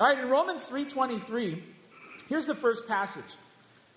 All 0.00 0.06
right, 0.06 0.18
in 0.18 0.28
Romans 0.28 0.64
3:23, 0.64 1.60
here's 2.28 2.46
the 2.46 2.54
first 2.54 2.86
passage. 2.86 3.36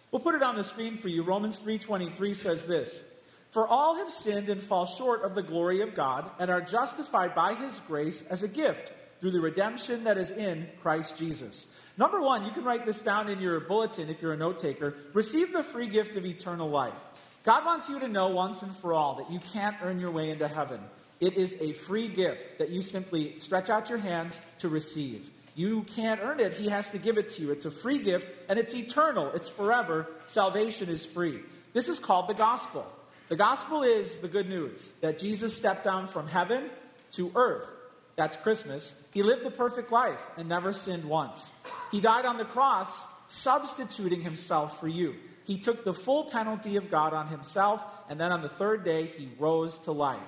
We'll 0.10 0.22
put 0.22 0.34
it 0.34 0.42
on 0.42 0.56
the 0.56 0.64
screen 0.64 0.98
for 0.98 1.10
you. 1.10 1.22
Romans 1.22 1.60
3:23 1.60 2.34
says 2.34 2.66
this: 2.66 3.04
"For 3.52 3.68
all 3.68 3.96
have 3.96 4.12
sinned 4.12 4.50
and 4.50 4.64
fall 4.64 4.88
short 4.88 5.22
of 5.22 5.36
the 5.36 5.44
glory 5.44 5.82
of 5.82 5.94
God 5.94 6.32
and 6.40 6.50
are 6.50 6.60
justified 6.60 7.36
by 7.36 7.54
his 7.54 7.80
grace 7.82 8.26
as 8.28 8.42
a 8.42 8.48
gift 8.48 8.92
through 9.20 9.30
the 9.30 9.40
redemption 9.40 10.06
that 10.06 10.18
is 10.18 10.32
in 10.32 10.72
Christ 10.82 11.18
Jesus." 11.18 11.76
Number 11.98 12.20
1, 12.20 12.46
you 12.46 12.52
can 12.52 12.64
write 12.64 12.88
this 12.88 13.02
down 13.02 13.30
in 13.30 13.40
your 13.40 13.60
bulletin 13.60 14.10
if 14.10 14.24
you're 14.24 14.34
a 14.34 14.38
note 14.38 14.58
taker. 14.58 14.96
Receive 15.14 15.54
the 15.54 15.62
free 15.62 15.88
gift 15.88 16.16
of 16.16 16.26
eternal 16.26 16.70
life. 16.70 17.00
God 17.44 17.64
wants 17.64 17.90
you 17.90 18.00
to 18.00 18.08
know 18.08 18.30
once 18.30 18.64
and 18.64 18.76
for 18.76 18.94
all 18.94 19.16
that 19.16 19.30
you 19.30 19.40
can't 19.40 19.78
earn 19.84 20.00
your 20.00 20.10
way 20.10 20.32
into 20.32 20.48
heaven. 20.48 20.80
It 21.20 21.36
is 21.36 21.62
a 21.62 21.74
free 21.74 22.08
gift 22.08 22.58
that 22.58 22.70
you 22.70 22.82
simply 22.82 23.40
stretch 23.40 23.70
out 23.70 23.90
your 23.90 24.00
hands 24.00 24.42
to 24.60 24.68
receive. 24.68 25.30
You 25.56 25.84
can't 25.84 26.22
earn 26.22 26.40
it. 26.40 26.54
He 26.54 26.70
has 26.70 26.90
to 26.92 26.98
give 26.98 27.18
it 27.18 27.30
to 27.32 27.42
you. 27.42 27.52
It's 27.52 27.66
a 27.66 27.72
free 27.72 28.00
gift 28.00 28.28
and 28.50 28.58
it's 28.58 28.74
eternal. 28.74 29.32
It's 29.32 29.50
forever. 29.50 30.08
Salvation 30.26 30.90
is 30.90 31.06
free. 31.06 31.42
This 31.74 31.90
is 31.90 32.00
called 32.00 32.28
the 32.28 32.34
gospel. 32.34 32.86
The 33.30 33.36
gospel 33.36 33.84
is 33.84 34.20
the 34.20 34.28
good 34.28 34.50
news 34.50 34.98
that 35.00 35.20
Jesus 35.20 35.56
stepped 35.56 35.84
down 35.84 36.08
from 36.08 36.28
heaven 36.28 36.70
to 37.12 37.32
earth. 37.36 37.68
That's 38.16 38.36
Christmas. 38.36 39.08
He 39.14 39.24
lived 39.24 39.46
the 39.46 39.52
perfect 39.52 39.92
life 39.92 40.22
and 40.38 40.50
never 40.50 40.74
sinned 40.74 41.06
once. 41.06 41.52
He 41.92 42.02
died 42.02 42.26
on 42.26 42.38
the 42.38 42.46
cross, 42.46 43.08
substituting 43.28 44.22
himself 44.22 44.80
for 44.80 44.88
you. 44.88 45.16
He 45.46 45.58
took 45.58 45.84
the 45.84 45.94
full 45.94 46.26
penalty 46.26 46.76
of 46.76 46.92
God 46.92 47.14
on 47.14 47.28
himself, 47.28 47.84
and 48.10 48.20
then 48.20 48.32
on 48.32 48.42
the 48.42 48.50
third 48.50 48.84
day, 48.84 49.06
he 49.06 49.30
rose 49.40 49.80
to 49.80 49.92
life. 49.92 50.20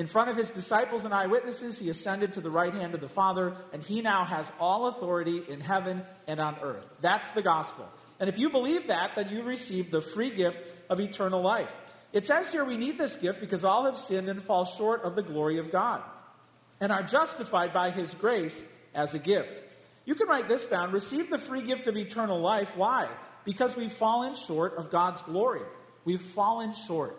In 0.00 0.06
front 0.06 0.30
of 0.30 0.36
his 0.38 0.48
disciples 0.48 1.04
and 1.04 1.12
eyewitnesses, 1.12 1.78
he 1.78 1.90
ascended 1.90 2.32
to 2.32 2.40
the 2.40 2.48
right 2.48 2.72
hand 2.72 2.94
of 2.94 3.02
the 3.02 3.08
Father, 3.08 3.54
and 3.70 3.82
he 3.82 4.00
now 4.00 4.24
has 4.24 4.50
all 4.58 4.86
authority 4.86 5.42
in 5.46 5.60
heaven 5.60 6.02
and 6.26 6.40
on 6.40 6.56
earth. 6.62 6.86
That's 7.02 7.28
the 7.32 7.42
gospel. 7.42 7.86
And 8.18 8.26
if 8.26 8.38
you 8.38 8.48
believe 8.48 8.86
that, 8.86 9.14
then 9.14 9.28
you 9.28 9.42
receive 9.42 9.90
the 9.90 10.00
free 10.00 10.30
gift 10.30 10.58
of 10.88 11.00
eternal 11.00 11.42
life. 11.42 11.76
It 12.14 12.26
says 12.26 12.50
here 12.50 12.64
we 12.64 12.78
need 12.78 12.96
this 12.96 13.16
gift 13.16 13.42
because 13.42 13.62
all 13.62 13.84
have 13.84 13.98
sinned 13.98 14.30
and 14.30 14.42
fall 14.42 14.64
short 14.64 15.02
of 15.02 15.16
the 15.16 15.22
glory 15.22 15.58
of 15.58 15.70
God 15.70 16.02
and 16.80 16.90
are 16.90 17.02
justified 17.02 17.74
by 17.74 17.90
his 17.90 18.14
grace 18.14 18.66
as 18.94 19.12
a 19.12 19.18
gift. 19.18 19.60
You 20.06 20.14
can 20.14 20.28
write 20.28 20.48
this 20.48 20.66
down 20.66 20.92
receive 20.92 21.28
the 21.28 21.36
free 21.36 21.60
gift 21.60 21.88
of 21.88 21.98
eternal 21.98 22.40
life. 22.40 22.74
Why? 22.74 23.06
Because 23.44 23.76
we've 23.76 23.92
fallen 23.92 24.34
short 24.34 24.78
of 24.78 24.90
God's 24.90 25.20
glory. 25.20 25.60
We've 26.06 26.22
fallen 26.22 26.72
short. 26.72 27.18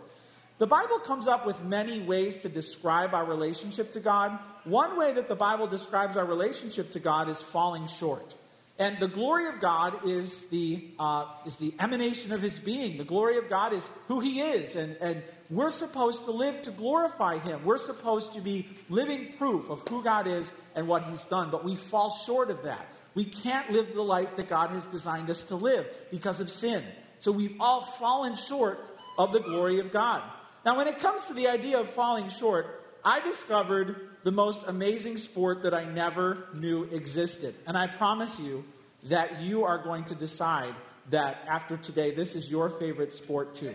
The 0.62 0.68
Bible 0.68 1.00
comes 1.00 1.28
up 1.28 1.48
with 1.48 1.64
many 1.64 2.02
ways 2.02 2.38
to 2.44 2.48
describe 2.48 3.16
our 3.16 3.26
relationship 3.26 3.94
to 3.94 4.00
God. 4.00 4.38
One 4.64 4.96
way 4.96 5.12
that 5.12 5.28
the 5.28 5.36
Bible 5.36 5.66
describes 5.66 6.16
our 6.16 6.24
relationship 6.24 6.92
to 6.92 7.00
God 7.00 7.30
is 7.30 7.42
falling 7.42 7.88
short. 7.88 8.36
And 8.78 9.00
the 9.00 9.08
glory 9.08 9.48
of 9.48 9.60
God 9.60 10.08
is 10.08 10.50
the, 10.50 10.88
uh, 11.00 11.26
is 11.48 11.56
the 11.56 11.74
emanation 11.80 12.32
of 12.32 12.44
his 12.44 12.60
being. 12.60 13.00
The 13.00 13.04
glory 13.04 13.38
of 13.38 13.50
God 13.50 13.74
is 13.74 13.90
who 14.08 14.20
he 14.20 14.40
is. 14.40 14.76
And, 14.76 14.96
and 15.02 15.24
we're 15.50 15.72
supposed 15.72 16.26
to 16.26 16.32
live 16.32 16.62
to 16.62 16.70
glorify 16.70 17.40
him. 17.40 17.66
We're 17.66 17.80
supposed 17.80 18.36
to 18.36 18.42
be 18.42 18.68
living 18.88 19.34
proof 19.40 19.68
of 19.72 19.82
who 19.90 20.04
God 20.04 20.28
is 20.28 20.52
and 20.76 20.88
what 20.88 21.02
he's 21.06 21.26
done. 21.26 21.50
But 21.50 21.66
we 21.66 21.76
fall 21.76 22.12
short 22.12 22.52
of 22.52 22.62
that. 22.66 22.86
We 23.16 23.26
can't 23.26 23.72
live 23.72 23.96
the 23.96 24.04
life 24.04 24.36
that 24.36 24.48
God 24.48 24.70
has 24.70 24.86
designed 24.86 25.32
us 25.32 25.42
to 25.48 25.56
live 25.56 25.88
because 26.12 26.40
of 26.40 26.52
sin. 26.52 26.84
So 27.18 27.32
we've 27.32 27.60
all 27.60 27.82
fallen 27.82 28.36
short 28.36 28.80
of 29.18 29.34
the 29.34 29.40
glory 29.40 29.80
of 29.80 29.92
God. 29.92 30.22
Now, 30.66 30.78
when 30.78 30.88
it 30.88 31.00
comes 31.00 31.24
to 31.26 31.34
the 31.34 31.48
idea 31.48 31.80
of 31.80 31.90
falling 31.90 32.30
short, 32.30 32.84
I 33.04 33.20
discovered 33.20 33.96
the 34.24 34.32
most 34.32 34.68
amazing 34.68 35.18
sport 35.18 35.64
that 35.64 35.74
I 35.74 35.86
never 35.86 36.48
knew 36.54 36.84
existed. 36.84 37.56
And 37.66 37.78
I 37.78 37.88
promise 37.88 38.40
you 38.40 38.64
that 39.06 39.42
you 39.42 39.64
are 39.64 39.80
going 39.80 40.04
to 40.06 40.16
decide 40.16 40.76
that 41.10 41.38
after 41.48 41.78
today, 41.78 42.12
this 42.12 42.36
is 42.36 42.50
your 42.50 42.70
favorite 42.70 43.12
sport 43.14 43.56
too. 43.56 43.74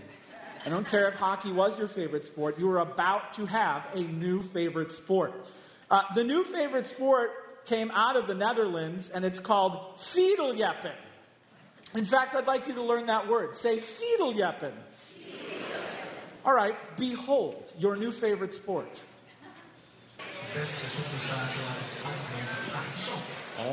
I 0.65 0.69
don't 0.69 0.87
care 0.87 1.09
if 1.09 1.15
hockey 1.15 1.53
was 1.53 1.79
your 1.79 1.89
favorite 1.89 2.25
sport, 2.25 2.59
you 2.59 2.69
are 2.71 2.81
about 2.81 3.35
to 3.35 3.47
have 3.47 3.85
a 3.95 4.01
new 4.01 4.43
favorite 4.43 4.93
sport. 4.93 5.33
Uh, 5.91 6.03
the 6.15 6.25
new 6.25 6.45
favorite 6.45 6.87
sport 6.87 7.31
came 7.67 7.91
out 7.93 8.17
of 8.17 8.27
the 8.27 8.35
Netherlands, 8.35 9.11
and 9.11 9.25
it's 9.25 9.41
called 9.41 9.97
fierljeppen. 9.99 10.95
In 11.95 12.05
fact, 12.05 12.35
I'd 12.35 12.47
like 12.47 12.67
you 12.67 12.75
to 12.75 12.83
learn 12.83 13.07
that 13.07 13.29
word. 13.29 13.55
Say 13.55 13.79
fierljeppen. 13.79 14.73
All 16.47 16.55
right, 16.55 16.77
behold 16.97 17.73
your 17.77 17.97
new 17.97 18.13
favorite 18.13 18.55
sport. 18.55 19.03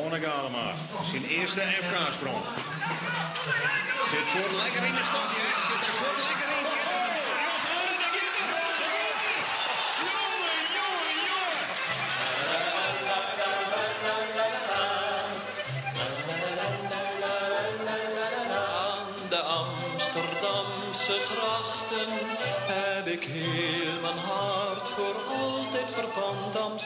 Onne 0.04 0.20
Galema, 0.20 0.74
zijn 1.12 1.26
eerste 1.26 1.60
FK-sprong. 1.60 2.44
Zit 4.10 4.28
voor 4.34 4.58
lekker 4.58 4.84
in 4.84 4.96
de 4.96 5.04
stad, 5.04 5.30
ja. 5.38 5.50
Zit 5.68 5.88
er 5.88 5.94
voor 5.94 6.16
lekker 6.28 6.43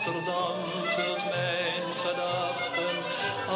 Amsterdam 0.07 0.56
vult 0.85 1.23
mijn 1.35 1.84
gedachten 2.06 2.95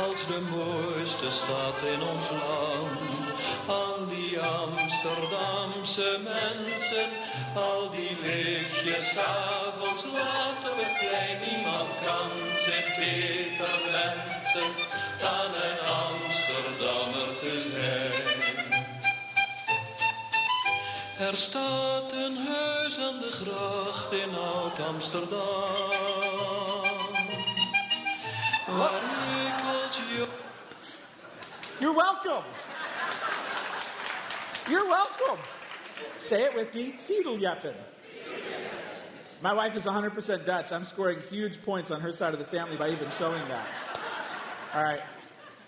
als 0.03 0.25
de 0.25 0.39
mooiste 0.55 1.31
stad 1.31 1.77
in 1.93 2.01
ons 2.01 2.29
land. 2.29 3.33
Aan 3.67 4.09
die 4.09 4.39
Amsterdamse 4.39 6.19
mensen, 6.23 7.09
al 7.55 7.89
die 7.89 8.17
lichtjes 8.23 9.17
avonds 9.17 10.03
laat 10.13 10.71
op 10.71 10.77
het. 10.77 11.51
Niemand 11.51 11.89
kan 12.05 12.31
zich 12.65 12.87
beter 12.95 13.75
wensen 13.91 14.71
dan 15.19 15.51
een 15.67 15.79
Amsterdammer 16.09 17.39
te 17.41 17.69
zijn. 17.71 18.41
Er 21.29 21.37
staat 21.37 22.11
een 22.11 22.37
huis 22.37 22.97
aan 22.97 23.19
de 23.19 23.31
gracht 23.31 24.11
in 24.11 24.35
Oud-Amsterdam. 24.35 26.30
Jong... 28.71 30.29
You're 31.81 31.93
welcome. 31.93 32.43
You're 34.69 34.87
welcome. 34.87 35.39
Say 36.17 36.43
it 36.43 36.55
with 36.55 36.73
me 36.73 36.95
fierljeppen. 37.07 37.75
My 39.41 39.53
wife 39.53 39.75
is 39.75 39.85
100% 39.85 40.45
Dutch. 40.45 40.71
I'm 40.71 40.83
scoring 40.85 41.19
huge 41.29 41.61
points 41.63 41.91
on 41.91 41.99
her 41.99 42.11
side 42.11 42.33
of 42.33 42.39
the 42.39 42.45
family 42.45 42.77
by 42.77 42.91
even 42.91 43.09
showing 43.17 43.41
that. 43.49 43.67
All 44.73 44.83
right. 44.83 45.01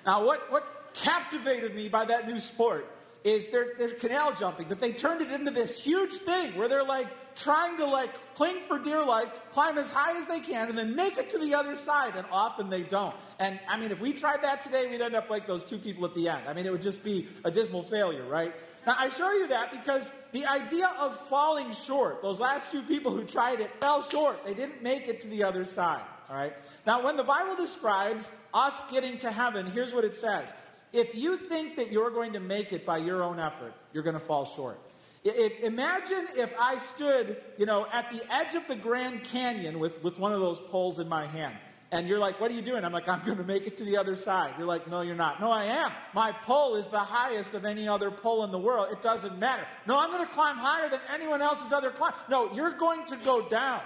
Now, 0.06 0.26
what, 0.26 0.50
what 0.52 0.92
captivated 0.94 1.76
me 1.76 1.90
by 1.90 2.06
that 2.06 2.28
new 2.28 2.40
sport 2.40 2.88
is 3.24 3.48
they're, 3.50 3.74
they're 3.78 3.90
canal 3.90 4.34
jumping, 4.34 4.68
but 4.68 4.80
they 4.80 4.92
turned 4.92 5.22
it 5.22 5.32
into 5.32 5.52
this 5.52 5.84
huge 5.84 6.14
thing 6.14 6.52
where 6.58 6.68
they're 6.68 6.84
like 6.84 7.08
trying 7.36 7.78
to 7.78 7.86
like 7.86 8.10
cling 8.36 8.58
for 8.68 8.78
dear 8.80 9.04
life, 9.04 9.28
climb 9.52 9.78
as 9.78 9.90
high 9.90 10.20
as 10.20 10.28
they 10.28 10.40
can, 10.40 10.70
and 10.70 10.78
then 10.78 10.96
make 10.96 11.18
it 11.18 11.30
to 11.30 11.38
the 11.38 11.54
other 11.54 11.76
side, 11.76 12.16
and 12.16 12.26
often 12.32 12.70
they 12.70 12.84
don't. 12.84 13.16
And 13.40 13.60
I 13.70 13.80
mean, 13.80 13.92
if 13.92 14.00
we 14.00 14.14
tried 14.14 14.42
that 14.44 14.62
today, 14.62 14.90
we'd 14.90 15.02
end 15.02 15.16
up 15.16 15.30
like 15.30 15.48
those 15.48 15.64
two 15.64 15.78
people 15.78 16.06
at 16.06 16.16
the 16.16 16.30
end. 16.30 16.42
I 16.48 16.54
mean, 16.54 16.66
it 16.66 16.72
would 16.72 16.82
just 16.82 17.04
be 17.04 17.28
a 17.44 17.52
dismal 17.52 17.84
failure, 17.84 18.26
right? 18.26 18.54
Now, 18.86 18.96
I 18.98 19.10
show 19.10 19.32
you 19.32 19.48
that 19.48 19.72
because 19.72 20.12
the 20.32 20.46
idea 20.46 20.90
of 21.00 21.18
falling 21.28 21.72
short, 21.72 22.22
those 22.22 22.40
last 22.40 22.68
few 22.68 22.82
people 22.82 23.12
who 23.16 23.24
tried 23.24 23.62
it 23.62 23.70
fell 23.80 24.04
short. 24.04 24.44
They 24.46 24.54
didn't 24.54 24.84
make 24.84 25.08
it 25.08 25.22
to 25.22 25.28
the 25.28 25.44
other 25.44 25.66
side, 25.66 26.04
all 26.30 26.36
right? 26.36 26.54
Now, 26.86 27.04
when 27.04 27.16
the 27.16 27.24
Bible 27.24 27.56
describes 27.56 28.32
us 28.54 28.90
getting 28.92 29.18
to 29.20 29.32
heaven, 29.32 29.66
here's 29.68 29.94
what 29.94 30.04
it 30.04 30.16
says. 30.16 30.54
If 30.94 31.16
you 31.16 31.36
think 31.38 31.76
that 31.78 31.92
you're 31.92 32.12
going 32.12 32.34
to 32.34 32.40
make 32.40 32.72
it 32.72 32.86
by 32.86 33.00
your 33.00 33.24
own 33.24 33.40
effort, 33.40 33.74
you're 33.92 34.04
going 34.04 34.14
to 34.14 34.20
fall 34.20 34.46
short. 34.46 34.80
Imagine 35.26 36.28
if 36.36 36.54
I 36.60 36.78
stood, 36.78 37.38
you 37.58 37.66
know, 37.66 37.88
at 37.92 38.12
the 38.12 38.22
edge 38.32 38.56
of 38.56 38.68
the 38.68 38.76
Grand 38.76 39.24
Canyon 39.24 39.80
with, 39.80 40.04
with 40.04 40.20
one 40.20 40.34
of 40.34 40.40
those 40.40 40.60
poles 40.60 41.00
in 41.00 41.10
my 41.10 41.26
hand. 41.26 41.56
And 41.92 42.08
you're 42.08 42.20
like, 42.20 42.42
what 42.42 42.50
are 42.50 42.56
you 42.56 42.62
doing? 42.62 42.84
I'm 42.84 42.92
like, 42.92 43.08
I'm 43.08 43.24
going 43.24 43.38
to 43.38 43.44
make 43.44 43.68
it 43.68 43.78
to 43.78 43.84
the 43.84 43.98
other 43.98 44.16
side. 44.16 44.56
You're 44.58 44.66
like, 44.66 44.88
no, 44.88 45.02
you're 45.02 45.16
not. 45.16 45.40
No, 45.40 45.52
I 45.52 45.66
am. 45.66 45.92
My 46.14 46.32
pole 46.32 46.76
is 46.76 46.88
the 46.88 46.98
highest 46.98 47.54
of 47.54 47.66
any 47.66 47.88
other 47.88 48.10
pole 48.10 48.44
in 48.44 48.52
the 48.52 48.58
world. 48.58 48.88
It 48.92 49.04
doesn't 49.04 49.38
matter. 49.38 49.66
No, 49.86 50.00
I'm 50.00 50.12
going 50.12 50.26
to 50.26 50.32
climb 50.32 50.58
higher 50.58 50.90
than 50.90 51.00
anyone 51.14 51.42
else's 51.42 51.72
other 51.72 51.92
climb. 51.92 52.14
No, 52.30 52.52
you're 52.54 52.72
going 52.72 53.06
to 53.06 53.16
go 53.18 53.48
down. 53.48 53.82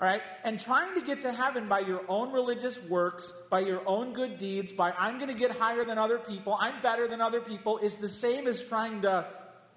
All 0.00 0.06
right? 0.06 0.22
And 0.44 0.60
trying 0.60 0.94
to 0.94 1.00
get 1.00 1.22
to 1.22 1.32
heaven 1.32 1.68
by 1.68 1.80
your 1.80 2.02
own 2.08 2.32
religious 2.32 2.82
works, 2.88 3.44
by 3.50 3.60
your 3.60 3.82
own 3.86 4.12
good 4.12 4.38
deeds, 4.38 4.72
by 4.72 4.92
I'm 4.92 5.16
going 5.18 5.30
to 5.30 5.38
get 5.38 5.52
higher 5.52 5.84
than 5.84 5.96
other 5.96 6.18
people, 6.18 6.56
I'm 6.58 6.80
better 6.82 7.08
than 7.08 7.20
other 7.20 7.40
people, 7.40 7.78
is 7.78 7.96
the 7.96 8.08
same 8.08 8.46
as 8.46 8.62
trying 8.62 9.02
to 9.02 9.26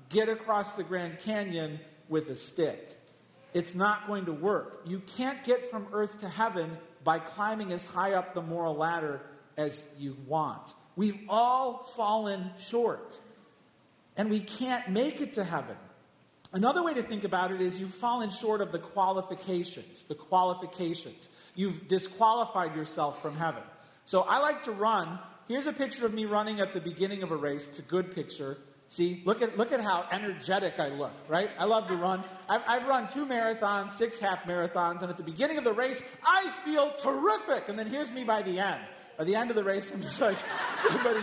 get 0.10 0.28
across 0.28 0.76
the 0.76 0.84
Grand 0.84 1.20
Canyon 1.20 1.80
with 2.10 2.30
a 2.30 2.36
stick. 2.36 2.98
It's 3.54 3.76
not 3.76 4.08
going 4.08 4.26
to 4.26 4.34
work. 4.34 4.82
You 4.86 5.00
can't 5.00 5.44
get 5.44 5.72
from 5.72 5.88
earth 5.94 6.20
to 6.20 6.30
heaven 6.30 6.78
by 7.04 7.20
climbing 7.20 7.72
as 7.72 7.86
high 7.86 8.14
up 8.14 8.34
the 8.34 8.42
moral 8.42 8.76
ladder 8.76 9.22
as 9.58 9.94
you 9.98 10.18
want. 10.28 10.74
We've 10.96 11.20
all 11.30 11.84
fallen 11.96 12.52
short, 12.60 13.20
and 14.18 14.30
we 14.30 14.40
can't 14.40 14.90
make 14.90 15.22
it 15.22 15.36
to 15.36 15.44
heaven. 15.44 15.78
Another 16.52 16.84
way 16.84 16.94
to 16.96 17.04
think 17.04 17.24
about 17.24 17.52
it 17.52 17.62
is 17.62 17.80
you've 17.80 17.94
fallen 17.94 18.30
short 18.30 18.62
of 18.62 18.72
the 18.72 18.80
qualifications. 18.80 20.04
The 20.04 20.16
qualifications. 20.16 21.30
You've 21.56 21.88
disqualified 21.88 22.76
yourself 22.76 23.22
from 23.22 23.36
heaven. 23.36 23.62
So 24.06 24.22
I 24.22 24.40
like 24.40 24.64
to 24.64 24.72
run. 24.72 25.20
Here's 25.48 25.68
a 25.68 25.74
picture 25.74 26.06
of 26.06 26.14
me 26.14 26.26
running 26.26 26.60
at 26.60 26.74
the 26.74 26.82
beginning 26.82 27.22
of 27.22 27.32
a 27.32 27.36
race. 27.36 27.68
It's 27.68 27.80
a 27.80 27.84
good 27.84 28.16
picture. 28.16 28.58
See, 28.88 29.22
look 29.24 29.44
at, 29.44 29.56
look 29.56 29.72
at 29.72 29.82
how 29.82 30.08
energetic 30.12 30.80
I 30.80 30.90
look, 30.90 31.12
right? 31.28 31.52
I 31.60 31.66
love 31.66 31.88
to 31.90 31.96
run. 31.96 32.24
I've, 32.48 32.62
I've 32.68 32.88
run 32.88 33.08
two 33.10 33.28
marathons, 33.28 33.92
six 33.92 34.18
half 34.18 34.46
marathons, 34.46 35.04
and 35.04 35.12
at 35.12 35.18
the 35.18 35.24
beginning 35.24 35.60
of 35.60 35.64
the 35.64 35.74
race, 35.74 36.02
I 36.26 36.50
feel 36.66 36.92
terrific. 36.98 37.70
And 37.70 37.78
then 37.78 37.86
here's 37.86 38.12
me 38.12 38.24
by 38.24 38.42
the 38.42 38.60
end. 38.60 38.82
By 39.16 39.26
the 39.26 39.36
end 39.36 39.52
of 39.52 39.56
the 39.56 39.64
race, 39.64 39.94
I'm 39.94 40.02
just 40.02 40.20
like, 40.20 40.38
somebody, 40.78 41.20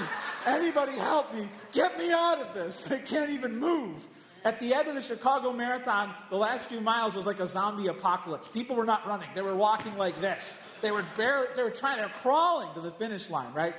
anybody 0.47 0.93
help 0.93 1.35
me. 1.35 1.49
Get 1.73 1.99
me 1.99 2.13
out 2.13 2.39
of 2.39 2.55
this. 2.55 2.89
I 2.93 2.99
can't 2.99 3.31
even 3.31 3.59
move. 3.59 4.07
At 4.47 4.61
the 4.61 4.75
end 4.75 4.87
of 4.87 4.95
the 4.95 5.03
Chicago 5.03 5.53
Marathon, 5.53 6.15
the 6.31 6.37
last 6.37 6.67
few 6.67 6.81
miles 6.81 7.17
was 7.17 7.27
like 7.27 7.41
a 7.41 7.49
zombie 7.49 7.89
apocalypse. 7.89 8.47
People 8.47 8.77
were 8.77 8.85
not 8.85 9.05
running. 9.05 9.29
They 9.35 9.43
were 9.43 9.57
walking 9.57 9.99
like 9.99 10.21
this. 10.21 10.63
They 10.83 10.93
were 10.93 11.05
barely, 11.17 11.49
they 11.57 11.65
were 11.65 11.73
trying, 11.73 11.97
they 11.97 12.05
were 12.05 12.13
crawling 12.23 12.73
to 12.75 12.81
the 12.81 12.93
finish 12.93 13.29
line, 13.29 13.53
right? 13.53 13.75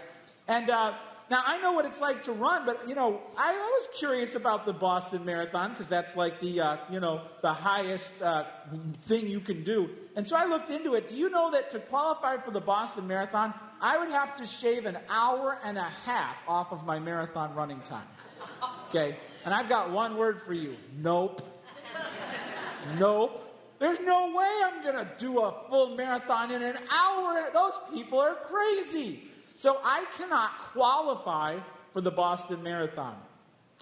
And 0.46 0.70
uh, 0.70 0.94
now 1.30 1.42
I 1.46 1.58
know 1.60 1.72
what 1.72 1.86
it's 1.86 2.02
like 2.02 2.24
to 2.24 2.34
run, 2.34 2.66
but 2.66 2.86
you 2.86 2.96
know, 2.96 3.22
I, 3.38 3.54
I 3.54 3.80
was 3.80 3.88
curious 3.98 4.36
about 4.36 4.66
the 4.66 4.74
Boston 4.74 5.24
Marathon 5.24 5.70
because 5.70 5.88
that's 5.88 6.18
like 6.18 6.42
the, 6.42 6.60
uh, 6.60 6.78
you 6.92 7.00
know, 7.00 7.22
the 7.42 7.54
highest 7.54 8.22
uh, 8.22 8.44
thing 9.06 9.26
you 9.26 9.40
can 9.40 9.64
do. 9.64 9.90
And 10.18 10.28
so 10.28 10.36
I 10.36 10.48
looked 10.48 10.70
into 10.70 10.96
it. 10.96 11.08
Do 11.08 11.18
you 11.18 11.30
know 11.30 11.50
that 11.52 11.72
to 11.72 11.80
qualify 11.80 12.36
for 12.44 12.52
the 12.52 12.60
Boston 12.60 13.08
Marathon, 13.08 13.54
I 13.80 13.98
would 14.00 14.10
have 14.10 14.36
to 14.36 14.46
shave 14.46 14.86
an 14.86 14.98
hour 15.08 15.60
and 15.64 15.78
a 15.78 15.90
half 16.04 16.36
off 16.46 16.74
of 16.74 16.86
my 16.86 17.00
marathon 17.00 17.56
running 17.56 17.80
time? 17.80 18.08
Okay? 18.90 19.16
And 19.48 19.54
I've 19.54 19.70
got 19.70 19.92
one 19.92 20.18
word 20.18 20.42
for 20.42 20.52
you 20.52 20.76
nope. 20.98 21.42
nope. 23.00 23.42
There's 23.80 24.02
no 24.02 24.36
way 24.36 24.52
I'm 24.66 24.84
going 24.84 24.96
to 24.96 25.10
do 25.20 25.40
a 25.40 25.56
full 25.70 25.96
marathon 25.96 26.52
in 26.52 26.62
an 26.62 26.76
hour. 26.92 27.50
Those 27.54 27.80
people 27.94 28.20
are 28.20 28.36
crazy. 28.36 29.24
So 29.56 29.80
I 29.82 30.04
cannot 30.18 30.52
qualify 30.74 31.60
for 31.94 32.02
the 32.02 32.12
Boston 32.12 32.62
Marathon. 32.62 33.16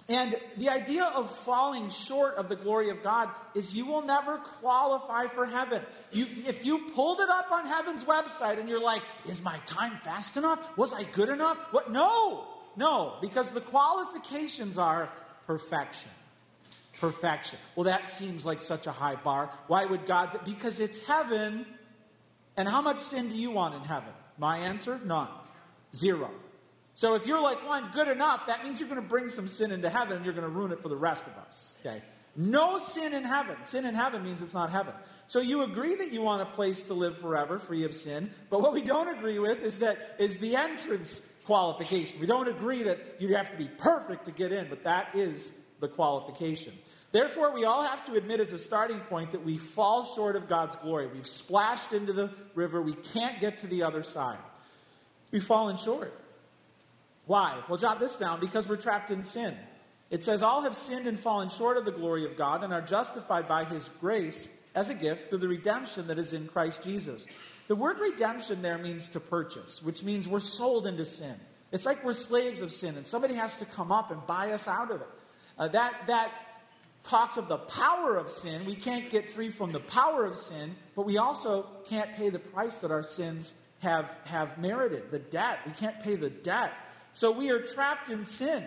And 0.08 0.36
the 0.56 0.68
idea 0.68 1.02
of 1.02 1.36
falling 1.38 1.90
short 1.90 2.36
of 2.36 2.48
the 2.48 2.54
glory 2.54 2.90
of 2.90 3.02
God 3.02 3.28
is 3.56 3.74
you 3.74 3.86
will 3.86 4.02
never 4.02 4.36
qualify 4.60 5.26
for 5.26 5.46
heaven. 5.46 5.82
You, 6.12 6.26
if 6.46 6.64
you 6.64 6.90
pulled 6.94 7.18
it 7.18 7.28
up 7.28 7.50
on 7.50 7.66
heaven's 7.66 8.04
website 8.04 8.60
and 8.60 8.68
you're 8.68 8.80
like, 8.80 9.02
is 9.28 9.42
my 9.42 9.58
time 9.66 9.96
fast 9.96 10.36
enough? 10.36 10.60
Was 10.78 10.94
I 10.94 11.02
good 11.02 11.28
enough? 11.28 11.58
What? 11.72 11.90
No, 11.90 12.44
no, 12.76 13.14
because 13.20 13.50
the 13.50 13.60
qualifications 13.60 14.78
are 14.78 15.10
perfection. 15.46 16.10
Perfection. 17.00 17.58
Well, 17.74 17.84
that 17.84 18.08
seems 18.08 18.46
like 18.46 18.62
such 18.62 18.86
a 18.86 18.92
high 18.92 19.16
bar. 19.16 19.50
Why 19.66 19.84
would 19.84 20.06
God? 20.06 20.40
Because 20.44 20.80
it's 20.80 21.06
heaven. 21.06 21.66
And 22.56 22.68
how 22.68 22.80
much 22.80 23.00
sin 23.00 23.28
do 23.28 23.36
you 23.36 23.50
want 23.50 23.74
in 23.74 23.82
heaven? 23.82 24.12
My 24.38 24.58
answer? 24.58 25.00
None. 25.04 25.28
Zero. 25.94 26.30
So 26.94 27.14
if 27.14 27.26
you're 27.26 27.40
like, 27.40 27.62
well, 27.62 27.72
I'm 27.72 27.90
good 27.92 28.08
enough, 28.08 28.46
that 28.46 28.64
means 28.64 28.80
you're 28.80 28.88
going 28.88 29.02
to 29.02 29.06
bring 29.06 29.28
some 29.28 29.48
sin 29.48 29.70
into 29.70 29.90
heaven 29.90 30.16
and 30.16 30.24
you're 30.24 30.32
going 30.32 30.46
to 30.46 30.52
ruin 30.52 30.72
it 30.72 30.80
for 30.80 30.88
the 30.88 30.96
rest 30.96 31.26
of 31.26 31.36
us. 31.36 31.76
Okay? 31.84 32.00
No 32.34 32.78
sin 32.78 33.12
in 33.12 33.22
heaven. 33.24 33.56
Sin 33.64 33.84
in 33.84 33.94
heaven 33.94 34.24
means 34.24 34.40
it's 34.40 34.54
not 34.54 34.70
heaven. 34.70 34.94
So 35.26 35.40
you 35.40 35.62
agree 35.62 35.94
that 35.96 36.12
you 36.12 36.22
want 36.22 36.42
a 36.42 36.46
place 36.46 36.86
to 36.86 36.94
live 36.94 37.18
forever, 37.18 37.58
free 37.58 37.84
of 37.84 37.94
sin. 37.94 38.30
But 38.48 38.62
what 38.62 38.72
we 38.72 38.82
don't 38.82 39.08
agree 39.08 39.38
with 39.38 39.62
is 39.62 39.80
that 39.80 40.16
is 40.18 40.38
the 40.38 40.56
entrance 40.56 41.28
qualification. 41.46 42.20
We 42.20 42.26
don't 42.26 42.48
agree 42.48 42.82
that 42.82 42.98
you 43.18 43.34
have 43.36 43.50
to 43.50 43.56
be 43.56 43.68
perfect 43.78 44.26
to 44.26 44.32
get 44.32 44.52
in, 44.52 44.68
but 44.68 44.84
that 44.84 45.14
is 45.14 45.52
the 45.80 45.88
qualification. 45.88 46.74
Therefore, 47.12 47.52
we 47.52 47.64
all 47.64 47.82
have 47.82 48.04
to 48.06 48.14
admit 48.14 48.40
as 48.40 48.52
a 48.52 48.58
starting 48.58 48.98
point 49.00 49.32
that 49.32 49.44
we 49.44 49.56
fall 49.56 50.04
short 50.04 50.36
of 50.36 50.48
God's 50.48 50.76
glory. 50.76 51.06
We've 51.06 51.26
splashed 51.26 51.92
into 51.92 52.12
the 52.12 52.30
river. 52.54 52.82
We 52.82 52.94
can't 52.94 53.40
get 53.40 53.58
to 53.58 53.66
the 53.66 53.84
other 53.84 54.02
side. 54.02 54.38
We've 55.30 55.44
fallen 55.44 55.76
short. 55.76 56.12
Why? 57.26 57.56
Well, 57.68 57.78
jot 57.78 58.00
this 58.00 58.16
down 58.16 58.40
because 58.40 58.68
we're 58.68 58.76
trapped 58.76 59.10
in 59.10 59.24
sin. 59.24 59.54
It 60.10 60.24
says, 60.24 60.42
All 60.42 60.62
have 60.62 60.74
sinned 60.74 61.06
and 61.06 61.18
fallen 61.18 61.48
short 61.48 61.76
of 61.76 61.84
the 61.84 61.92
glory 61.92 62.24
of 62.24 62.36
God 62.36 62.62
and 62.62 62.72
are 62.72 62.82
justified 62.82 63.48
by 63.48 63.64
his 63.64 63.88
grace 64.00 64.48
as 64.74 64.90
a 64.90 64.94
gift 64.94 65.30
through 65.30 65.38
the 65.38 65.48
redemption 65.48 66.08
that 66.08 66.18
is 66.18 66.32
in 66.32 66.46
Christ 66.48 66.84
Jesus. 66.84 67.26
The 67.68 67.76
word 67.76 67.98
redemption 67.98 68.62
there 68.62 68.78
means 68.78 69.08
to 69.10 69.20
purchase, 69.20 69.82
which 69.82 70.02
means 70.02 70.28
we're 70.28 70.40
sold 70.40 70.86
into 70.86 71.04
sin. 71.04 71.34
It's 71.72 71.84
like 71.84 72.04
we're 72.04 72.12
slaves 72.12 72.62
of 72.62 72.72
sin, 72.72 72.96
and 72.96 73.06
somebody 73.06 73.34
has 73.34 73.58
to 73.58 73.64
come 73.64 73.90
up 73.90 74.10
and 74.10 74.24
buy 74.26 74.52
us 74.52 74.68
out 74.68 74.90
of 74.90 75.00
it. 75.00 75.08
Uh, 75.58 75.68
that, 75.68 76.06
that 76.06 76.30
talks 77.04 77.36
of 77.36 77.48
the 77.48 77.58
power 77.58 78.16
of 78.16 78.30
sin. 78.30 78.64
We 78.66 78.74
can't 78.76 79.10
get 79.10 79.30
free 79.30 79.50
from 79.50 79.72
the 79.72 79.80
power 79.80 80.24
of 80.24 80.36
sin, 80.36 80.76
but 80.94 81.06
we 81.06 81.18
also 81.18 81.66
can't 81.88 82.14
pay 82.16 82.30
the 82.30 82.38
price 82.38 82.76
that 82.78 82.90
our 82.90 83.02
sins 83.02 83.60
have, 83.80 84.10
have 84.24 84.58
merited 84.58 85.10
the 85.10 85.18
debt. 85.18 85.58
We 85.66 85.72
can't 85.72 86.00
pay 86.00 86.16
the 86.16 86.30
debt. 86.30 86.72
So 87.12 87.32
we 87.32 87.50
are 87.50 87.60
trapped 87.60 88.10
in 88.10 88.24
sin, 88.24 88.62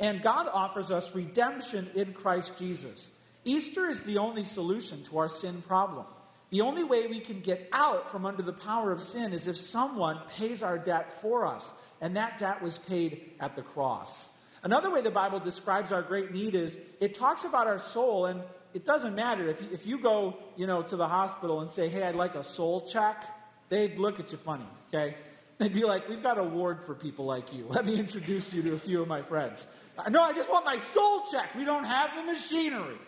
and 0.00 0.22
God 0.22 0.48
offers 0.52 0.90
us 0.90 1.14
redemption 1.14 1.88
in 1.94 2.12
Christ 2.12 2.58
Jesus. 2.58 3.16
Easter 3.44 3.88
is 3.88 4.02
the 4.02 4.18
only 4.18 4.44
solution 4.44 5.02
to 5.04 5.18
our 5.18 5.28
sin 5.28 5.62
problem. 5.62 6.06
The 6.52 6.60
only 6.60 6.84
way 6.84 7.06
we 7.06 7.20
can 7.20 7.40
get 7.40 7.66
out 7.72 8.12
from 8.12 8.26
under 8.26 8.42
the 8.42 8.52
power 8.52 8.92
of 8.92 9.00
sin 9.00 9.32
is 9.32 9.48
if 9.48 9.56
someone 9.56 10.20
pays 10.36 10.62
our 10.62 10.76
debt 10.76 11.14
for 11.22 11.46
us. 11.46 11.72
And 12.02 12.14
that 12.16 12.36
debt 12.36 12.60
was 12.60 12.76
paid 12.76 13.32
at 13.40 13.56
the 13.56 13.62
cross. 13.62 14.28
Another 14.62 14.90
way 14.90 15.00
the 15.00 15.10
Bible 15.10 15.40
describes 15.40 15.92
our 15.92 16.02
great 16.02 16.30
need 16.30 16.54
is 16.54 16.78
it 17.00 17.14
talks 17.14 17.44
about 17.44 17.66
our 17.66 17.78
soul, 17.78 18.26
and 18.26 18.42
it 18.74 18.84
doesn't 18.84 19.14
matter. 19.14 19.48
If 19.48 19.62
you, 19.62 19.68
if 19.72 19.86
you 19.86 19.98
go 19.98 20.36
you 20.56 20.66
know, 20.66 20.82
to 20.82 20.94
the 20.94 21.08
hospital 21.08 21.62
and 21.62 21.70
say, 21.70 21.88
hey, 21.88 22.02
I'd 22.02 22.16
like 22.16 22.34
a 22.34 22.44
soul 22.44 22.82
check, 22.82 23.24
they'd 23.70 23.98
look 23.98 24.20
at 24.20 24.30
you 24.30 24.36
funny, 24.36 24.66
okay? 24.88 25.16
They'd 25.56 25.72
be 25.72 25.84
like, 25.84 26.06
we've 26.06 26.22
got 26.22 26.36
a 26.36 26.44
ward 26.44 26.84
for 26.84 26.94
people 26.94 27.24
like 27.24 27.54
you. 27.54 27.64
Let 27.66 27.86
me 27.86 27.98
introduce 27.98 28.52
you 28.52 28.60
to 28.62 28.74
a 28.74 28.78
few 28.78 29.00
of 29.00 29.08
my 29.08 29.22
friends. 29.22 29.74
Uh, 29.96 30.10
no, 30.10 30.20
I 30.20 30.34
just 30.34 30.50
want 30.50 30.66
my 30.66 30.76
soul 30.76 31.22
check. 31.30 31.54
We 31.54 31.64
don't 31.64 31.84
have 31.84 32.10
the 32.14 32.24
machinery. 32.24 32.98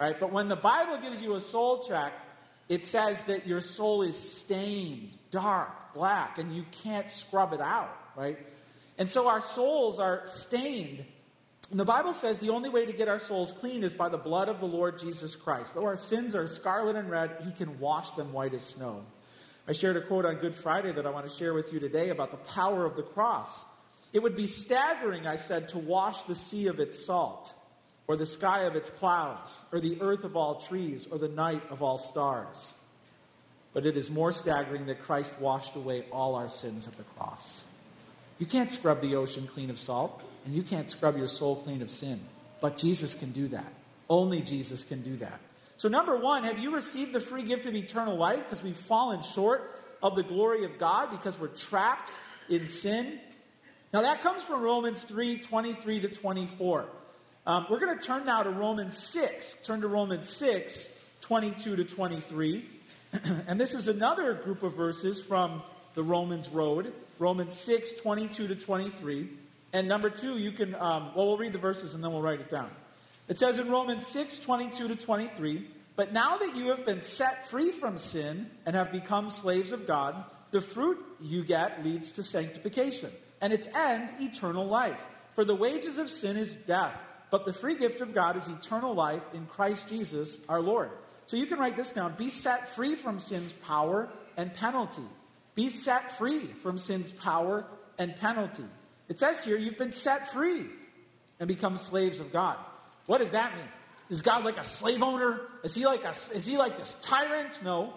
All 0.00 0.06
right, 0.06 0.18
but 0.18 0.32
when 0.32 0.48
the 0.48 0.56
Bible 0.56 0.98
gives 0.98 1.20
you 1.20 1.34
a 1.34 1.40
soul 1.42 1.82
check, 1.82 2.14
it 2.68 2.84
says 2.84 3.22
that 3.24 3.46
your 3.46 3.60
soul 3.60 4.02
is 4.02 4.16
stained, 4.16 5.10
dark, 5.30 5.94
black, 5.94 6.38
and 6.38 6.54
you 6.54 6.64
can't 6.82 7.10
scrub 7.10 7.52
it 7.52 7.60
out, 7.60 7.96
right? 8.16 8.38
And 8.98 9.10
so 9.10 9.28
our 9.28 9.40
souls 9.40 10.00
are 10.00 10.22
stained. 10.24 11.04
And 11.70 11.78
the 11.78 11.84
Bible 11.84 12.12
says 12.12 12.38
the 12.38 12.50
only 12.50 12.68
way 12.68 12.86
to 12.86 12.92
get 12.92 13.08
our 13.08 13.18
souls 13.18 13.52
clean 13.52 13.82
is 13.82 13.94
by 13.94 14.08
the 14.08 14.18
blood 14.18 14.48
of 14.48 14.60
the 14.60 14.66
Lord 14.66 14.98
Jesus 14.98 15.36
Christ. 15.36 15.74
Though 15.74 15.86
our 15.86 15.96
sins 15.96 16.34
are 16.34 16.48
scarlet 16.48 16.96
and 16.96 17.10
red, 17.10 17.36
he 17.44 17.52
can 17.52 17.78
wash 17.78 18.10
them 18.12 18.32
white 18.32 18.54
as 18.54 18.62
snow. 18.62 19.04
I 19.68 19.72
shared 19.72 19.96
a 19.96 20.00
quote 20.00 20.24
on 20.24 20.36
Good 20.36 20.54
Friday 20.54 20.92
that 20.92 21.06
I 21.06 21.10
want 21.10 21.28
to 21.28 21.36
share 21.36 21.52
with 21.52 21.72
you 21.72 21.80
today 21.80 22.10
about 22.10 22.30
the 22.30 22.52
power 22.52 22.84
of 22.84 22.96
the 22.96 23.02
cross. 23.02 23.64
It 24.12 24.22
would 24.22 24.36
be 24.36 24.46
staggering, 24.46 25.26
I 25.26 25.36
said, 25.36 25.68
to 25.70 25.78
wash 25.78 26.22
the 26.22 26.36
sea 26.36 26.68
of 26.68 26.78
its 26.78 27.04
salt 27.04 27.52
or 28.08 28.16
the 28.16 28.26
sky 28.26 28.62
of 28.62 28.76
its 28.76 28.90
clouds, 28.90 29.64
or 29.72 29.80
the 29.80 30.00
earth 30.00 30.24
of 30.24 30.36
all 30.36 30.56
trees, 30.56 31.08
or 31.10 31.18
the 31.18 31.28
night 31.28 31.62
of 31.70 31.82
all 31.82 31.98
stars. 31.98 32.74
But 33.72 33.84
it 33.84 33.96
is 33.96 34.10
more 34.10 34.32
staggering 34.32 34.86
that 34.86 35.02
Christ 35.02 35.40
washed 35.40 35.76
away 35.76 36.04
all 36.12 36.34
our 36.34 36.48
sins 36.48 36.86
at 36.86 36.96
the 36.96 37.02
cross. 37.02 37.64
You 38.38 38.46
can't 38.46 38.70
scrub 38.70 39.00
the 39.00 39.16
ocean 39.16 39.46
clean 39.46 39.70
of 39.70 39.78
salt, 39.78 40.22
and 40.44 40.54
you 40.54 40.62
can't 40.62 40.88
scrub 40.88 41.16
your 41.16 41.28
soul 41.28 41.56
clean 41.56 41.82
of 41.82 41.90
sin. 41.90 42.20
But 42.60 42.78
Jesus 42.78 43.14
can 43.14 43.32
do 43.32 43.48
that. 43.48 43.72
Only 44.08 44.40
Jesus 44.40 44.84
can 44.84 45.02
do 45.02 45.16
that. 45.16 45.40
So, 45.76 45.88
number 45.88 46.16
one, 46.16 46.44
have 46.44 46.58
you 46.58 46.74
received 46.74 47.12
the 47.12 47.20
free 47.20 47.42
gift 47.42 47.66
of 47.66 47.74
eternal 47.74 48.16
life 48.16 48.38
because 48.38 48.62
we've 48.62 48.76
fallen 48.76 49.20
short 49.22 49.78
of 50.02 50.16
the 50.16 50.22
glory 50.22 50.64
of 50.64 50.78
God 50.78 51.10
because 51.10 51.38
we're 51.38 51.48
trapped 51.48 52.10
in 52.48 52.68
sin? 52.68 53.18
Now, 53.92 54.02
that 54.02 54.22
comes 54.22 54.42
from 54.42 54.62
Romans 54.62 55.02
3 55.02 55.38
23 55.38 56.00
to 56.00 56.08
24. 56.08 56.88
Um, 57.46 57.64
we're 57.70 57.78
going 57.78 57.96
to 57.96 58.04
turn 58.04 58.26
now 58.26 58.42
to 58.42 58.50
Romans 58.50 58.98
6. 58.98 59.62
Turn 59.62 59.80
to 59.82 59.86
Romans 59.86 60.28
6, 60.30 61.00
22 61.20 61.76
to 61.76 61.84
23. 61.84 62.64
and 63.46 63.60
this 63.60 63.72
is 63.72 63.86
another 63.86 64.34
group 64.34 64.64
of 64.64 64.74
verses 64.74 65.22
from 65.22 65.62
the 65.94 66.02
Romans 66.02 66.48
Road. 66.48 66.92
Romans 67.20 67.54
6, 67.54 68.00
22 68.00 68.48
to 68.48 68.56
23. 68.56 69.28
And 69.72 69.86
number 69.86 70.10
two, 70.10 70.38
you 70.38 70.50
can, 70.50 70.74
um, 70.74 71.12
well, 71.14 71.28
we'll 71.28 71.38
read 71.38 71.52
the 71.52 71.58
verses 71.60 71.94
and 71.94 72.02
then 72.02 72.10
we'll 72.10 72.20
write 72.20 72.40
it 72.40 72.50
down. 72.50 72.68
It 73.28 73.38
says 73.38 73.60
in 73.60 73.70
Romans 73.70 74.08
6, 74.08 74.40
22 74.40 74.88
to 74.88 74.96
23, 74.96 75.68
But 75.94 76.12
now 76.12 76.38
that 76.38 76.56
you 76.56 76.70
have 76.70 76.84
been 76.84 77.02
set 77.02 77.48
free 77.48 77.70
from 77.70 77.96
sin 77.96 78.50
and 78.66 78.74
have 78.74 78.90
become 78.90 79.30
slaves 79.30 79.70
of 79.70 79.86
God, 79.86 80.24
the 80.50 80.60
fruit 80.60 80.98
you 81.20 81.44
get 81.44 81.84
leads 81.84 82.10
to 82.12 82.24
sanctification, 82.24 83.10
and 83.40 83.52
its 83.52 83.68
end, 83.68 84.08
eternal 84.18 84.66
life. 84.66 85.06
For 85.36 85.44
the 85.44 85.54
wages 85.54 85.98
of 85.98 86.10
sin 86.10 86.36
is 86.36 86.64
death 86.64 86.98
but 87.30 87.44
the 87.44 87.52
free 87.52 87.76
gift 87.76 88.00
of 88.00 88.14
God 88.14 88.36
is 88.36 88.48
eternal 88.48 88.94
life 88.94 89.22
in 89.34 89.46
Christ 89.46 89.88
Jesus 89.88 90.46
our 90.48 90.60
Lord. 90.60 90.90
So 91.26 91.36
you 91.36 91.46
can 91.46 91.58
write 91.58 91.76
this 91.76 91.92
down 91.92 92.14
be 92.16 92.30
set 92.30 92.68
free 92.74 92.94
from 92.94 93.18
sin's 93.18 93.52
power 93.52 94.08
and 94.36 94.54
penalty. 94.54 95.02
Be 95.54 95.70
set 95.70 96.18
free 96.18 96.46
from 96.62 96.78
sin's 96.78 97.12
power 97.12 97.66
and 97.98 98.14
penalty. 98.16 98.64
It 99.08 99.18
says 99.18 99.44
here, 99.44 99.56
you've 99.56 99.78
been 99.78 99.92
set 99.92 100.32
free 100.32 100.66
and 101.40 101.48
become 101.48 101.78
slaves 101.78 102.20
of 102.20 102.32
God. 102.32 102.58
What 103.06 103.18
does 103.18 103.30
that 103.32 103.54
mean? 103.54 103.68
Is 104.10 104.22
God 104.22 104.44
like 104.44 104.58
a 104.58 104.64
slave 104.64 105.02
owner? 105.02 105.40
Is 105.64 105.74
he 105.74 105.86
like 105.86 106.04
a, 106.04 106.10
is 106.10 106.46
he 106.46 106.58
like 106.58 106.78
this 106.78 107.00
tyrant? 107.02 107.50
No. 107.64 107.94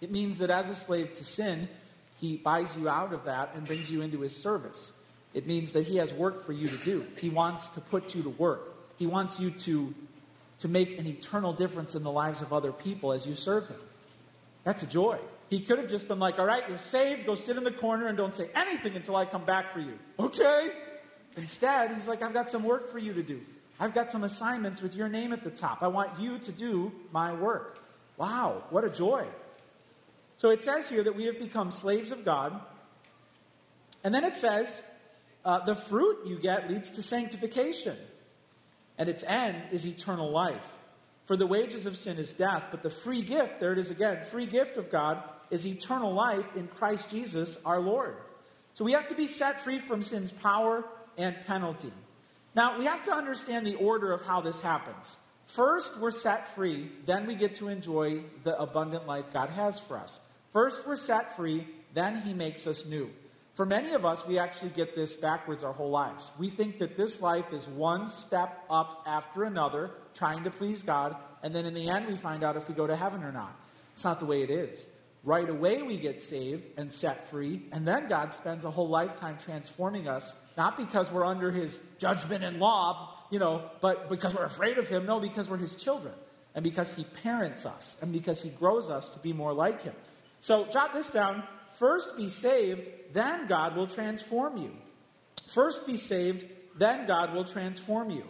It 0.00 0.12
means 0.12 0.38
that 0.38 0.50
as 0.50 0.68
a 0.68 0.74
slave 0.74 1.14
to 1.14 1.24
sin, 1.24 1.68
he 2.18 2.36
buys 2.36 2.76
you 2.76 2.88
out 2.88 3.12
of 3.12 3.24
that 3.24 3.54
and 3.54 3.66
brings 3.66 3.90
you 3.90 4.02
into 4.02 4.20
his 4.20 4.36
service. 4.36 4.92
It 5.38 5.46
means 5.46 5.70
that 5.70 5.86
he 5.86 5.98
has 5.98 6.12
work 6.12 6.44
for 6.44 6.52
you 6.52 6.66
to 6.66 6.76
do. 6.78 7.06
He 7.16 7.30
wants 7.30 7.68
to 7.68 7.80
put 7.80 8.12
you 8.12 8.24
to 8.24 8.28
work. 8.28 8.74
He 8.96 9.06
wants 9.06 9.38
you 9.38 9.50
to, 9.50 9.94
to 10.58 10.66
make 10.66 10.98
an 10.98 11.06
eternal 11.06 11.52
difference 11.52 11.94
in 11.94 12.02
the 12.02 12.10
lives 12.10 12.42
of 12.42 12.52
other 12.52 12.72
people 12.72 13.12
as 13.12 13.24
you 13.24 13.36
serve 13.36 13.68
him. 13.68 13.78
That's 14.64 14.82
a 14.82 14.86
joy. 14.88 15.16
He 15.48 15.60
could 15.60 15.78
have 15.78 15.86
just 15.88 16.08
been 16.08 16.18
like, 16.18 16.40
all 16.40 16.44
right, 16.44 16.64
you're 16.68 16.76
saved, 16.76 17.24
go 17.24 17.36
sit 17.36 17.56
in 17.56 17.62
the 17.62 17.70
corner 17.70 18.08
and 18.08 18.18
don't 18.18 18.34
say 18.34 18.50
anything 18.52 18.96
until 18.96 19.14
I 19.14 19.26
come 19.26 19.44
back 19.44 19.72
for 19.72 19.78
you. 19.78 19.96
Okay? 20.18 20.72
Instead, 21.36 21.92
he's 21.92 22.08
like, 22.08 22.20
I've 22.20 22.34
got 22.34 22.50
some 22.50 22.64
work 22.64 22.90
for 22.90 22.98
you 22.98 23.12
to 23.12 23.22
do. 23.22 23.40
I've 23.78 23.94
got 23.94 24.10
some 24.10 24.24
assignments 24.24 24.82
with 24.82 24.96
your 24.96 25.08
name 25.08 25.32
at 25.32 25.44
the 25.44 25.52
top. 25.52 25.84
I 25.84 25.86
want 25.86 26.18
you 26.18 26.40
to 26.40 26.50
do 26.50 26.90
my 27.12 27.32
work. 27.32 27.78
Wow, 28.16 28.64
what 28.70 28.82
a 28.82 28.90
joy. 28.90 29.24
So 30.38 30.50
it 30.50 30.64
says 30.64 30.88
here 30.88 31.04
that 31.04 31.14
we 31.14 31.26
have 31.26 31.38
become 31.38 31.70
slaves 31.70 32.10
of 32.10 32.24
God. 32.24 32.60
And 34.02 34.12
then 34.12 34.24
it 34.24 34.34
says, 34.34 34.84
uh, 35.44 35.64
the 35.64 35.74
fruit 35.74 36.26
you 36.26 36.38
get 36.38 36.70
leads 36.70 36.90
to 36.92 37.02
sanctification, 37.02 37.96
and 38.98 39.08
its 39.08 39.22
end 39.24 39.56
is 39.70 39.86
eternal 39.86 40.30
life. 40.30 40.66
For 41.26 41.36
the 41.36 41.46
wages 41.46 41.86
of 41.86 41.96
sin 41.96 42.16
is 42.16 42.32
death, 42.32 42.64
but 42.70 42.82
the 42.82 42.90
free 42.90 43.22
gift, 43.22 43.60
there 43.60 43.72
it 43.72 43.78
is 43.78 43.90
again, 43.90 44.24
free 44.30 44.46
gift 44.46 44.76
of 44.76 44.90
God 44.90 45.22
is 45.50 45.66
eternal 45.66 46.12
life 46.12 46.48
in 46.56 46.66
Christ 46.68 47.10
Jesus 47.10 47.62
our 47.64 47.80
Lord. 47.80 48.16
So 48.72 48.84
we 48.84 48.92
have 48.92 49.08
to 49.08 49.14
be 49.14 49.26
set 49.26 49.62
free 49.62 49.78
from 49.78 50.02
sin's 50.02 50.32
power 50.32 50.84
and 51.16 51.36
penalty. 51.46 51.92
Now, 52.54 52.78
we 52.78 52.86
have 52.86 53.04
to 53.04 53.12
understand 53.12 53.66
the 53.66 53.74
order 53.74 54.12
of 54.12 54.22
how 54.22 54.40
this 54.40 54.60
happens. 54.60 55.18
First, 55.46 56.00
we're 56.00 56.10
set 56.10 56.54
free, 56.54 56.90
then 57.06 57.26
we 57.26 57.34
get 57.34 57.56
to 57.56 57.68
enjoy 57.68 58.22
the 58.44 58.58
abundant 58.58 59.06
life 59.06 59.26
God 59.32 59.50
has 59.50 59.80
for 59.80 59.96
us. 59.96 60.20
First, 60.52 60.86
we're 60.86 60.96
set 60.96 61.36
free, 61.36 61.66
then 61.94 62.22
He 62.22 62.32
makes 62.32 62.66
us 62.66 62.86
new. 62.86 63.10
For 63.58 63.66
many 63.66 63.94
of 63.94 64.06
us, 64.06 64.24
we 64.24 64.38
actually 64.38 64.68
get 64.68 64.94
this 64.94 65.16
backwards 65.16 65.64
our 65.64 65.72
whole 65.72 65.90
lives. 65.90 66.30
We 66.38 66.48
think 66.48 66.78
that 66.78 66.96
this 66.96 67.20
life 67.20 67.52
is 67.52 67.66
one 67.66 68.06
step 68.06 68.64
up 68.70 69.02
after 69.04 69.42
another, 69.42 69.90
trying 70.14 70.44
to 70.44 70.50
please 70.52 70.84
God, 70.84 71.16
and 71.42 71.52
then 71.52 71.66
in 71.66 71.74
the 71.74 71.88
end, 71.88 72.06
we 72.06 72.14
find 72.14 72.44
out 72.44 72.56
if 72.56 72.68
we 72.68 72.74
go 72.76 72.86
to 72.86 72.94
heaven 72.94 73.24
or 73.24 73.32
not. 73.32 73.56
It's 73.94 74.04
not 74.04 74.20
the 74.20 74.26
way 74.26 74.42
it 74.42 74.50
is. 74.50 74.88
Right 75.24 75.50
away, 75.50 75.82
we 75.82 75.96
get 75.96 76.22
saved 76.22 76.68
and 76.78 76.92
set 76.92 77.30
free, 77.30 77.62
and 77.72 77.84
then 77.84 78.06
God 78.06 78.32
spends 78.32 78.64
a 78.64 78.70
whole 78.70 78.88
lifetime 78.88 79.36
transforming 79.44 80.06
us, 80.06 80.40
not 80.56 80.76
because 80.76 81.10
we're 81.10 81.26
under 81.26 81.50
His 81.50 81.80
judgment 81.98 82.44
and 82.44 82.60
law, 82.60 83.12
you 83.32 83.40
know, 83.40 83.68
but 83.80 84.08
because 84.08 84.36
we're 84.36 84.44
afraid 84.44 84.78
of 84.78 84.88
Him. 84.88 85.04
No, 85.04 85.18
because 85.18 85.50
we're 85.50 85.56
His 85.56 85.74
children, 85.74 86.14
and 86.54 86.62
because 86.62 86.94
He 86.94 87.02
parents 87.24 87.66
us, 87.66 87.98
and 88.02 88.12
because 88.12 88.40
He 88.40 88.50
grows 88.50 88.88
us 88.88 89.10
to 89.10 89.18
be 89.18 89.32
more 89.32 89.52
like 89.52 89.82
Him. 89.82 89.94
So, 90.38 90.64
jot 90.66 90.94
this 90.94 91.10
down. 91.10 91.42
First 91.72 92.16
be 92.16 92.28
saved, 92.28 92.88
then 93.12 93.46
God 93.46 93.76
will 93.76 93.86
transform 93.86 94.56
you. 94.56 94.72
First 95.48 95.86
be 95.86 95.96
saved, 95.96 96.44
then 96.76 97.06
God 97.06 97.34
will 97.34 97.44
transform 97.44 98.10
you. 98.10 98.24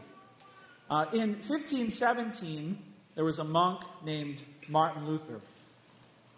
Uh, 0.90 1.06
in 1.12 1.35
1517, 1.35 2.78
there 3.14 3.25
was 3.25 3.38
a 3.38 3.44
monk 3.44 3.82
named 4.04 4.42
Martin 4.68 5.06
Luther, 5.06 5.40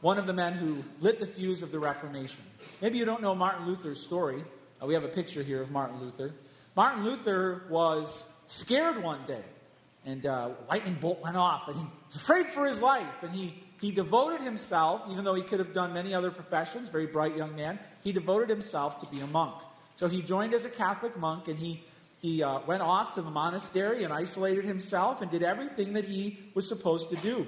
one 0.00 0.18
of 0.18 0.26
the 0.26 0.32
men 0.32 0.54
who 0.54 0.82
lit 1.00 1.20
the 1.20 1.26
fuse 1.26 1.62
of 1.62 1.70
the 1.70 1.78
Reformation. 1.78 2.42
Maybe 2.80 2.98
you 2.98 3.04
don't 3.04 3.22
know 3.22 3.34
Martin 3.34 3.66
Luther's 3.66 4.00
story. 4.00 4.42
Uh, 4.82 4.86
we 4.86 4.94
have 4.94 5.04
a 5.04 5.08
picture 5.08 5.42
here 5.42 5.60
of 5.60 5.70
Martin 5.70 6.00
Luther. 6.00 6.32
Martin 6.74 7.04
Luther 7.04 7.64
was 7.68 8.32
scared 8.46 9.02
one 9.02 9.20
day, 9.26 9.44
and 10.06 10.24
uh, 10.24 10.50
lightning 10.68 10.94
bolt 10.94 11.20
went 11.22 11.36
off, 11.36 11.68
and 11.68 11.76
he 11.76 11.86
was 12.06 12.16
afraid 12.16 12.46
for 12.46 12.66
his 12.66 12.80
life, 12.80 13.22
and 13.22 13.32
he 13.32 13.62
he 13.80 13.90
devoted 13.90 14.42
himself, 14.42 15.02
even 15.10 15.24
though 15.24 15.34
he 15.34 15.42
could 15.42 15.58
have 15.58 15.72
done 15.72 15.94
many 15.94 16.12
other 16.12 16.30
professions, 16.30 16.88
very 16.88 17.06
bright 17.06 17.34
young 17.34 17.56
man, 17.56 17.78
he 18.02 18.12
devoted 18.12 18.48
himself 18.48 18.98
to 18.98 19.06
be 19.06 19.20
a 19.20 19.26
monk. 19.26 19.54
So 19.96 20.08
he 20.08 20.22
joined 20.22 20.54
as 20.54 20.64
a 20.64 20.70
Catholic 20.70 21.16
monk 21.18 21.48
and 21.48 21.58
he, 21.58 21.84
he 22.20 22.42
uh, 22.42 22.60
went 22.66 22.82
off 22.82 23.14
to 23.14 23.22
the 23.22 23.30
monastery 23.30 24.04
and 24.04 24.12
isolated 24.12 24.64
himself 24.64 25.20
and 25.20 25.30
did 25.30 25.42
everything 25.42 25.92
that 25.94 26.04
he 26.04 26.38
was 26.54 26.66
supposed 26.66 27.10
to 27.10 27.16
do. 27.16 27.46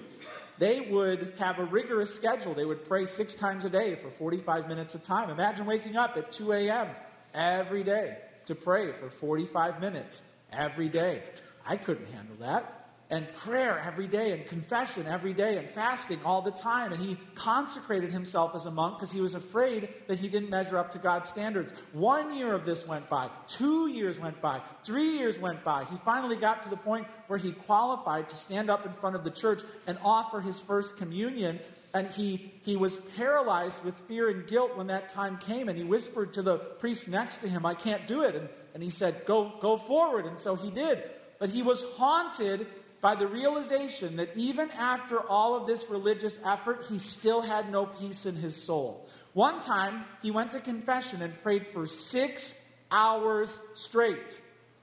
They 0.59 0.81
would 0.81 1.35
have 1.39 1.59
a 1.59 1.65
rigorous 1.65 2.15
schedule. 2.15 2.55
They 2.55 2.65
would 2.67 2.87
pray 2.87 3.07
six 3.07 3.35
times 3.35 3.65
a 3.65 3.71
day 3.71 3.95
for 3.95 4.11
45 4.11 4.69
minutes 4.69 4.95
of 4.95 5.03
time. 5.03 5.31
Imagine 5.31 5.67
waking 5.67 5.97
up 5.97 6.17
at 6.17 6.31
2 6.31 6.53
a.m. 6.53 6.89
every 7.35 7.83
day 7.83 8.19
to 8.45 8.55
pray 8.55 8.93
for 8.93 9.09
45 9.09 9.81
minutes 9.81 10.29
every 10.53 10.89
day. 10.89 11.23
I 11.67 11.77
couldn't 11.77 12.13
handle 12.13 12.37
that 12.41 12.82
and 13.13 13.31
prayer 13.35 13.79
every 13.87 14.07
day 14.07 14.33
and 14.33 14.47
confession 14.47 15.07
every 15.07 15.35
day 15.35 15.59
and 15.59 15.69
fasting 15.69 16.19
all 16.25 16.41
the 16.41 16.51
time. 16.51 16.95
And 16.95 17.01
he 17.01 17.19
consecrated 17.35 18.11
himself 18.11 18.55
as 18.55 18.65
a 18.65 18.71
monk 18.71 18.97
because 18.97 19.13
he 19.13 19.21
was 19.21 19.35
afraid 19.35 19.91
that 20.09 20.19
he 20.19 20.29
didn't 20.29 20.49
measure 20.49 20.79
up 20.79 20.93
to 20.93 20.99
God's 20.99 21.29
standards. 21.29 21.75
One 21.93 22.35
year 22.35 22.55
of 22.55 22.65
this 22.65 22.89
went 22.89 23.11
by, 23.11 23.29
two 23.47 23.89
years 23.89 24.19
went 24.19 24.41
by, 24.41 24.63
three 24.83 25.19
years 25.19 25.39
went 25.39 25.63
by. 25.63 25.85
He 25.85 25.97
finally 25.99 26.37
got 26.37 26.63
to 26.63 26.71
the 26.71 26.77
point 26.77 27.07
where 27.27 27.39
he 27.39 27.53
qualified 27.53 28.31
to 28.31 28.37
stand 28.37 28.71
up 28.71 28.87
in 28.87 28.93
front 28.95 29.15
of 29.15 29.25
the 29.25 29.31
church 29.31 29.61
and 29.87 29.99
offer 30.03 30.41
his 30.41 30.59
first 30.59 30.97
communion. 30.97 31.61
And 31.93 32.09
he, 32.09 32.51
he 32.63 32.77
was 32.77 32.97
paralyzed 32.97 33.85
with 33.85 33.95
fear 34.09 34.31
and 34.31 34.47
guilt 34.47 34.75
when 34.75 34.87
that 34.87 35.11
time 35.11 35.37
came. 35.37 35.69
And 35.69 35.77
he 35.77 35.85
whispered 35.85 36.33
to 36.33 36.41
the 36.41 36.57
priest 36.57 37.11
next 37.11 37.39
to 37.39 37.49
him, 37.49 37.67
I 37.67 37.75
can't 37.75 38.07
do 38.07 38.23
it. 38.23 38.35
And, 38.35 38.49
and 38.73 38.83
he 38.83 38.89
said, 38.89 39.27
go, 39.27 39.53
go 39.61 39.77
forward. 39.77 40.25
And 40.25 40.39
so 40.39 40.55
he 40.55 40.71
did. 40.71 41.03
But 41.39 41.51
he 41.51 41.61
was 41.61 41.83
haunted 41.99 42.67
by 43.03 43.17
the 43.17 43.27
realization 43.27 44.17
that 44.17 44.31
even 44.37 44.71
after 44.71 45.21
all 45.21 45.57
of 45.57 45.67
this 45.67 45.91
religious 45.91 46.39
effort, 46.47 46.87
he 46.89 46.99
still 47.01 47.43
had 47.43 47.71
no 47.71 47.85
peace 47.85 48.25
in 48.27 48.37
his 48.37 48.57
soul. 48.57 49.09
One 49.33 49.61
time, 49.61 50.05
he 50.23 50.31
went 50.31 50.53
to 50.53 50.61
confession 50.61 51.21
and 51.21 51.43
prayed 51.43 51.67
for 51.67 51.89
six 51.89 52.65
hours 52.93 53.59
straight. 53.75 54.41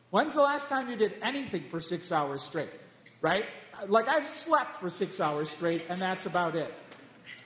When's 0.10 0.34
the 0.34 0.42
last 0.42 0.68
time 0.68 0.90
you 0.90 0.98
did 0.98 1.14
anything 1.22 1.64
for 1.70 1.80
six 1.80 2.12
hours 2.12 2.44
straight? 2.44 2.70
Right? 3.22 3.46
Like, 3.88 4.10
I've 4.10 4.28
slept 4.28 4.76
for 4.76 4.90
six 4.90 5.22
hours 5.22 5.50
straight, 5.50 5.86
and 5.88 6.02
that's 6.02 6.26
about 6.26 6.58
it. 6.58 6.74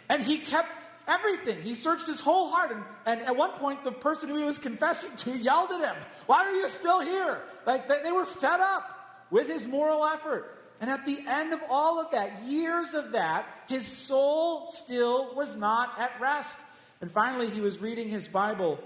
And 0.10 0.24
he 0.24 0.40
kept 0.40 0.76
everything. 1.08 1.62
He 1.62 1.76
searched 1.76 2.08
his 2.08 2.20
whole 2.20 2.50
heart. 2.50 2.72
And, 2.72 2.84
and 3.06 3.22
at 3.22 3.36
one 3.36 3.52
point, 3.52 3.84
the 3.84 3.92
person 3.92 4.30
who 4.30 4.38
he 4.38 4.44
was 4.44 4.58
confessing 4.58 5.16
to 5.18 5.38
yelled 5.38 5.70
at 5.72 5.82
him, 5.82 6.04
Why 6.26 6.48
are 6.48 6.56
you 6.56 6.68
still 6.70 7.02
here? 7.02 7.38
Like, 7.68 7.88
they, 7.88 8.02
they 8.02 8.12
were 8.12 8.26
fed 8.26 8.60
up 8.60 9.28
with 9.30 9.48
his 9.48 9.68
moral 9.68 10.04
effort. 10.06 10.53
And 10.84 10.92
at 10.92 11.06
the 11.06 11.18
end 11.26 11.54
of 11.54 11.62
all 11.70 12.02
of 12.02 12.12
that, 12.12 12.44
years 12.44 12.94
of 12.94 13.14
that, 13.14 13.46
his 13.70 13.88
soul 13.88 14.68
still 14.68 15.34
was 15.34 15.56
not 15.56 15.98
at 15.98 16.12
rest. 16.20 16.60
And 17.00 17.10
finally, 17.10 17.50
he 17.50 17.62
was 17.62 17.80
reading 17.80 18.10
his 18.10 18.28
Bible 18.28 18.78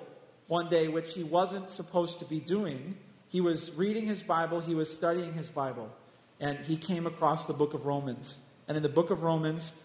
one 0.46 0.70
day, 0.70 0.90
which 0.90 1.16
he 1.16 1.24
wasn't 1.24 1.72
supposed 1.72 2.20
to 2.20 2.26
be 2.26 2.40
doing. 2.40 2.96
He 3.30 3.42
was 3.42 3.74
reading 3.74 4.06
his 4.06 4.22
Bible, 4.22 4.60
he 4.60 4.76
was 4.76 4.96
studying 4.96 5.34
his 5.34 5.50
Bible, 5.50 5.92
and 6.40 6.60
he 6.60 6.78
came 6.78 7.08
across 7.08 7.48
the 7.48 7.54
book 7.54 7.74
of 7.74 7.88
Romans. 7.88 8.46
And 8.68 8.78
in 8.78 8.84
the 8.84 8.90
book 8.90 9.10
of 9.10 9.24
Romans, 9.24 9.82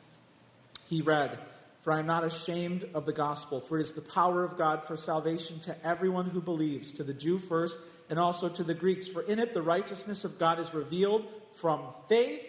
he 0.91 1.01
read, 1.01 1.39
For 1.81 1.95
I 1.95 1.99
am 2.01 2.07
not 2.07 2.25
ashamed 2.25 2.91
of 2.93 3.07
the 3.07 3.15
gospel, 3.15 3.59
for 3.59 3.79
it 3.79 3.81
is 3.81 3.95
the 3.95 4.03
power 4.03 4.45
of 4.45 4.59
God 4.59 4.83
for 4.83 4.99
salvation 4.99 5.61
to 5.61 5.75
everyone 5.83 6.29
who 6.29 6.43
believes, 6.43 6.93
to 6.93 7.05
the 7.05 7.15
Jew 7.15 7.39
first, 7.39 7.79
and 8.11 8.19
also 8.19 8.51
to 8.51 8.63
the 8.63 8.75
Greeks. 8.75 9.09
For 9.09 9.23
in 9.23 9.39
it 9.39 9.55
the 9.55 9.63
righteousness 9.63 10.25
of 10.25 10.39
God 10.39 10.59
is 10.59 10.75
revealed 10.75 11.27
from 11.57 11.81
faith. 12.09 12.43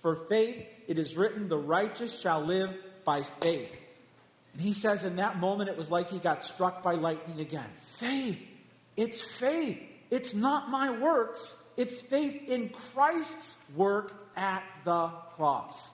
For 0.00 0.14
faith, 0.14 0.64
it 0.86 0.98
is 0.98 1.16
written, 1.16 1.48
the 1.48 1.58
righteous 1.58 2.18
shall 2.18 2.40
live 2.40 2.76
by 3.04 3.22
faith. 3.40 3.72
And 4.52 4.62
he 4.62 4.72
says 4.72 5.04
in 5.04 5.16
that 5.16 5.38
moment, 5.38 5.70
it 5.70 5.76
was 5.76 5.90
like 5.90 6.08
he 6.08 6.18
got 6.18 6.44
struck 6.44 6.82
by 6.82 6.94
lightning 6.94 7.40
again. 7.40 7.68
Faith. 7.98 8.46
It's 8.96 9.20
faith. 9.20 9.80
It's 10.10 10.34
not 10.34 10.70
my 10.70 10.90
works. 10.90 11.64
It's 11.76 12.00
faith 12.00 12.48
in 12.48 12.70
Christ's 12.70 13.62
work 13.76 14.12
at 14.36 14.64
the 14.84 15.08
cross. 15.36 15.90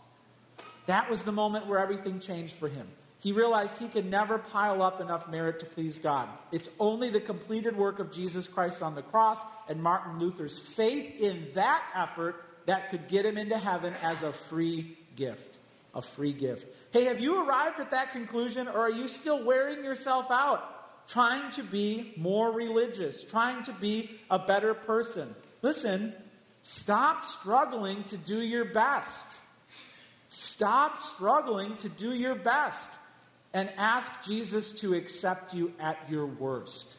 That 0.86 1.10
was 1.10 1.22
the 1.22 1.32
moment 1.32 1.66
where 1.66 1.78
everything 1.78 2.20
changed 2.20 2.54
for 2.54 2.68
him. 2.68 2.86
He 3.18 3.32
realized 3.32 3.78
he 3.78 3.88
could 3.88 4.10
never 4.10 4.36
pile 4.36 4.82
up 4.82 5.00
enough 5.00 5.28
merit 5.30 5.60
to 5.60 5.66
please 5.66 5.98
God. 5.98 6.28
It's 6.52 6.68
only 6.78 7.08
the 7.08 7.20
completed 7.20 7.74
work 7.74 7.98
of 7.98 8.12
Jesus 8.12 8.46
Christ 8.46 8.82
on 8.82 8.94
the 8.94 9.02
cross 9.02 9.42
and 9.66 9.82
Martin 9.82 10.18
Luther's 10.18 10.58
faith 10.58 11.20
in 11.20 11.48
that 11.54 11.82
effort 11.94 12.44
that 12.66 12.90
could 12.90 13.08
get 13.08 13.24
him 13.26 13.36
into 13.36 13.58
heaven 13.58 13.94
as 14.02 14.22
a 14.22 14.32
free 14.32 14.96
gift. 15.16 15.58
A 15.94 16.02
free 16.02 16.32
gift. 16.32 16.66
Hey, 16.92 17.04
have 17.04 17.20
you 17.20 17.46
arrived 17.46 17.78
at 17.78 17.92
that 17.92 18.12
conclusion 18.12 18.66
or 18.68 18.78
are 18.78 18.90
you 18.90 19.06
still 19.06 19.44
wearing 19.44 19.84
yourself 19.84 20.26
out? 20.30 21.08
Trying 21.08 21.52
to 21.52 21.62
be 21.62 22.14
more 22.16 22.50
religious, 22.50 23.22
trying 23.22 23.62
to 23.64 23.72
be 23.72 24.10
a 24.30 24.38
better 24.38 24.74
person. 24.74 25.34
Listen, 25.62 26.12
stop 26.62 27.24
struggling 27.24 28.02
to 28.04 28.16
do 28.16 28.40
your 28.40 28.64
best. 28.64 29.38
Stop 30.30 30.98
struggling 30.98 31.76
to 31.76 31.88
do 31.88 32.12
your 32.12 32.34
best. 32.34 32.90
and 33.54 33.70
ask 33.78 34.10
Jesus 34.24 34.80
to 34.80 34.94
accept 34.94 35.54
you 35.54 35.72
at 35.78 35.96
your 36.10 36.26
worst. 36.26 36.96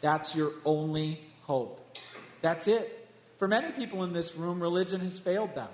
That's 0.00 0.34
your 0.34 0.52
only 0.64 1.20
hope. 1.42 1.96
That's 2.40 2.66
it. 2.66 3.01
For 3.42 3.48
many 3.48 3.72
people 3.72 4.04
in 4.04 4.12
this 4.12 4.36
room, 4.36 4.62
religion 4.62 5.00
has 5.00 5.18
failed 5.18 5.56
them. 5.56 5.66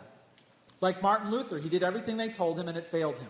Like 0.81 1.03
Martin 1.03 1.31
Luther, 1.31 1.59
he 1.59 1.69
did 1.69 1.83
everything 1.83 2.17
they 2.17 2.31
told 2.31 2.59
him 2.59 2.67
and 2.67 2.79
it 2.79 2.87
failed 2.87 3.19
him. 3.19 3.29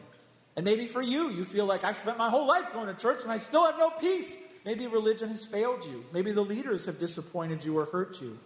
And 0.54 0.64
maybe 0.64 0.86
for 0.86 1.02
you, 1.02 1.30
you 1.30 1.44
feel 1.44 1.66
like 1.66 1.82
I've 1.82 1.96
spent 1.96 2.18
my 2.18 2.30
whole 2.30 2.46
life 2.46 2.72
going 2.72 2.86
to 2.86 2.94
church 2.94 3.24
and 3.24 3.32
I 3.32 3.38
still 3.38 3.66
have 3.66 3.76
no 3.78 3.90
peace. 3.90 4.36
Maybe 4.64 4.86
religion 4.86 5.28
has 5.30 5.44
failed 5.44 5.84
you. 5.84 6.04
Maybe 6.12 6.30
the 6.30 6.44
leaders 6.44 6.86
have 6.86 7.00
disappointed 7.00 7.64
you 7.64 7.76
or 7.76 7.86
hurt 7.86 8.20
you. 8.20 8.38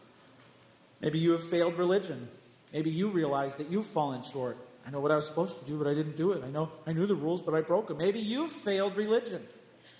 Maybe 1.02 1.18
you 1.18 1.32
have 1.32 1.46
failed 1.46 1.76
religion. 1.76 2.26
Maybe 2.72 2.88
you 2.88 3.10
realize 3.10 3.56
that 3.56 3.70
you've 3.70 3.84
fallen 3.84 4.22
short. 4.22 4.56
I 4.86 4.90
know 4.92 5.00
what 5.00 5.10
I 5.10 5.16
was 5.16 5.26
supposed 5.26 5.58
to 5.58 5.66
do, 5.66 5.76
but 5.76 5.86
I 5.86 5.92
didn't 5.92 6.16
do 6.16 6.32
it. 6.32 6.42
I 6.42 6.48
know 6.48 6.72
I 6.86 6.94
knew 6.94 7.04
the 7.04 7.14
rules, 7.14 7.42
but 7.42 7.52
I 7.52 7.60
broke 7.60 7.88
them. 7.88 7.98
Maybe 7.98 8.18
you've 8.18 8.50
failed 8.50 8.96
religion. 8.96 9.46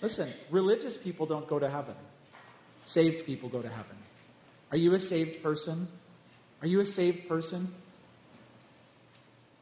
Listen, 0.01 0.33
religious 0.49 0.97
people 0.97 1.27
don't 1.27 1.47
go 1.47 1.59
to 1.59 1.69
heaven. 1.69 1.93
Saved 2.83 3.27
people 3.27 3.47
go 3.47 3.61
to 3.61 3.69
heaven. 3.69 3.97
Are 4.73 4.77
you 4.77 4.95
a 4.95 4.99
saved 4.99 5.43
person? 5.43 5.87
Are 6.63 6.67
you 6.67 6.79
a 6.79 6.85
saved 6.85 7.29
person? 7.29 7.67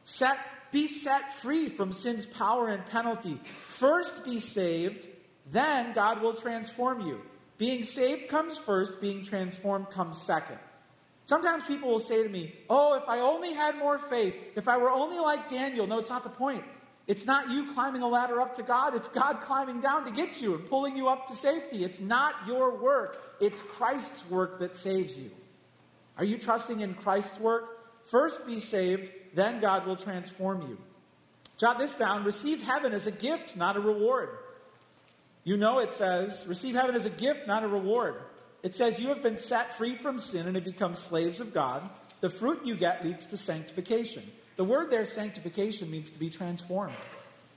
Set, 0.06 0.38
be 0.70 0.86
set 0.86 1.38
free 1.40 1.68
from 1.68 1.92
sin's 1.92 2.24
power 2.24 2.68
and 2.68 2.86
penalty. 2.86 3.38
First 3.68 4.24
be 4.24 4.40
saved, 4.40 5.06
then 5.50 5.92
God 5.92 6.22
will 6.22 6.32
transform 6.32 7.06
you. 7.06 7.20
Being 7.58 7.84
saved 7.84 8.30
comes 8.30 8.56
first, 8.56 9.02
being 9.02 9.22
transformed 9.22 9.90
comes 9.90 10.18
second. 10.18 10.58
Sometimes 11.26 11.62
people 11.66 11.90
will 11.90 11.98
say 11.98 12.22
to 12.22 12.28
me, 12.30 12.54
Oh, 12.70 12.94
if 12.94 13.06
I 13.06 13.20
only 13.20 13.52
had 13.52 13.76
more 13.76 13.98
faith, 13.98 14.34
if 14.56 14.66
I 14.66 14.78
were 14.78 14.90
only 14.90 15.18
like 15.18 15.50
Daniel. 15.50 15.86
No, 15.86 15.98
it's 15.98 16.08
not 16.08 16.24
the 16.24 16.30
point. 16.30 16.64
It's 17.06 17.26
not 17.26 17.50
you 17.50 17.72
climbing 17.72 18.02
a 18.02 18.08
ladder 18.08 18.40
up 18.40 18.54
to 18.56 18.62
God, 18.62 18.94
it's 18.94 19.08
God 19.08 19.40
climbing 19.40 19.80
down 19.80 20.04
to 20.04 20.10
get 20.10 20.40
you 20.40 20.54
and 20.54 20.68
pulling 20.68 20.96
you 20.96 21.08
up 21.08 21.26
to 21.26 21.34
safety. 21.34 21.84
It's 21.84 22.00
not 22.00 22.34
your 22.46 22.76
work, 22.76 23.36
it's 23.40 23.60
Christ's 23.60 24.28
work 24.30 24.60
that 24.60 24.76
saves 24.76 25.18
you. 25.18 25.30
Are 26.16 26.24
you 26.24 26.38
trusting 26.38 26.80
in 26.80 26.94
Christ's 26.94 27.40
work? 27.40 27.64
First 28.10 28.46
be 28.46 28.58
saved, 28.58 29.10
then 29.34 29.60
God 29.60 29.86
will 29.86 29.96
transform 29.96 30.62
you. 30.62 30.78
Jot 31.58 31.78
this 31.78 31.96
down 31.96 32.24
receive 32.24 32.60
heaven 32.60 32.92
as 32.92 33.06
a 33.06 33.12
gift, 33.12 33.56
not 33.56 33.76
a 33.76 33.80
reward. 33.80 34.30
You 35.44 35.56
know 35.56 35.80
it 35.80 35.92
says, 35.92 36.46
receive 36.48 36.74
heaven 36.74 36.94
as 36.94 37.04
a 37.04 37.10
gift, 37.10 37.46
not 37.46 37.64
a 37.64 37.68
reward. 37.68 38.16
It 38.62 38.74
says, 38.74 39.00
You 39.00 39.08
have 39.08 39.22
been 39.22 39.36
set 39.36 39.76
free 39.76 39.94
from 39.94 40.18
sin 40.18 40.46
and 40.46 40.54
have 40.54 40.64
become 40.64 40.94
slaves 40.94 41.40
of 41.40 41.52
God. 41.52 41.82
The 42.20 42.30
fruit 42.30 42.64
you 42.64 42.76
get 42.76 43.04
leads 43.04 43.26
to 43.26 43.36
sanctification. 43.36 44.22
The 44.56 44.64
word 44.64 44.90
there, 44.90 45.06
sanctification, 45.06 45.90
means 45.90 46.10
to 46.10 46.18
be 46.18 46.30
transformed. 46.30 46.94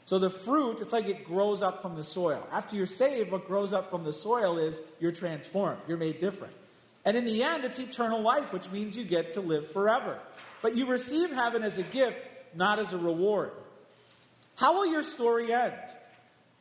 So 0.05 0.19
the 0.19 0.29
fruit, 0.29 0.81
it's 0.81 0.93
like 0.93 1.07
it 1.07 1.25
grows 1.25 1.61
up 1.61 1.81
from 1.81 1.95
the 1.95 2.03
soil. 2.03 2.47
After 2.51 2.75
you're 2.75 2.85
saved, 2.85 3.31
what 3.31 3.47
grows 3.47 3.73
up 3.73 3.89
from 3.89 4.03
the 4.03 4.13
soil 4.13 4.57
is 4.57 4.79
you're 4.99 5.11
transformed, 5.11 5.81
you're 5.87 5.97
made 5.97 6.19
different. 6.19 6.53
And 7.03 7.17
in 7.17 7.25
the 7.25 7.43
end, 7.43 7.63
it's 7.63 7.79
eternal 7.79 8.21
life, 8.21 8.53
which 8.53 8.69
means 8.71 8.97
you 8.97 9.03
get 9.03 9.33
to 9.33 9.41
live 9.41 9.71
forever. 9.71 10.19
But 10.61 10.75
you 10.75 10.85
receive 10.87 11.31
heaven 11.31 11.63
as 11.63 11.77
a 11.77 11.83
gift, 11.83 12.17
not 12.55 12.79
as 12.79 12.93
a 12.93 12.97
reward. 12.97 13.51
How 14.55 14.73
will 14.73 14.87
your 14.87 15.03
story 15.03 15.53
end? 15.53 15.73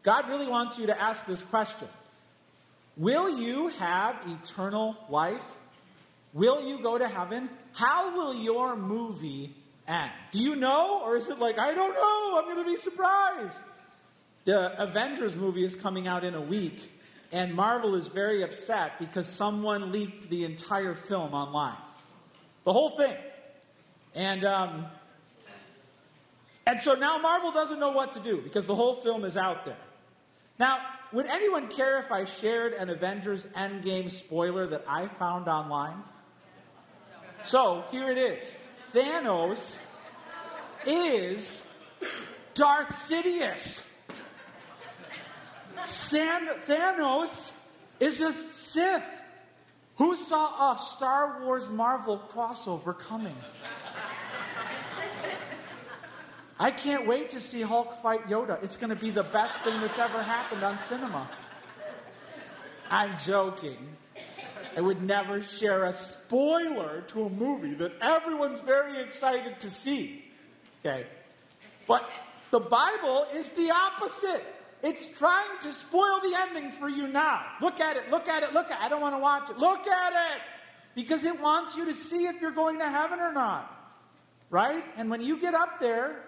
God 0.03 0.29
really 0.29 0.47
wants 0.47 0.79
you 0.79 0.87
to 0.87 1.01
ask 1.01 1.27
this 1.27 1.43
question 1.43 1.89
Will 2.97 3.41
you 3.41 3.69
have 3.69 4.21
eternal 4.27 4.97
life? 5.09 5.55
Will 6.33 6.67
you 6.67 6.83
go 6.83 6.99
to 6.99 7.09
heaven? 7.09 7.49
How 7.73 8.15
will 8.15 8.35
your 8.35 8.77
movie 8.77 9.55
end? 9.89 10.11
Do 10.33 10.39
you 10.39 10.57
know? 10.57 11.03
Or 11.05 11.17
is 11.17 11.29
it 11.29 11.39
like, 11.39 11.59
I 11.59 11.75
don't 11.75 11.95
know, 11.95 12.39
I'm 12.39 12.45
going 12.45 12.65
to 12.65 12.71
be 12.71 12.77
surprised? 12.77 13.61
The 14.45 14.81
Avengers 14.83 15.35
movie 15.35 15.65
is 15.65 15.75
coming 15.75 16.07
out 16.07 16.25
in 16.25 16.35
a 16.35 16.41
week, 16.41 16.91
and 17.33 17.55
Marvel 17.55 17.95
is 17.95 18.09
very 18.09 18.43
upset 18.43 18.99
because 18.99 19.27
someone 19.27 19.91
leaked 19.91 20.29
the 20.29 20.45
entire 20.45 20.95
film 20.95 21.33
online. 21.33 21.79
The 22.65 22.73
whole 22.73 22.91
thing. 22.91 23.15
And, 24.15 24.45
um, 24.45 24.87
and 26.67 26.79
so 26.81 26.95
now 26.95 27.19
Marvel 27.19 27.53
doesn't 27.53 27.81
know 27.81 27.91
what 27.91 28.13
to 28.13 28.21
do 28.21 28.41
because 28.41 28.67
the 28.67 28.75
whole 28.75 28.95
film 28.95 29.25
is 29.25 29.37
out 29.37 29.65
there. 29.65 29.77
Now, 30.59 30.79
would 31.13 31.27
anyone 31.27 31.69
care 31.69 31.99
if 31.99 32.11
I 32.13 32.25
shared 32.25 32.75
an 32.75 32.91
Avengers 32.91 33.47
Endgame 33.57 34.11
spoiler 34.11 34.67
that 34.67 34.85
I 34.89 35.07
found 35.07 35.49
online? 35.49 36.03
So 37.45 37.85
here 37.91 38.11
it 38.11 38.19
is 38.19 38.55
Thanos 38.95 39.77
is 40.87 41.75
Darth 42.55 42.91
Sidious. 42.91 43.91
San- 45.83 46.47
Thanos 46.67 47.53
is 47.99 48.21
a 48.21 48.33
Sith. 48.33 49.03
Who 49.97 50.15
saw 50.17 50.73
a 50.73 50.79
Star 50.79 51.43
Wars 51.43 51.69
Marvel 51.69 52.23
crossover 52.33 52.97
coming? 52.97 53.35
I 56.59 56.71
can't 56.71 57.07
wait 57.07 57.33
to 57.33 57.41
see 57.41 57.63
Hulk 57.63 58.01
fight 58.01 58.29
Yoda. 58.29 58.63
It's 58.63 58.77
going 58.77 58.91
to 58.91 58.97
be 58.97 59.11
the 59.11 59.25
best 59.25 59.61
thing 59.63 59.81
that's 59.81 59.99
ever 59.99 60.23
happened 60.23 60.63
on 60.63 60.79
cinema. 60.79 61.29
I'm 62.91 63.19
joking. 63.25 63.97
I 64.77 64.81
would 64.81 65.03
never 65.03 65.41
share 65.41 65.85
a 65.85 65.93
spoiler 65.93 67.03
to 67.09 67.25
a 67.25 67.31
movie 67.31 67.75
that 67.75 67.93
everyone's 68.01 68.61
very 68.61 69.01
excited 69.01 69.61
to 69.61 69.71
see. 69.71 70.25
Okay? 70.81 71.07
But 71.87 72.09
the 72.51 72.61
Bible 72.61 73.27
is 73.33 73.51
the 73.51 73.71
opposite. 73.71 74.45
It's 74.83 75.19
trying 75.19 75.59
to 75.63 75.73
spoil 75.73 76.21
the 76.21 76.37
ending 76.43 76.73
for 76.73 76.89
you 76.89 77.07
now. 77.07 77.45
Look 77.61 77.81
at 77.81 77.97
it, 77.97 78.11
look 78.11 78.29
at 78.29 78.43
it, 78.43 78.53
look 78.53 78.71
at 78.71 78.81
it. 78.81 78.85
I 78.85 78.89
don't 78.89 79.01
want 79.01 79.15
to 79.15 79.21
watch 79.21 79.49
it. 79.49 79.59
Look 79.59 79.87
at 79.87 80.13
it! 80.13 80.43
Because 80.95 81.25
it 81.25 81.41
wants 81.41 81.77
you 81.77 81.87
to 81.87 81.95
see 81.95 82.27
if 82.27 82.41
you're 82.41 82.51
going 82.51 82.79
to 82.81 82.89
heaven 82.89 83.19
or 83.21 83.33
not. 83.33 83.71
Right? 84.51 84.85
And 84.97 85.09
when 85.09 85.21
you 85.21 85.41
get 85.41 85.55
up 85.55 85.81
there, 85.81 86.23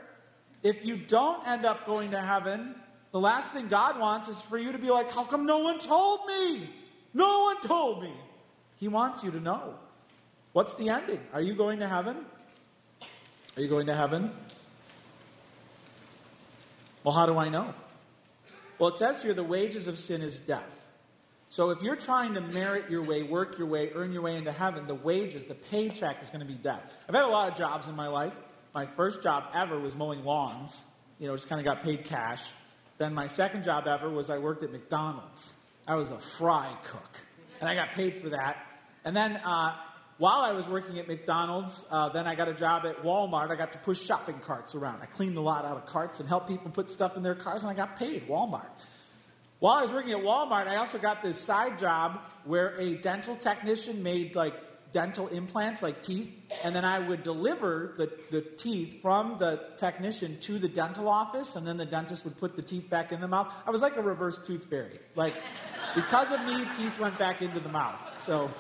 if 0.63 0.85
you 0.85 0.97
don't 0.97 1.47
end 1.47 1.67
up 1.67 1.87
going 1.87 2.13
to 2.13 2.21
heaven, 2.21 2.75
the 3.13 3.21
last 3.21 3.53
thing 3.53 3.69
God 3.69 4.01
wants 4.01 4.29
is 4.29 4.41
for 4.41 4.57
you 4.57 4.73
to 4.73 4.79
be 4.79 4.91
like, 4.91 5.11
How 5.11 5.25
come 5.25 5.47
no 5.47 5.59
one 5.59 5.79
told 5.79 6.27
me? 6.27 6.71
No 7.13 7.43
one 7.45 7.61
told 7.63 8.03
me. 8.03 8.13
He 8.79 8.89
wants 8.89 9.23
you 9.23 9.31
to 9.31 9.41
know. 9.41 9.75
What's 10.53 10.75
the 10.75 10.89
ending? 10.89 11.21
Are 11.33 11.41
you 11.41 11.55
going 11.55 11.81
to 11.81 11.89
heaven? 11.89 12.17
Are 13.57 13.63
you 13.63 13.69
going 13.69 13.87
to 13.87 13.95
heaven? 13.95 14.33
Well, 17.05 17.15
how 17.15 17.27
do 17.27 17.39
I 17.39 17.49
know? 17.49 17.73
Well, 18.79 18.91
it 18.91 18.97
says 18.97 19.23
here 19.23 19.33
the 19.33 19.45
wages 19.45 19.87
of 19.87 19.99
sin 19.99 20.23
is 20.23 20.39
death. 20.39 20.73
So 21.49 21.71
if 21.71 21.81
you're 21.81 21.97
trying 21.97 22.35
to 22.35 22.41
merit 22.41 22.91
your 22.91 23.03
way, 23.03 23.23
work 23.23 23.59
your 23.59 23.69
way, 23.69 23.91
earn 23.95 24.13
your 24.13 24.23
way 24.23 24.37
into 24.37 24.53
heaven, 24.53 24.87
the 24.87 24.95
wages, 24.95 25.47
the 25.47 25.55
paycheck 25.55 26.23
is 26.23 26.29
going 26.29 26.41
to 26.41 26.47
be 26.47 26.55
death. 26.55 26.83
I've 27.09 27.15
had 27.15 27.25
a 27.25 27.29
lot 27.29 27.51
of 27.51 27.57
jobs 27.57 27.89
in 27.89 27.95
my 27.95 28.09
life. 28.09 28.37
My 28.75 28.85
first 28.85 29.23
job 29.23 29.45
ever 29.55 29.79
was 29.79 29.95
mowing 29.95 30.25
lawns. 30.25 30.85
You 31.19 31.29
know, 31.29 31.37
just 31.37 31.49
kind 31.49 31.61
of 31.61 31.65
got 31.65 31.83
paid 31.83 32.05
cash. 32.05 32.43
Then 32.99 33.15
my 33.15 33.27
second 33.27 33.65
job 33.65 33.87
ever 33.87 34.11
was 34.11 34.29
I 34.29 34.39
worked 34.39 34.63
at 34.65 34.73
McDonald's. 34.73 35.55
I 35.87 35.95
was 35.95 36.11
a 36.11 36.19
fry 36.19 36.77
cook, 36.85 37.21
and 37.61 37.69
I 37.69 37.75
got 37.75 37.93
paid 37.93 38.17
for 38.17 38.31
that. 38.31 38.66
And 39.07 39.17
then 39.17 39.37
uh, 39.37 39.73
while 40.19 40.41
I 40.41 40.51
was 40.51 40.67
working 40.67 40.99
at 40.99 41.07
McDonald's, 41.07 41.87
uh, 41.93 42.09
then 42.09 42.27
I 42.27 42.35
got 42.35 42.49
a 42.49 42.53
job 42.53 42.85
at 42.85 43.05
Walmart. 43.05 43.51
I 43.51 43.55
got 43.55 43.73
to 43.73 43.79
push 43.79 44.03
shopping 44.03 44.41
carts 44.41 44.75
around. 44.75 45.01
I 45.01 45.07
cleaned 45.07 45.37
the 45.37 45.43
lot 45.43 45.65
out 45.65 45.77
of 45.77 45.87
carts 45.87 46.19
and 46.19 46.29
helped 46.29 46.49
people 46.49 46.73
put 46.73 46.91
stuff 46.91 47.17
in 47.17 47.23
their 47.23 47.37
cars, 47.37 47.63
and 47.63 47.71
I 47.71 47.75
got 47.75 47.97
paid. 47.97 48.27
Walmart. 48.27 48.85
While 49.61 49.75
I 49.75 49.83
was 49.83 49.93
working 49.93 50.11
at 50.11 50.19
Walmart, 50.19 50.67
I 50.67 50.77
also 50.77 50.99
got 50.99 51.23
this 51.23 51.39
side 51.39 51.79
job 51.79 52.21
where 52.45 52.75
a 52.79 52.97
dental 52.97 53.37
technician 53.37 54.03
made 54.03 54.35
like 54.35 54.55
dental 54.93 55.29
implants, 55.29 55.83
like 55.83 56.03
teeth, 56.03 56.33
and 56.65 56.75
then 56.75 56.85
I 56.85 56.99
would 56.99 57.23
deliver 57.23 57.95
the, 57.97 58.11
the 58.31 58.41
teeth 58.41 59.03
from 59.03 59.39
the 59.39 59.61
technician 59.77 60.39
to 60.41 60.59
the 60.59 60.69
dental 60.69 61.09
office, 61.09 61.55
and 61.55 61.67
then 61.67 61.77
the 61.77 61.87
dentist 61.87 62.25
would 62.25 62.39
put 62.39 62.57
the 62.57 62.63
teeth 62.63 62.91
back 62.91 63.13
in 63.13 63.21
the 63.21 63.29
mouth. 63.29 63.49
I 63.67 63.71
was 63.71 63.83
like 63.83 63.97
a 63.97 64.03
reverse 64.03 64.45
tooth 64.47 64.65
fairy. 64.65 64.99
Like, 65.15 65.35
because 65.95 66.33
of 66.33 66.45
me, 66.45 66.65
teeth 66.77 66.99
went 66.99 67.19
back 67.19 67.43
into 67.43 67.61
the 67.61 67.69
mouth. 67.69 67.99
So, 68.23 68.51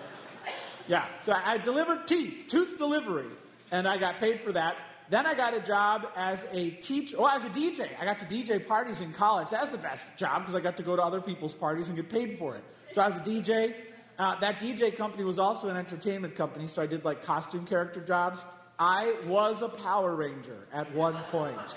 yeah. 0.88 1.05
So 1.22 1.33
I, 1.33 1.59
delivered 1.59 2.07
teeth, 2.07 2.46
tooth 2.49 2.79
delivery, 2.79 3.27
and 3.70 3.87
I 3.87 3.99
got 3.99 4.18
paid 4.18 4.40
for 4.40 4.53
that. 4.53 4.77
Then 5.09 5.25
I 5.27 5.35
got 5.35 5.55
a 5.55 5.61
job 5.61 6.09
as 6.16 6.46
a 6.53 6.70
teacher, 6.70 7.16
or 7.16 7.31
as 7.31 7.44
a 7.44 7.51
DJ. 7.51 7.88
I 8.01 8.05
got 8.05 8.18
to 8.18 8.27
DJ 8.27 8.66
parties 8.66 9.01
in 9.01 9.12
college. 9.12 9.51
That 9.51 9.61
was 9.61 9.70
the 9.70 9.79
best 9.79 10.18
job 10.18 10.42
because 10.42 10.55
I 10.55 10.61
got 10.61 10.77
to 10.79 10.83
go 10.83 10.96
to 10.96 11.03
other 11.03 11.20
people's 11.20 11.55
parties 11.55 11.88
and 11.88 11.96
get 11.96 12.11
paid 12.11 12.38
for 12.38 12.57
it. 12.57 12.64
So 12.94 13.03
I 13.03 13.07
was 13.07 13.16
a 13.16 13.20
DJ. 13.20 13.75
Uh, 14.18 14.38
that 14.40 14.59
DJ 14.59 14.96
company 14.96 15.25
was 15.25 15.38
also 15.38 15.68
an 15.68 15.77
entertainment 15.77 16.35
company, 16.35 16.66
so 16.68 16.83
I 16.83 16.87
did 16.87 17.05
like 17.05 17.22
costume 17.22 17.66
character 17.66 18.01
jobs. 18.01 18.44
I 18.79 19.14
was 19.27 19.62
a 19.62 19.68
Power 19.68 20.14
Ranger 20.14 20.66
at 20.72 20.92
one 20.92 21.14
point. 21.25 21.77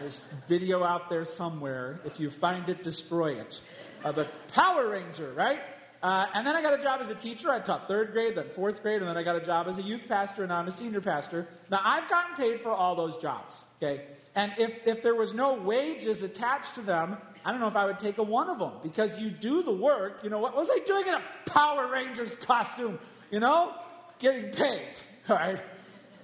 There's 0.00 0.28
video 0.48 0.82
out 0.84 1.08
there 1.08 1.24
somewhere. 1.24 2.00
If 2.04 2.20
you 2.20 2.30
find 2.30 2.68
it, 2.68 2.84
destroy 2.84 3.34
it. 3.34 3.60
Uh, 4.04 4.12
but 4.12 4.28
Power 4.48 4.88
Ranger, 4.88 5.32
right? 5.32 5.60
Uh, 6.06 6.24
and 6.34 6.46
then 6.46 6.54
I 6.54 6.62
got 6.62 6.78
a 6.78 6.80
job 6.80 7.00
as 7.00 7.10
a 7.10 7.16
teacher. 7.16 7.50
I 7.50 7.58
taught 7.58 7.88
third 7.88 8.12
grade, 8.12 8.36
then 8.36 8.48
fourth 8.50 8.80
grade, 8.80 9.00
and 9.00 9.08
then 9.08 9.16
I 9.16 9.24
got 9.24 9.34
a 9.34 9.44
job 9.44 9.66
as 9.66 9.80
a 9.80 9.82
youth 9.82 10.02
pastor, 10.06 10.44
and 10.44 10.52
I'm 10.52 10.68
a 10.68 10.70
senior 10.70 11.00
pastor. 11.00 11.48
Now, 11.68 11.80
I've 11.82 12.08
gotten 12.08 12.36
paid 12.36 12.60
for 12.60 12.70
all 12.70 12.94
those 12.94 13.18
jobs, 13.18 13.64
okay? 13.82 14.04
And 14.36 14.52
if, 14.56 14.86
if 14.86 15.02
there 15.02 15.16
was 15.16 15.34
no 15.34 15.54
wages 15.54 16.22
attached 16.22 16.76
to 16.76 16.82
them, 16.82 17.16
I 17.44 17.50
don't 17.50 17.58
know 17.58 17.66
if 17.66 17.74
I 17.74 17.86
would 17.86 17.98
take 17.98 18.18
a 18.18 18.22
one 18.22 18.48
of 18.48 18.60
them 18.60 18.70
because 18.84 19.20
you 19.20 19.30
do 19.30 19.64
the 19.64 19.72
work. 19.72 20.20
You 20.22 20.30
know, 20.30 20.38
what 20.38 20.54
was 20.54 20.68
I 20.70 20.78
doing 20.86 21.08
in 21.08 21.14
a 21.14 21.22
Power 21.46 21.88
Rangers 21.88 22.36
costume? 22.36 23.00
You 23.32 23.40
know, 23.40 23.74
getting 24.20 24.52
paid, 24.52 24.86
right? 25.28 25.60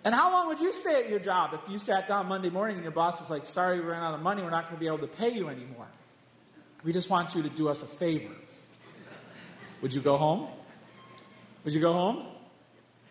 And 0.04 0.14
how 0.14 0.30
long 0.30 0.46
would 0.46 0.60
you 0.60 0.72
stay 0.72 1.02
at 1.02 1.10
your 1.10 1.18
job 1.18 1.54
if 1.54 1.68
you 1.68 1.78
sat 1.78 2.06
down 2.06 2.26
Monday 2.28 2.50
morning 2.50 2.76
and 2.76 2.84
your 2.84 2.92
boss 2.92 3.18
was 3.18 3.30
like, 3.30 3.46
sorry, 3.46 3.80
we 3.80 3.86
ran 3.86 4.04
out 4.04 4.14
of 4.14 4.20
money, 4.20 4.42
we're 4.42 4.50
not 4.50 4.66
going 4.66 4.76
to 4.76 4.80
be 4.80 4.86
able 4.86 4.98
to 4.98 5.08
pay 5.08 5.32
you 5.32 5.48
anymore? 5.48 5.88
We 6.84 6.92
just 6.92 7.10
want 7.10 7.34
you 7.34 7.42
to 7.42 7.48
do 7.48 7.68
us 7.68 7.82
a 7.82 7.86
favor. 7.86 8.30
Would 9.82 9.92
you 9.92 10.00
go 10.00 10.16
home? 10.16 10.48
Would 11.64 11.74
you 11.74 11.80
go 11.80 11.92
home? 11.92 12.24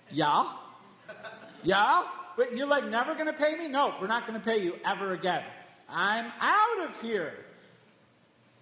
Yeah? 0.10 0.48
Yeah? 1.64 2.04
Wait, 2.38 2.54
you're 2.54 2.66
like, 2.66 2.86
never 2.88 3.14
going 3.14 3.28
to 3.28 3.34
pay 3.34 3.56
me? 3.56 3.68
No, 3.68 3.94
we're 4.00 4.08
not 4.08 4.26
going 4.26 4.40
to 4.40 4.46
pay 4.46 4.64
you 4.64 4.76
ever 4.86 5.12
again. 5.12 5.44
I'm 5.90 6.32
out 6.40 6.88
of 6.88 7.00
here. 7.02 7.34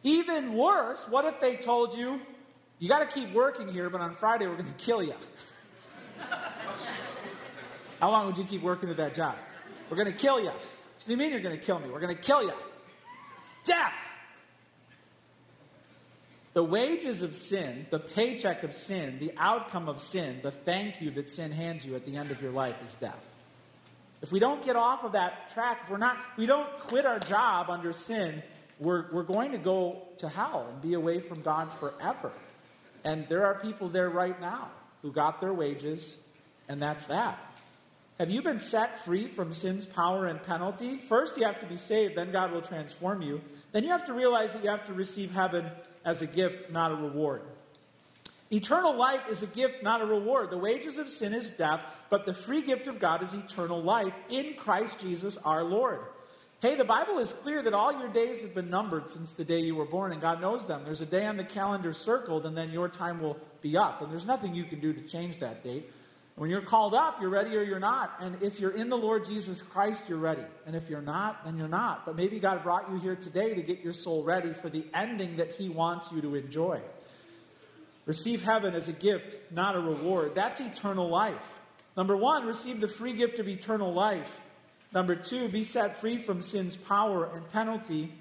Even 0.03 0.53
worse, 0.53 1.07
what 1.07 1.25
if 1.25 1.39
they 1.39 1.55
told 1.55 1.95
you, 1.95 2.19
you 2.79 2.89
got 2.89 2.99
to 2.99 3.05
keep 3.05 3.31
working 3.33 3.67
here, 3.67 3.89
but 3.89 4.01
on 4.01 4.15
Friday 4.15 4.47
we're 4.47 4.55
going 4.55 4.65
to 4.65 4.83
kill 4.83 5.03
you? 5.03 5.13
How 7.99 8.09
long 8.09 8.25
would 8.25 8.37
you 8.37 8.45
keep 8.45 8.63
working 8.63 8.89
at 8.89 8.97
that 8.97 9.13
job? 9.13 9.35
We're 9.89 9.97
going 9.97 10.11
to 10.11 10.17
kill 10.17 10.39
you. 10.39 10.47
What 10.47 11.05
do 11.05 11.11
you 11.11 11.17
mean 11.17 11.31
you're 11.31 11.41
going 11.41 11.57
to 11.57 11.63
kill 11.63 11.79
me? 11.79 11.89
We're 11.89 11.99
going 11.99 12.15
to 12.15 12.21
kill 12.21 12.41
you. 12.41 12.53
Death. 13.65 13.93
The 16.59 16.65
wages 16.65 17.21
of 17.21 17.35
sin, 17.35 17.87
the 17.89 17.99
paycheck 17.99 18.63
of 18.63 18.73
sin, 18.73 19.17
the 19.19 19.31
outcome 19.37 19.87
of 19.87 20.01
sin, 20.01 20.41
the 20.43 20.51
thank 20.51 20.99
you 20.99 21.09
that 21.11 21.29
sin 21.29 21.53
hands 21.53 21.85
you 21.85 21.95
at 21.95 22.05
the 22.05 22.17
end 22.17 22.31
of 22.31 22.41
your 22.41 22.51
life 22.51 22.75
is 22.83 22.95
death. 22.95 23.25
If 24.21 24.33
we 24.33 24.39
don't 24.39 24.61
get 24.65 24.75
off 24.75 25.05
of 25.05 25.13
that 25.13 25.53
track, 25.53 25.79
if 25.85 25.89
we're 25.89 25.95
not, 25.95 26.17
if 26.33 26.37
we 26.37 26.47
don't 26.47 26.67
quit 26.81 27.05
our 27.05 27.17
job 27.17 27.69
under 27.69 27.93
sin, 27.93 28.43
we're, 28.77 29.05
we're 29.13 29.23
going 29.23 29.53
to 29.53 29.57
go 29.57 30.01
to 30.17 30.27
hell 30.27 30.67
and 30.69 30.81
be 30.81 30.95
away 30.95 31.21
from 31.21 31.41
God 31.41 31.71
forever. 31.71 32.33
And 33.05 33.25
there 33.29 33.45
are 33.45 33.55
people 33.55 33.87
there 33.87 34.09
right 34.09 34.41
now 34.41 34.67
who 35.01 35.13
got 35.13 35.39
their 35.39 35.53
wages, 35.53 36.27
and 36.67 36.81
that's 36.81 37.05
that. 37.05 37.39
Have 38.19 38.29
you 38.29 38.41
been 38.41 38.59
set 38.59 39.05
free 39.05 39.27
from 39.27 39.53
sin's 39.53 39.85
power 39.85 40.25
and 40.25 40.43
penalty? 40.43 40.97
First, 40.97 41.37
you 41.37 41.45
have 41.45 41.61
to 41.61 41.65
be 41.67 41.77
saved, 41.77 42.15
then 42.15 42.33
God 42.33 42.51
will 42.51 42.61
transform 42.61 43.21
you. 43.21 43.39
Then 43.71 43.85
you 43.85 43.91
have 43.91 44.07
to 44.07 44.13
realize 44.13 44.51
that 44.51 44.61
you 44.61 44.69
have 44.69 44.85
to 44.87 44.93
receive 44.93 45.31
heaven 45.31 45.65
as 46.09 46.23
a 46.23 46.27
gift, 46.27 46.71
not 46.71 46.91
a 46.91 46.95
reward. 46.95 47.43
Eternal 48.51 48.95
life 48.95 49.21
is 49.29 49.43
a 49.43 49.47
gift, 49.47 49.83
not 49.83 50.01
a 50.01 50.05
reward. 50.05 50.49
The 50.49 50.57
wages 50.57 50.97
of 50.97 51.07
sin 51.07 51.33
is 51.33 51.51
death, 51.51 51.81
but 52.09 52.25
the 52.25 52.33
free 52.33 52.63
gift 52.63 52.87
of 52.87 52.99
God 52.99 53.21
is 53.21 53.33
eternal 53.35 53.79
life 53.81 54.13
in 54.29 54.55
Christ 54.55 54.99
Jesus 54.99 55.37
our 55.37 55.63
Lord. 55.63 55.99
Hey, 56.59 56.75
the 56.75 56.83
Bible 56.83 57.19
is 57.19 57.31
clear 57.31 57.61
that 57.61 57.73
all 57.73 57.93
your 57.93 58.09
days 58.09 58.41
have 58.41 58.55
been 58.55 58.71
numbered 58.71 59.09
since 59.09 59.33
the 59.33 59.45
day 59.45 59.59
you 59.59 59.75
were 59.75 59.85
born, 59.85 60.11
and 60.11 60.19
God 60.19 60.41
knows 60.41 60.65
them. 60.65 60.81
There's 60.83 60.99
a 60.99 61.05
day 61.05 61.27
on 61.27 61.37
the 61.37 61.43
calendar 61.43 61.93
circled, 61.93 62.45
and 62.45 62.57
then 62.57 62.71
your 62.71 62.89
time 62.89 63.21
will 63.21 63.37
be 63.61 63.77
up. 63.77 64.01
And 64.01 64.11
there's 64.11 64.25
nothing 64.25 64.55
you 64.55 64.63
can 64.63 64.79
do 64.79 64.91
to 64.91 65.01
change 65.01 65.37
that 65.39 65.63
date. 65.63 65.89
When 66.39 66.49
you're 66.49 66.61
called 66.61 66.93
up, 66.93 67.19
you're 67.19 67.29
ready 67.29 67.57
or 67.57 67.63
you're 67.63 67.81
not. 67.81 68.13
And 68.21 68.41
if 68.41 68.61
you're 68.61 68.71
in 68.71 68.87
the 68.87 68.97
Lord 68.97 69.25
Jesus 69.25 69.61
Christ, 69.61 70.07
you're 70.07 70.17
ready. 70.17 70.45
And 70.65 70.73
if 70.73 70.89
you're 70.89 71.01
not, 71.01 71.43
then 71.43 71.57
you're 71.57 71.67
not. 71.67 72.05
But 72.05 72.15
maybe 72.15 72.39
God 72.39 72.63
brought 72.63 72.89
you 72.89 72.97
here 72.97 73.17
today 73.17 73.53
to 73.55 73.61
get 73.61 73.81
your 73.81 73.91
soul 73.91 74.23
ready 74.23 74.53
for 74.53 74.69
the 74.69 74.85
ending 74.93 75.35
that 75.35 75.51
He 75.51 75.67
wants 75.67 76.13
you 76.13 76.21
to 76.21 76.35
enjoy. 76.35 76.79
Receive 78.05 78.41
heaven 78.41 78.73
as 78.73 78.87
a 78.87 78.93
gift, 78.93 79.51
not 79.51 79.75
a 79.75 79.81
reward. 79.81 80.33
That's 80.33 80.61
eternal 80.61 81.09
life. 81.09 81.59
Number 81.97 82.15
one, 82.15 82.47
receive 82.47 82.79
the 82.79 82.87
free 82.87 83.11
gift 83.11 83.39
of 83.39 83.49
eternal 83.49 83.91
life. 83.91 84.39
Number 84.93 85.17
two, 85.17 85.49
be 85.49 85.65
set 85.65 85.97
free 85.97 86.17
from 86.17 86.41
sin's 86.41 86.77
power 86.77 87.29
and 87.35 87.51
penalty. 87.51 88.13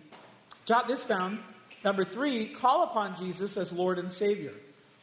Jot 0.64 0.88
this 0.88 1.04
down. 1.04 1.38
Number 1.84 2.04
three, 2.04 2.46
call 2.46 2.82
upon 2.82 3.14
Jesus 3.14 3.56
as 3.56 3.72
Lord 3.72 3.96
and 3.96 4.10
Savior. 4.10 4.54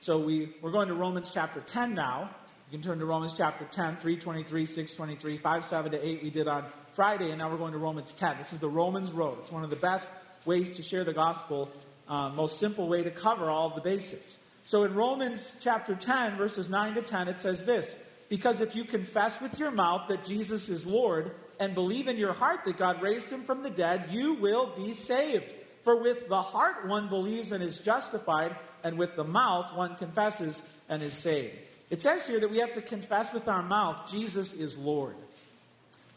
So 0.02 0.20
we, 0.20 0.50
we're 0.62 0.72
going 0.72 0.90
to 0.90 0.96
Romans 0.96 1.32
chapter 1.34 1.62
10 1.62 1.94
now. 1.94 2.30
You 2.72 2.80
can 2.80 2.82
turn 2.82 2.98
to 2.98 3.06
Romans 3.06 3.36
chapter 3.38 3.64
10, 3.64 3.98
323, 3.98 4.66
623, 4.66 5.38
5, 5.38 5.66
7 5.66 5.92
to 5.92 6.04
8 6.04 6.24
we 6.24 6.32
did 6.32 6.48
on 6.48 6.66
Friday, 6.94 7.30
and 7.30 7.38
now 7.38 7.48
we're 7.48 7.58
going 7.58 7.74
to 7.74 7.78
Romans 7.78 8.12
10. 8.16 8.40
This 8.40 8.54
is 8.54 8.60
the 8.60 8.68
Romans 8.68 9.12
Road. 9.12 9.38
It's 9.44 9.52
one 9.52 9.64
of 9.64 9.70
the 9.70 9.76
best 9.76 10.10
ways 10.46 10.76
to 10.78 10.82
share 10.82 11.04
the 11.04 11.14
gospel, 11.14 11.70
uh, 12.08 12.30
most 12.30 12.58
simple 12.58 12.88
way 12.88 13.04
to 13.04 13.12
cover 13.12 13.52
all 13.52 13.68
of 13.68 13.76
the 13.76 13.82
basics. 13.82 14.40
So 14.64 14.84
in 14.84 14.96
Romans 14.96 15.60
chapter 15.62 15.94
10, 15.94 16.38
verses 16.38 16.68
9 16.68 16.96
to 16.96 17.04
10, 17.04 17.28
it 17.28 17.40
says 17.40 17.68
this 17.68 18.04
Because 18.30 18.62
if 18.62 18.76
you 18.76 18.84
confess 18.84 19.40
with 19.44 19.60
your 19.60 19.70
mouth 19.70 20.08
that 20.08 20.26
Jesus 20.26 20.68
is 20.68 20.88
Lord 20.88 21.36
and 21.60 21.76
believe 21.76 22.08
in 22.08 22.18
your 22.18 22.34
heart 22.34 22.66
that 22.66 22.78
God 22.78 23.00
raised 23.00 23.32
him 23.32 23.44
from 23.44 23.62
the 23.62 23.70
dead, 23.70 24.08
you 24.10 24.34
will 24.34 24.74
be 24.76 24.94
saved. 24.94 25.54
For 25.84 26.02
with 26.02 26.30
the 26.30 26.42
heart 26.42 26.88
one 26.88 27.10
believes 27.10 27.52
and 27.52 27.64
is 27.64 27.78
justified, 27.78 28.56
and 28.84 28.98
with 28.98 29.16
the 29.16 29.24
mouth 29.24 29.72
one 29.76 29.98
confesses 29.98 30.74
and 30.90 31.04
is 31.04 31.14
saved. 31.14 31.60
It 31.90 32.02
says 32.02 32.28
here 32.28 32.40
that 32.40 32.50
we 32.50 32.58
have 32.60 32.74
to 32.74 32.82
confess 32.82 33.34
with 33.34 33.48
our 33.48 33.62
mouth 33.62 34.10
Jesus 34.10 34.54
is 34.54 34.78
Lord. 34.78 35.16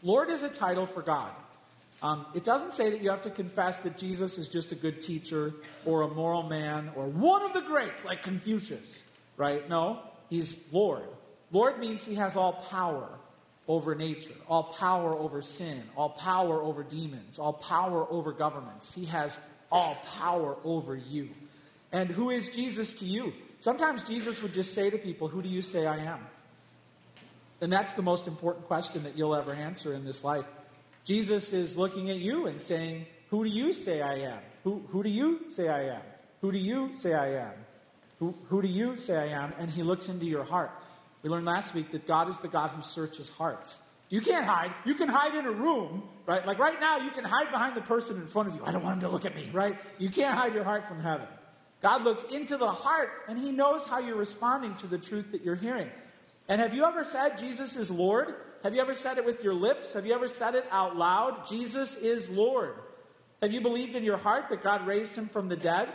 Lord 0.01 0.29
is 0.29 0.43
a 0.43 0.49
title 0.49 0.85
for 0.85 1.01
God. 1.01 1.33
Um, 2.01 2.25
it 2.33 2.45
doesn't 2.45 2.71
say 2.71 2.89
that 2.91 3.01
you 3.01 3.09
have 3.09 3.23
to 3.23 3.29
confess 3.29 3.79
that 3.79 3.97
Jesus 3.97 4.37
is 4.37 4.47
just 4.47 4.71
a 4.71 4.75
good 4.75 5.01
teacher 5.01 5.53
or 5.85 6.03
a 6.03 6.07
moral 6.07 6.43
man 6.43 6.89
or 6.95 7.07
one 7.07 7.41
of 7.43 7.53
the 7.53 7.61
greats 7.61 8.05
like 8.05 8.23
Confucius, 8.23 9.03
right? 9.35 9.67
No, 9.67 9.99
he's 10.29 10.71
Lord. 10.71 11.03
Lord 11.51 11.77
means 11.79 12.05
he 12.05 12.15
has 12.15 12.37
all 12.37 12.53
power 12.53 13.09
over 13.67 13.95
nature, 13.95 14.33
all 14.47 14.63
power 14.63 15.13
over 15.13 15.41
sin, 15.41 15.83
all 15.97 16.09
power 16.09 16.61
over 16.61 16.83
demons, 16.83 17.37
all 17.37 17.53
power 17.53 18.07
over 18.09 18.31
governments. 18.31 18.95
He 18.95 19.05
has 19.05 19.37
all 19.71 19.95
power 20.17 20.55
over 20.63 20.95
you. 20.95 21.29
And 21.91 22.09
who 22.09 22.29
is 22.29 22.55
Jesus 22.55 22.99
to 22.99 23.05
you? 23.05 23.33
Sometimes 23.59 24.07
Jesus 24.07 24.41
would 24.41 24.53
just 24.53 24.73
say 24.73 24.89
to 24.89 24.97
people, 24.97 25.27
Who 25.27 25.41
do 25.41 25.49
you 25.49 25.61
say 25.61 25.85
I 25.85 25.97
am? 25.97 26.19
And 27.61 27.71
that's 27.71 27.93
the 27.93 28.01
most 28.01 28.27
important 28.27 28.67
question 28.67 29.03
that 29.03 29.17
you'll 29.17 29.35
ever 29.35 29.53
answer 29.53 29.93
in 29.93 30.05
this 30.05 30.23
life. 30.23 30.45
Jesus 31.03 31.51
is 31.51 31.77
looking 31.77 32.09
at 32.09 32.17
you 32.17 32.47
and 32.47 32.61
saying, 32.61 33.05
Who 33.29 33.43
do 33.43 33.49
you 33.49 33.73
say 33.73 34.01
I 34.01 34.15
am? 34.19 34.39
Who, 34.63 34.83
who 34.89 35.03
do 35.03 35.09
you 35.09 35.49
say 35.49 35.67
I 35.67 35.95
am? 35.95 36.01
Who 36.41 36.51
do 36.51 36.57
you 36.57 36.91
say 36.95 37.13
I 37.13 37.47
am? 37.47 37.53
Who, 38.19 38.35
who 38.47 38.61
do 38.61 38.67
you 38.67 38.97
say 38.97 39.17
I 39.17 39.43
am? 39.43 39.53
And 39.59 39.69
he 39.71 39.83
looks 39.83 40.09
into 40.09 40.25
your 40.25 40.43
heart. 40.43 40.71
We 41.21 41.29
learned 41.29 41.45
last 41.45 41.73
week 41.73 41.91
that 41.91 42.07
God 42.07 42.29
is 42.29 42.37
the 42.37 42.47
God 42.47 42.69
who 42.69 42.81
searches 42.81 43.29
hearts. 43.29 43.83
You 44.09 44.21
can't 44.21 44.45
hide. 44.45 44.73
You 44.85 44.95
can 44.95 45.07
hide 45.07 45.35
in 45.35 45.45
a 45.45 45.51
room, 45.51 46.03
right? 46.25 46.45
Like 46.45 46.59
right 46.59 46.79
now, 46.79 46.97
you 46.97 47.11
can 47.11 47.23
hide 47.23 47.51
behind 47.51 47.75
the 47.75 47.81
person 47.81 48.17
in 48.17 48.27
front 48.27 48.49
of 48.49 48.55
you. 48.55 48.61
I 48.65 48.71
don't 48.71 48.83
want 48.83 48.95
him 48.95 49.01
to 49.01 49.09
look 49.09 49.25
at 49.25 49.35
me, 49.35 49.49
right? 49.53 49.77
You 49.99 50.09
can't 50.09 50.35
hide 50.35 50.53
your 50.53 50.63
heart 50.63 50.87
from 50.87 51.01
heaven. 51.01 51.27
God 51.81 52.03
looks 52.03 52.23
into 52.23 52.57
the 52.57 52.71
heart 52.71 53.11
and 53.27 53.39
he 53.39 53.51
knows 53.51 53.85
how 53.85 53.99
you're 53.99 54.17
responding 54.17 54.75
to 54.75 54.87
the 54.87 54.97
truth 54.97 55.31
that 55.31 55.43
you're 55.43 55.55
hearing. 55.55 55.89
And 56.47 56.59
have 56.59 56.73
you 56.73 56.83
ever 56.83 57.03
said 57.03 57.37
Jesus 57.37 57.75
is 57.75 57.89
Lord? 57.89 58.35
Have 58.63 58.75
you 58.75 58.81
ever 58.81 58.93
said 58.93 59.17
it 59.17 59.25
with 59.25 59.43
your 59.43 59.53
lips? 59.53 59.93
Have 59.93 60.05
you 60.05 60.13
ever 60.13 60.27
said 60.27 60.55
it 60.55 60.65
out 60.71 60.97
loud? 60.97 61.47
Jesus 61.47 61.95
is 61.95 62.29
Lord. 62.29 62.75
Have 63.41 63.53
you 63.53 63.61
believed 63.61 63.95
in 63.95 64.03
your 64.03 64.17
heart 64.17 64.49
that 64.49 64.63
God 64.63 64.85
raised 64.85 65.15
him 65.15 65.27
from 65.27 65.47
the 65.47 65.55
dead? 65.55 65.87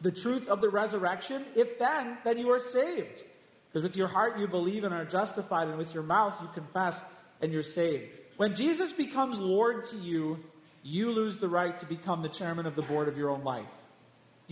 The 0.00 0.12
truth 0.12 0.48
of 0.48 0.60
the 0.60 0.70
resurrection? 0.70 1.44
If 1.54 1.78
then, 1.78 2.16
then 2.24 2.38
you 2.38 2.50
are 2.50 2.60
saved. 2.60 3.22
Because 3.68 3.82
with 3.82 3.96
your 3.96 4.08
heart 4.08 4.38
you 4.38 4.46
believe 4.46 4.84
and 4.84 4.94
are 4.94 5.04
justified, 5.04 5.68
and 5.68 5.78
with 5.78 5.94
your 5.94 6.02
mouth 6.02 6.38
you 6.40 6.48
confess 6.54 7.10
and 7.40 7.52
you're 7.52 7.62
saved. 7.62 8.06
When 8.36 8.54
Jesus 8.54 8.92
becomes 8.92 9.38
Lord 9.38 9.84
to 9.86 9.96
you, 9.96 10.42
you 10.82 11.10
lose 11.10 11.38
the 11.38 11.48
right 11.48 11.76
to 11.78 11.86
become 11.86 12.22
the 12.22 12.28
chairman 12.28 12.66
of 12.66 12.74
the 12.74 12.82
board 12.82 13.08
of 13.08 13.16
your 13.16 13.30
own 13.30 13.44
life. 13.44 13.70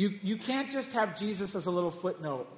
You, 0.00 0.14
you 0.22 0.38
can't 0.38 0.70
just 0.70 0.92
have 0.92 1.14
Jesus 1.14 1.54
as 1.54 1.66
a 1.66 1.70
little 1.70 1.90
footnote 1.90 2.48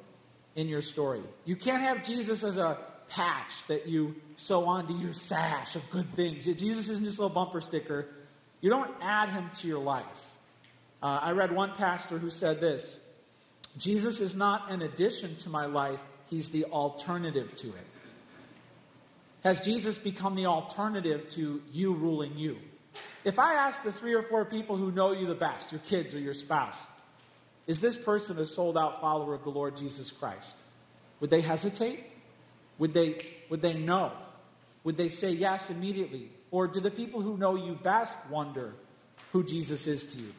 in 0.55 0.69
your 0.69 0.81
story. 0.81 1.23
You 1.45 1.57
can't 1.57 1.83
have 1.83 2.05
Jesus 2.05 2.45
as 2.45 2.57
a 2.57 2.79
patch 3.09 3.67
that 3.67 3.89
you 3.89 4.15
sew 4.37 4.67
onto 4.67 4.95
your 4.95 5.13
sash 5.13 5.75
of 5.75 5.91
good 5.91 6.09
things. 6.15 6.45
Jesus 6.45 6.89
isn't 6.89 7.05
just 7.05 7.19
a 7.19 7.23
little 7.23 7.35
bumper 7.35 7.61
sticker. 7.61 8.07
You 8.61 8.71
don't 8.71 8.93
add 9.01 9.31
him 9.31 9.51
to 9.59 9.67
your 9.67 9.81
life. 9.81 10.05
Uh, 11.03 11.19
I 11.21 11.33
read 11.33 11.51
one 11.51 11.73
pastor 11.73 12.17
who 12.17 12.31
said 12.31 12.61
this 12.61 13.05
Jesus 13.77 14.21
is 14.21 14.37
not 14.37 14.71
an 14.71 14.81
addition 14.81 15.35
to 15.39 15.51
my 15.51 15.67
life, 15.67 16.01
he's 16.31 16.51
the 16.51 16.67
alternative 16.67 17.57
to 17.57 17.67
it. 17.67 17.87
Has 19.43 19.63
Jesus 19.63 19.99
become 19.99 20.37
the 20.37 20.47
alternative 20.47 21.29
to 21.31 21.61
you 21.73 21.93
ruling 21.95 22.39
you? 22.39 22.59
If 23.25 23.41
I 23.41 23.55
ask 23.55 23.83
the 23.83 23.91
three 23.91 24.15
or 24.15 24.23
four 24.23 24.45
people 24.45 24.77
who 24.77 24.93
know 24.93 25.11
you 25.11 25.27
the 25.27 25.35
best, 25.35 25.73
your 25.73 25.81
kids 25.81 26.15
or 26.15 26.21
your 26.21 26.35
spouse, 26.35 26.87
is 27.67 27.81
this 27.81 27.97
person 27.97 28.39
a 28.39 28.47
sold 28.47 28.77
out 28.77 29.01
follower 29.01 29.35
of 29.35 29.45
the 29.45 29.51
Lord 29.51 29.77
Jesus 29.77 30.11
Christ? 30.11 30.57
Would 31.21 31.31
they 31.31 31.41
hesitate? 31.41 32.01
Would 32.79 32.95
they, 32.95 33.25
would 33.49 33.63
they 33.63 33.75
know? 33.75 34.13
Would 34.85 34.97
they 34.97 35.09
say 35.09 35.31
yes 35.31 35.71
immediately? 35.71 36.31
Or 36.51 36.67
do 36.67 36.81
the 36.81 36.91
people 36.91 37.21
who 37.21 37.37
know 37.37 37.55
you 37.55 37.75
best 37.75 38.19
wonder 38.29 38.75
who 39.33 39.45
Jesus 39.45 39.87
is 39.87 40.15
to 40.15 40.21
you? 40.21 40.33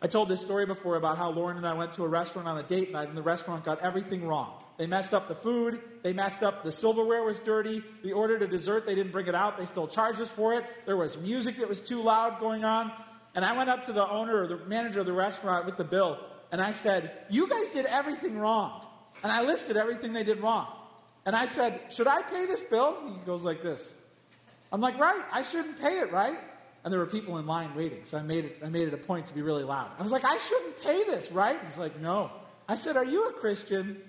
I 0.00 0.06
told 0.06 0.28
this 0.28 0.40
story 0.40 0.66
before 0.66 0.96
about 0.96 1.18
how 1.18 1.30
Lauren 1.30 1.56
and 1.56 1.66
I 1.66 1.74
went 1.74 1.92
to 1.94 2.04
a 2.04 2.08
restaurant 2.08 2.48
on 2.48 2.58
a 2.58 2.62
date 2.62 2.92
night 2.92 3.08
and 3.08 3.16
the 3.16 3.22
restaurant 3.22 3.64
got 3.64 3.80
everything 3.80 4.26
wrong. 4.26 4.52
They 4.78 4.86
messed 4.86 5.14
up 5.14 5.28
the 5.28 5.34
food. 5.34 5.80
They 6.02 6.12
messed 6.12 6.42
up 6.42 6.64
the 6.64 6.72
silverware 6.72 7.22
was 7.22 7.38
dirty. 7.38 7.82
We 8.02 8.12
ordered 8.12 8.42
a 8.42 8.46
dessert. 8.46 8.86
They 8.86 8.94
didn't 8.94 9.12
bring 9.12 9.26
it 9.26 9.34
out. 9.34 9.58
They 9.58 9.66
still 9.66 9.86
charged 9.86 10.20
us 10.20 10.28
for 10.28 10.54
it. 10.54 10.64
There 10.86 10.96
was 10.96 11.16
music 11.18 11.58
that 11.58 11.68
was 11.68 11.80
too 11.80 12.02
loud 12.02 12.40
going 12.40 12.64
on. 12.64 12.90
And 13.34 13.44
I 13.44 13.56
went 13.56 13.70
up 13.70 13.84
to 13.84 13.92
the 13.92 14.06
owner 14.06 14.42
or 14.42 14.46
the 14.46 14.56
manager 14.66 15.00
of 15.00 15.06
the 15.06 15.12
restaurant 15.12 15.66
with 15.66 15.76
the 15.76 15.84
bill. 15.84 16.18
And 16.52 16.60
I 16.60 16.72
said, 16.72 17.10
You 17.30 17.48
guys 17.48 17.70
did 17.70 17.86
everything 17.86 18.38
wrong. 18.38 18.82
And 19.22 19.32
I 19.32 19.42
listed 19.42 19.76
everything 19.76 20.12
they 20.12 20.24
did 20.24 20.40
wrong. 20.40 20.68
And 21.24 21.34
I 21.34 21.46
said, 21.46 21.80
Should 21.90 22.06
I 22.06 22.22
pay 22.22 22.46
this 22.46 22.62
bill? 22.62 23.16
He 23.18 23.24
goes 23.24 23.42
like 23.42 23.62
this. 23.62 23.92
I'm 24.70 24.82
like, 24.82 24.98
Right, 24.98 25.22
I 25.32 25.42
shouldn't 25.42 25.80
pay 25.80 26.00
it, 26.00 26.12
right? 26.12 26.38
And 26.84 26.92
there 26.92 27.00
were 27.00 27.06
people 27.06 27.38
in 27.38 27.46
line 27.46 27.74
waiting. 27.74 28.04
So 28.04 28.18
I 28.18 28.22
made 28.22 28.44
it, 28.44 28.58
I 28.64 28.68
made 28.68 28.86
it 28.86 28.94
a 28.94 28.98
point 28.98 29.26
to 29.26 29.34
be 29.34 29.40
really 29.40 29.64
loud. 29.64 29.92
I 29.98 30.02
was 30.02 30.12
like, 30.12 30.24
I 30.24 30.36
shouldn't 30.36 30.82
pay 30.82 31.04
this, 31.04 31.32
right? 31.32 31.58
He's 31.64 31.78
like, 31.78 31.98
No. 32.00 32.30
I 32.68 32.76
said, 32.76 32.96
Are 32.96 33.04
you 33.04 33.28
a 33.28 33.32
Christian? 33.32 34.00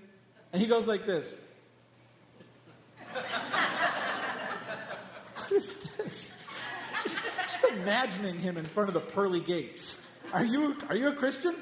And 0.52 0.62
he 0.62 0.68
goes 0.68 0.88
like 0.88 1.06
this. 1.06 1.42
what 3.14 3.26
is 5.52 5.76
this? 5.98 6.44
Just, 7.02 7.20
just 7.44 7.64
imagining 7.72 8.38
him 8.38 8.58
in 8.58 8.66
front 8.66 8.90
of 8.90 8.94
the 8.94 9.00
pearly 9.00 9.40
gates. 9.40 10.06
Are 10.32 10.46
you, 10.46 10.76
are 10.90 10.96
you 10.96 11.08
a 11.08 11.14
Christian? 11.14 11.56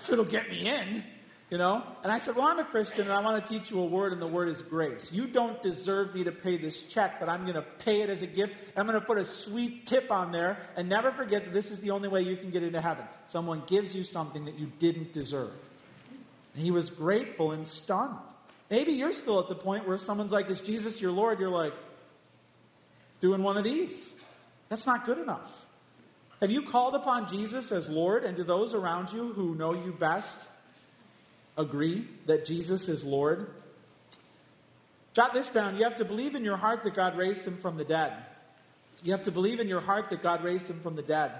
So 0.00 0.14
it'll 0.14 0.24
get 0.24 0.50
me 0.50 0.68
in, 0.68 1.04
you 1.50 1.58
know? 1.58 1.82
And 2.02 2.10
I 2.10 2.18
said, 2.18 2.34
Well, 2.36 2.46
I'm 2.46 2.58
a 2.58 2.64
Christian 2.64 3.02
and 3.02 3.12
I 3.12 3.20
want 3.20 3.44
to 3.44 3.52
teach 3.52 3.70
you 3.70 3.80
a 3.80 3.84
word, 3.84 4.12
and 4.12 4.20
the 4.20 4.26
word 4.26 4.48
is 4.48 4.62
grace. 4.62 5.12
You 5.12 5.26
don't 5.26 5.62
deserve 5.62 6.14
me 6.14 6.24
to 6.24 6.32
pay 6.32 6.56
this 6.56 6.88
check, 6.88 7.20
but 7.20 7.28
I'm 7.28 7.42
going 7.42 7.54
to 7.54 7.62
pay 7.62 8.02
it 8.02 8.10
as 8.10 8.22
a 8.22 8.26
gift. 8.26 8.54
I'm 8.76 8.86
going 8.86 8.98
to 8.98 9.06
put 9.06 9.18
a 9.18 9.24
sweet 9.24 9.86
tip 9.86 10.10
on 10.10 10.32
there, 10.32 10.58
and 10.76 10.88
never 10.88 11.12
forget 11.12 11.44
that 11.44 11.52
this 11.52 11.70
is 11.70 11.80
the 11.80 11.90
only 11.90 12.08
way 12.08 12.22
you 12.22 12.36
can 12.36 12.50
get 12.50 12.62
into 12.62 12.80
heaven. 12.80 13.04
Someone 13.28 13.62
gives 13.66 13.94
you 13.94 14.02
something 14.02 14.46
that 14.46 14.58
you 14.58 14.72
didn't 14.78 15.12
deserve. 15.12 15.52
And 16.54 16.64
he 16.64 16.70
was 16.70 16.90
grateful 16.90 17.52
and 17.52 17.68
stunned. 17.68 18.16
Maybe 18.70 18.92
you're 18.92 19.12
still 19.12 19.38
at 19.38 19.48
the 19.48 19.54
point 19.54 19.86
where 19.86 19.98
someone's 19.98 20.32
like, 20.32 20.48
Is 20.48 20.60
Jesus 20.60 21.00
your 21.00 21.12
Lord? 21.12 21.38
You're 21.38 21.50
like, 21.50 21.74
doing 23.20 23.42
one 23.42 23.56
of 23.56 23.64
these. 23.64 24.14
That's 24.68 24.86
not 24.86 25.06
good 25.06 25.18
enough. 25.18 25.66
Have 26.40 26.50
you 26.50 26.62
called 26.62 26.94
upon 26.94 27.28
Jesus 27.28 27.70
as 27.70 27.88
Lord, 27.88 28.24
and 28.24 28.36
do 28.36 28.44
those 28.44 28.74
around 28.74 29.12
you 29.12 29.32
who 29.34 29.54
know 29.54 29.74
you 29.74 29.92
best 29.92 30.48
agree 31.58 32.08
that 32.26 32.46
Jesus 32.46 32.88
is 32.88 33.04
Lord? 33.04 33.50
Jot 35.12 35.34
this 35.34 35.52
down. 35.52 35.76
You 35.76 35.84
have 35.84 35.96
to 35.96 36.04
believe 36.04 36.34
in 36.34 36.44
your 36.44 36.56
heart 36.56 36.82
that 36.84 36.94
God 36.94 37.16
raised 37.16 37.46
him 37.46 37.56
from 37.58 37.76
the 37.76 37.84
dead. 37.84 38.12
You 39.02 39.12
have 39.12 39.24
to 39.24 39.30
believe 39.30 39.60
in 39.60 39.68
your 39.68 39.80
heart 39.80 40.08
that 40.10 40.22
God 40.22 40.42
raised 40.42 40.68
him 40.70 40.80
from 40.80 40.96
the 40.96 41.02
dead. 41.02 41.32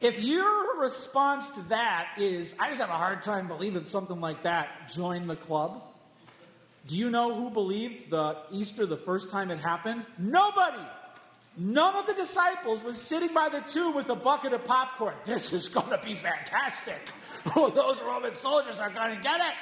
If 0.00 0.22
your 0.22 0.80
response 0.80 1.50
to 1.50 1.60
that 1.68 2.08
is, 2.18 2.54
I 2.58 2.68
just 2.68 2.80
have 2.80 2.90
a 2.90 2.94
hard 2.94 3.22
time 3.22 3.48
believing 3.48 3.84
something 3.84 4.20
like 4.20 4.42
that, 4.42 4.88
join 4.88 5.26
the 5.26 5.36
club. 5.36 5.82
Do 6.86 6.96
you 6.96 7.10
know 7.10 7.34
who 7.34 7.50
believed 7.50 8.10
the 8.10 8.38
Easter 8.50 8.86
the 8.86 8.96
first 8.96 9.30
time 9.30 9.50
it 9.50 9.58
happened? 9.58 10.06
Nobody. 10.18 10.82
None 11.60 11.96
of 11.96 12.06
the 12.06 12.14
disciples 12.14 12.84
was 12.84 12.96
sitting 12.96 13.34
by 13.34 13.48
the 13.48 13.60
tomb 13.60 13.92
with 13.92 14.08
a 14.10 14.14
bucket 14.14 14.52
of 14.52 14.64
popcorn. 14.64 15.14
This 15.24 15.52
is 15.52 15.68
going 15.68 15.90
to 15.90 15.98
be 15.98 16.14
fantastic. 16.14 17.00
Oh, 17.56 17.70
those 17.70 18.02
Roman 18.02 18.34
soldiers 18.34 18.78
are 18.78 18.90
going 18.90 19.16
to 19.16 19.22
get 19.22 19.40
it. 19.40 19.54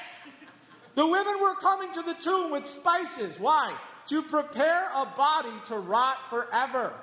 The 0.96 1.06
women 1.06 1.34
were 1.40 1.54
coming 1.56 1.92
to 1.92 2.02
the 2.02 2.14
tomb 2.14 2.50
with 2.50 2.66
spices. 2.66 3.38
Why? 3.38 3.76
To 4.08 4.22
prepare 4.22 4.88
a 4.94 5.04
body 5.04 5.52
to 5.66 5.76
rot 5.76 6.16
forever. 6.28 6.94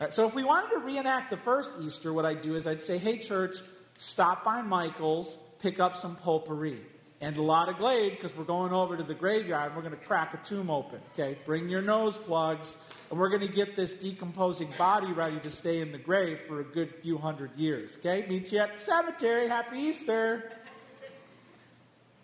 Uh, 0.00 0.10
so, 0.10 0.26
if 0.26 0.34
we 0.34 0.42
wanted 0.42 0.70
to 0.70 0.78
reenact 0.78 1.30
the 1.30 1.36
first 1.36 1.72
Easter, 1.80 2.12
what 2.12 2.24
I'd 2.24 2.42
do 2.42 2.56
is 2.56 2.66
I'd 2.66 2.80
say, 2.80 2.96
hey, 2.98 3.18
church, 3.18 3.56
stop 3.98 4.42
by 4.42 4.62
Michael's, 4.62 5.38
pick 5.60 5.78
up 5.78 5.94
some 5.94 6.16
potpourri 6.16 6.80
and 7.20 7.36
a 7.36 7.42
lot 7.42 7.68
of 7.68 7.76
Glade 7.76 8.12
because 8.12 8.36
we're 8.36 8.44
going 8.44 8.72
over 8.72 8.96
to 8.96 9.02
the 9.02 9.14
graveyard 9.14 9.66
and 9.66 9.76
we're 9.76 9.88
going 9.88 9.96
to 9.96 10.06
crack 10.06 10.34
a 10.34 10.38
tomb 10.38 10.70
open. 10.70 11.00
Okay, 11.12 11.36
bring 11.44 11.68
your 11.68 11.82
nose 11.82 12.16
plugs 12.16 12.84
and 13.10 13.18
we're 13.18 13.30
going 13.30 13.46
to 13.46 13.52
get 13.52 13.74
this 13.74 13.94
decomposing 13.94 14.68
body 14.76 15.12
ready 15.12 15.38
to 15.40 15.50
stay 15.50 15.80
in 15.80 15.92
the 15.92 15.98
grave 15.98 16.40
for 16.46 16.60
a 16.60 16.64
good 16.64 16.94
few 16.96 17.16
hundred 17.18 17.50
years. 17.56 17.96
Okay, 17.98 18.26
meet 18.28 18.52
you 18.52 18.58
at 18.58 18.76
the 18.76 18.82
cemetery. 18.82 19.48
Happy 19.48 19.78
Easter. 19.78 20.52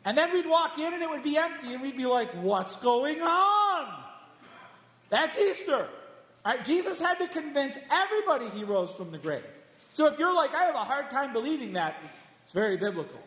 And 0.04 0.18
then 0.18 0.32
we'd 0.32 0.46
walk 0.46 0.78
in 0.78 0.92
and 0.92 1.02
it 1.02 1.08
would 1.08 1.22
be 1.22 1.38
empty 1.38 1.72
and 1.72 1.82
we'd 1.82 1.96
be 1.96 2.04
like, 2.04 2.28
what's 2.32 2.76
going 2.76 3.22
on? 3.22 3.94
That's 5.08 5.38
Easter. 5.38 5.88
All 6.44 6.54
right, 6.54 6.64
Jesus 6.64 7.00
had 7.00 7.18
to 7.20 7.28
convince 7.28 7.78
everybody 7.90 8.50
he 8.50 8.64
rose 8.64 8.92
from 8.94 9.10
the 9.12 9.18
grave. 9.18 9.44
So 9.94 10.06
if 10.06 10.18
you're 10.18 10.34
like, 10.34 10.54
I 10.54 10.64
have 10.64 10.74
a 10.74 10.78
hard 10.78 11.08
time 11.10 11.32
believing 11.32 11.72
that, 11.74 11.96
it's 12.44 12.52
very 12.52 12.76
biblical. 12.76 13.20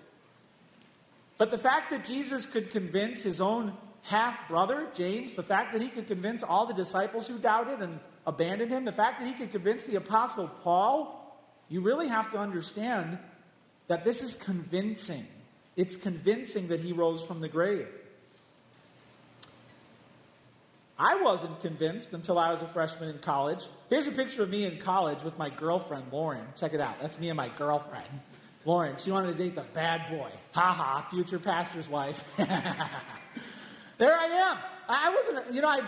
But 1.39 1.49
the 1.49 1.57
fact 1.57 1.89
that 1.89 2.05
Jesus 2.05 2.45
could 2.45 2.71
convince 2.71 3.23
his 3.23 3.41
own 3.41 3.73
half 4.07 4.47
brother, 4.47 4.87
James, 4.95 5.33
the 5.33 5.43
fact 5.43 5.73
that 5.73 5.81
he 5.81 5.89
could 5.89 6.07
convince 6.07 6.41
all 6.41 6.65
the 6.65 6.73
disciples 6.73 7.27
who 7.27 7.37
doubted 7.37 7.79
and 7.79 7.99
abandoned 8.25 8.71
him, 8.71 8.85
the 8.85 8.91
fact 8.91 9.19
that 9.19 9.27
he 9.27 9.33
could 9.33 9.51
convince 9.51 9.85
the 9.85 9.95
apostle 9.95 10.47
Paul, 10.63 11.13
you 11.69 11.81
really 11.81 12.07
have 12.07 12.31
to 12.31 12.37
understand 12.37 13.17
that 13.87 14.05
this 14.05 14.23
is 14.23 14.35
convincing. 14.35 15.25
It's 15.75 15.97
convincing 15.97 16.69
that 16.69 16.79
he 16.79 16.93
rose 16.93 17.23
from 17.23 17.41
the 17.41 17.49
grave. 17.49 17.87
I 20.97 21.21
wasn't 21.21 21.61
convinced 21.61 22.13
until 22.13 22.39
I 22.39 22.49
was 22.49 22.61
a 22.61 22.65
freshman 22.65 23.09
in 23.09 23.19
college. 23.19 23.65
Here's 23.89 24.07
a 24.07 24.11
picture 24.11 24.41
of 24.41 24.49
me 24.49 24.65
in 24.65 24.79
college 24.79 25.21
with 25.21 25.37
my 25.37 25.49
girlfriend, 25.49 26.05
Lauren. 26.11 26.45
Check 26.55 26.73
it 26.73 26.79
out. 26.79 26.99
That's 27.01 27.19
me 27.19 27.29
and 27.29 27.37
my 27.37 27.49
girlfriend. 27.49 28.07
Lauren, 28.65 28.95
she 28.97 29.11
wanted 29.11 29.37
to 29.37 29.43
date 29.43 29.55
the 29.55 29.65
bad 29.73 30.09
boy. 30.09 30.29
Ha 30.53 30.73
ha, 30.73 31.07
future 31.11 31.39
pastor's 31.39 31.87
wife. 31.87 32.23
there 33.97 34.13
I 34.13 34.25
am. 34.25 34.57
I 34.89 35.13
wasn't, 35.13 35.53
you 35.53 35.62
know, 35.62 35.67
I, 35.67 35.81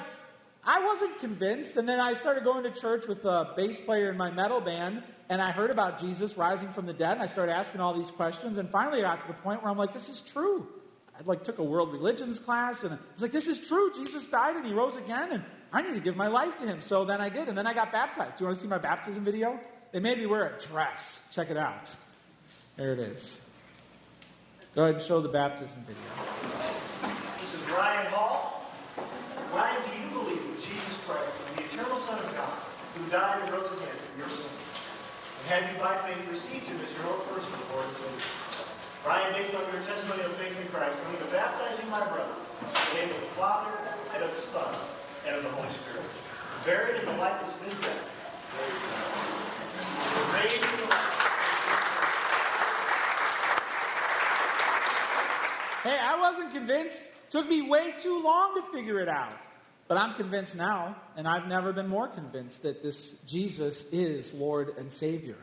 I 0.63 0.85
wasn't 0.85 1.19
convinced. 1.19 1.77
And 1.77 1.87
then 1.87 1.99
I 1.99 2.13
started 2.13 2.43
going 2.43 2.63
to 2.63 2.71
church 2.71 3.07
with 3.07 3.23
a 3.25 3.53
bass 3.55 3.79
player 3.79 4.09
in 4.09 4.17
my 4.17 4.31
metal 4.31 4.61
band, 4.61 5.03
and 5.29 5.41
I 5.41 5.51
heard 5.51 5.71
about 5.71 5.99
Jesus 5.99 6.37
rising 6.37 6.69
from 6.69 6.85
the 6.85 6.93
dead, 6.93 7.13
and 7.13 7.21
I 7.21 7.27
started 7.27 7.53
asking 7.53 7.81
all 7.81 7.93
these 7.93 8.11
questions, 8.11 8.57
and 8.57 8.67
finally 8.69 8.99
I 8.99 9.01
got 9.03 9.21
to 9.21 9.27
the 9.27 9.33
point 9.35 9.61
where 9.61 9.71
I'm 9.71 9.77
like, 9.77 9.93
this 9.93 10.09
is 10.09 10.21
true. 10.21 10.67
I 11.17 11.23
like 11.23 11.43
took 11.43 11.59
a 11.59 11.63
world 11.63 11.91
religions 11.91 12.39
class, 12.39 12.83
and 12.83 12.93
I 12.93 12.97
was 13.13 13.21
like, 13.21 13.31
this 13.31 13.47
is 13.47 13.67
true. 13.67 13.91
Jesus 13.93 14.25
died 14.29 14.55
and 14.55 14.65
he 14.65 14.73
rose 14.73 14.95
again, 14.97 15.31
and 15.31 15.43
I 15.71 15.83
need 15.83 15.93
to 15.93 15.99
give 15.99 16.15
my 16.15 16.27
life 16.27 16.57
to 16.59 16.65
him. 16.65 16.81
So 16.81 17.05
then 17.05 17.21
I 17.21 17.29
did, 17.29 17.47
and 17.47 17.57
then 17.57 17.67
I 17.67 17.73
got 17.73 17.91
baptized. 17.91 18.37
Do 18.37 18.43
you 18.43 18.47
want 18.47 18.57
to 18.57 18.65
see 18.65 18.69
my 18.69 18.79
baptism 18.79 19.23
video? 19.23 19.59
They 19.91 19.99
made 19.99 20.17
me 20.17 20.25
wear 20.25 20.55
a 20.55 20.59
dress. 20.59 21.23
Check 21.31 21.49
it 21.49 21.57
out. 21.57 21.93
There 22.75 22.93
it 22.93 22.99
is. 22.99 23.45
Go 24.73 24.83
ahead 24.83 24.95
and 24.95 25.03
show 25.03 25.19
the 25.19 25.29
baptism 25.29 25.85
video. 25.85 26.88
Ryan 27.69 28.05
Hall. 28.09 28.65
Ryan, 29.53 29.81
do 29.85 29.91
you 30.01 30.09
believe 30.09 30.41
that 30.41 30.59
Jesus 30.61 30.97
Christ 31.05 31.37
is 31.41 31.47
the 31.53 31.63
eternal 31.69 31.97
Son 31.97 32.17
of 32.17 32.29
God 32.33 32.57
who 32.97 33.05
died 33.09 33.41
and 33.45 33.53
rose 33.53 33.69
again 33.69 33.93
for 33.93 34.17
your 34.17 34.29
sins? 34.29 34.49
And 34.49 35.45
have 35.53 35.63
you 35.69 35.77
by 35.77 35.97
faith 36.05 36.21
received 36.29 36.65
him 36.65 36.81
as 36.81 36.89
your 36.97 37.05
own 37.13 37.21
personal 37.29 37.61
Lord 37.73 37.85
and 37.85 37.93
Savior? 37.93 38.25
Ryan, 39.05 39.33
based 39.33 39.53
on 39.55 39.63
your 39.73 39.81
testimony 39.85 40.23
of 40.25 40.33
faith 40.35 40.53
in 40.59 40.67
Christ, 40.73 41.01
I'm 41.05 41.13
going 41.13 41.25
to 41.25 41.31
baptize 41.31 41.77
you, 41.77 41.89
my 41.89 42.03
brother, 42.09 42.33
in 42.33 42.67
the 42.67 42.93
name 42.99 43.09
of 43.15 43.21
the 43.21 43.33
Father, 43.37 43.71
and 44.13 44.23
of 44.23 44.31
the 44.35 44.41
Son, 44.41 44.73
and 45.25 45.37
of 45.37 45.43
the 45.43 45.49
Holy 45.49 45.69
Spirit. 45.69 46.05
Buried 46.65 46.99
in 46.99 47.05
the 47.05 47.17
likeness 47.21 47.53
of 47.53 47.61
his 47.63 47.73
death. 47.85 48.01
Raised. 50.33 50.65
Hey, 55.83 55.97
I 55.97 56.17
wasn't 56.19 56.51
convinced. 56.51 57.18
Took 57.29 57.47
me 57.47 57.61
way 57.61 57.93
too 58.01 58.23
long 58.23 58.55
to 58.55 58.61
figure 58.71 58.99
it 58.99 59.07
out. 59.07 59.33
But 59.87 59.97
I'm 59.97 60.13
convinced 60.13 60.55
now, 60.55 60.95
and 61.17 61.27
I've 61.27 61.47
never 61.47 61.73
been 61.73 61.87
more 61.87 62.07
convinced 62.07 62.61
that 62.63 62.83
this 62.83 63.21
Jesus 63.21 63.91
is 63.91 64.35
Lord 64.35 64.77
and 64.77 64.91
Savior. 64.91 65.37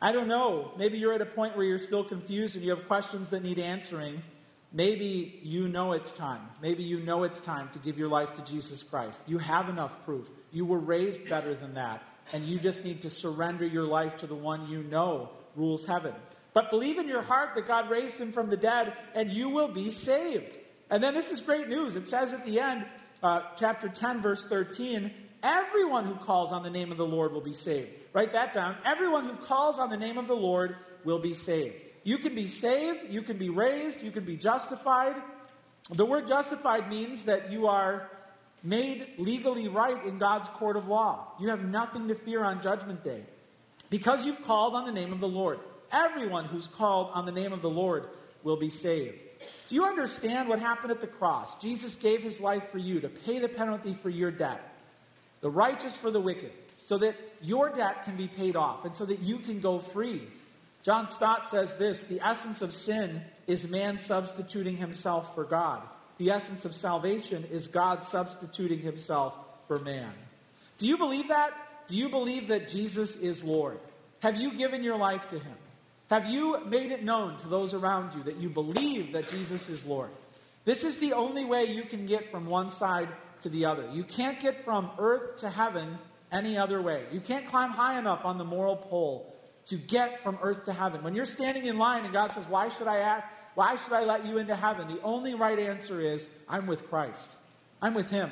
I 0.00 0.12
don't 0.12 0.28
know. 0.28 0.72
Maybe 0.76 0.98
you're 0.98 1.14
at 1.14 1.22
a 1.22 1.26
point 1.26 1.56
where 1.56 1.64
you're 1.64 1.78
still 1.78 2.04
confused 2.04 2.56
and 2.56 2.64
you 2.64 2.70
have 2.70 2.86
questions 2.86 3.30
that 3.30 3.42
need 3.42 3.58
answering. 3.58 4.22
Maybe 4.70 5.40
you 5.42 5.68
know 5.68 5.92
it's 5.92 6.12
time. 6.12 6.42
Maybe 6.60 6.82
you 6.82 7.00
know 7.00 7.22
it's 7.22 7.40
time 7.40 7.70
to 7.70 7.78
give 7.78 7.98
your 7.98 8.08
life 8.08 8.34
to 8.34 8.44
Jesus 8.44 8.82
Christ. 8.82 9.22
You 9.26 9.38
have 9.38 9.70
enough 9.70 10.04
proof. 10.04 10.28
You 10.52 10.66
were 10.66 10.78
raised 10.78 11.30
better 11.30 11.54
than 11.54 11.74
that. 11.74 12.02
And 12.34 12.44
you 12.44 12.58
just 12.58 12.84
need 12.84 13.02
to 13.02 13.10
surrender 13.10 13.64
your 13.64 13.86
life 13.86 14.18
to 14.18 14.26
the 14.26 14.34
one 14.34 14.68
you 14.68 14.82
know 14.82 15.30
rules 15.54 15.86
heaven. 15.86 16.12
But 16.52 16.70
believe 16.70 16.98
in 16.98 17.08
your 17.08 17.22
heart 17.22 17.54
that 17.54 17.66
God 17.66 17.88
raised 17.90 18.20
him 18.20 18.32
from 18.32 18.50
the 18.50 18.56
dead, 18.56 18.92
and 19.14 19.30
you 19.30 19.48
will 19.48 19.68
be 19.68 19.90
saved. 19.90 20.58
And 20.90 21.02
then 21.02 21.14
this 21.14 21.30
is 21.30 21.40
great 21.40 21.68
news. 21.68 21.96
It 21.96 22.06
says 22.06 22.32
at 22.32 22.44
the 22.44 22.60
end, 22.60 22.84
uh, 23.22 23.42
chapter 23.56 23.88
10, 23.88 24.20
verse 24.20 24.48
13, 24.48 25.10
everyone 25.42 26.04
who 26.04 26.14
calls 26.14 26.52
on 26.52 26.62
the 26.62 26.70
name 26.70 26.92
of 26.92 26.98
the 26.98 27.06
Lord 27.06 27.32
will 27.32 27.40
be 27.40 27.52
saved. 27.52 27.90
Write 28.12 28.32
that 28.32 28.52
down. 28.52 28.76
Everyone 28.84 29.24
who 29.24 29.34
calls 29.34 29.78
on 29.78 29.90
the 29.90 29.96
name 29.96 30.18
of 30.18 30.28
the 30.28 30.36
Lord 30.36 30.76
will 31.04 31.18
be 31.18 31.32
saved. 31.32 31.74
You 32.04 32.18
can 32.18 32.34
be 32.34 32.46
saved, 32.46 33.10
you 33.10 33.22
can 33.22 33.36
be 33.36 33.48
raised, 33.48 34.02
you 34.02 34.10
can 34.10 34.24
be 34.24 34.36
justified. 34.36 35.16
The 35.90 36.06
word 36.06 36.26
justified 36.26 36.88
means 36.88 37.24
that 37.24 37.50
you 37.50 37.66
are 37.66 38.08
made 38.62 39.06
legally 39.18 39.68
right 39.68 40.04
in 40.04 40.18
God's 40.18 40.48
court 40.48 40.76
of 40.76 40.88
law. 40.88 41.32
You 41.40 41.48
have 41.48 41.64
nothing 41.64 42.08
to 42.08 42.14
fear 42.14 42.44
on 42.44 42.62
Judgment 42.62 43.02
Day 43.02 43.22
because 43.90 44.24
you've 44.24 44.42
called 44.44 44.74
on 44.74 44.86
the 44.86 44.92
name 44.92 45.12
of 45.12 45.20
the 45.20 45.28
Lord 45.28 45.58
everyone 45.92 46.46
who's 46.46 46.66
called 46.66 47.10
on 47.14 47.26
the 47.26 47.32
name 47.32 47.52
of 47.52 47.62
the 47.62 47.70
Lord 47.70 48.08
will 48.42 48.56
be 48.56 48.70
saved. 48.70 49.18
Do 49.66 49.74
you 49.74 49.84
understand 49.84 50.48
what 50.48 50.60
happened 50.60 50.90
at 50.90 51.00
the 51.00 51.06
cross? 51.06 51.60
Jesus 51.60 51.94
gave 51.94 52.22
his 52.22 52.40
life 52.40 52.70
for 52.70 52.78
you 52.78 53.00
to 53.00 53.08
pay 53.08 53.38
the 53.38 53.48
penalty 53.48 53.94
for 53.94 54.10
your 54.10 54.30
debt, 54.30 54.62
the 55.40 55.50
righteous 55.50 55.96
for 55.96 56.10
the 56.10 56.20
wicked, 56.20 56.52
so 56.76 56.98
that 56.98 57.16
your 57.42 57.70
debt 57.70 58.04
can 58.04 58.16
be 58.16 58.28
paid 58.28 58.56
off 58.56 58.84
and 58.84 58.94
so 58.94 59.04
that 59.06 59.20
you 59.20 59.38
can 59.38 59.60
go 59.60 59.78
free. 59.78 60.22
John 60.82 61.08
Stott 61.08 61.48
says 61.48 61.76
this 61.78 62.04
the 62.04 62.20
essence 62.20 62.62
of 62.62 62.72
sin 62.72 63.22
is 63.46 63.70
man 63.70 63.98
substituting 63.98 64.76
himself 64.76 65.34
for 65.34 65.44
God. 65.44 65.82
The 66.18 66.30
essence 66.30 66.64
of 66.64 66.74
salvation 66.74 67.44
is 67.50 67.68
God 67.68 68.04
substituting 68.04 68.78
himself 68.78 69.36
for 69.66 69.78
man. 69.78 70.12
Do 70.78 70.86
you 70.86 70.96
believe 70.96 71.28
that? 71.28 71.52
Do 71.88 71.96
you 71.96 72.08
believe 72.08 72.48
that 72.48 72.68
Jesus 72.68 73.16
is 73.16 73.44
Lord? 73.44 73.78
Have 74.20 74.36
you 74.36 74.52
given 74.52 74.82
your 74.82 74.96
life 74.96 75.28
to 75.30 75.38
him? 75.38 75.56
Have 76.10 76.26
you 76.26 76.64
made 76.66 76.92
it 76.92 77.02
known 77.02 77.36
to 77.38 77.48
those 77.48 77.74
around 77.74 78.14
you 78.14 78.22
that 78.24 78.36
you 78.36 78.48
believe 78.48 79.12
that 79.12 79.28
Jesus 79.28 79.68
is 79.68 79.84
Lord? 79.84 80.10
This 80.64 80.84
is 80.84 80.98
the 80.98 81.12
only 81.12 81.44
way 81.44 81.64
you 81.64 81.82
can 81.82 82.06
get 82.06 82.30
from 82.30 82.46
one 82.46 82.70
side 82.70 83.08
to 83.40 83.48
the 83.48 83.64
other. 83.64 83.88
You 83.92 84.04
can't 84.04 84.40
get 84.40 84.64
from 84.64 84.90
earth 84.98 85.40
to 85.40 85.50
heaven 85.50 85.98
any 86.30 86.56
other 86.56 86.80
way. 86.80 87.04
You 87.12 87.20
can't 87.20 87.46
climb 87.46 87.70
high 87.70 87.98
enough 87.98 88.24
on 88.24 88.38
the 88.38 88.44
moral 88.44 88.76
pole 88.76 89.32
to 89.66 89.76
get 89.76 90.22
from 90.22 90.38
earth 90.42 90.64
to 90.64 90.72
heaven. 90.72 91.02
When 91.02 91.14
you're 91.14 91.26
standing 91.26 91.66
in 91.66 91.78
line 91.78 92.04
and 92.04 92.12
God 92.12 92.32
says, 92.32 92.44
Why 92.46 92.68
should 92.68 92.86
I 92.86 92.98
act? 92.98 93.32
Why 93.56 93.76
should 93.76 93.92
I 93.92 94.04
let 94.04 94.26
you 94.26 94.38
into 94.38 94.54
heaven? 94.54 94.86
The 94.88 95.00
only 95.02 95.34
right 95.34 95.58
answer 95.58 96.00
is, 96.00 96.28
I'm 96.48 96.66
with 96.66 96.88
Christ. 96.88 97.36
I'm 97.80 97.94
with 97.94 98.10
Him. 98.10 98.30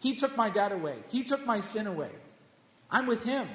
He 0.00 0.14
took 0.14 0.36
my 0.36 0.50
debt 0.50 0.72
away, 0.72 0.96
He 1.08 1.22
took 1.22 1.46
my 1.46 1.60
sin 1.60 1.86
away. 1.86 2.10
I'm 2.90 3.06
with 3.06 3.24
Him. 3.24 3.48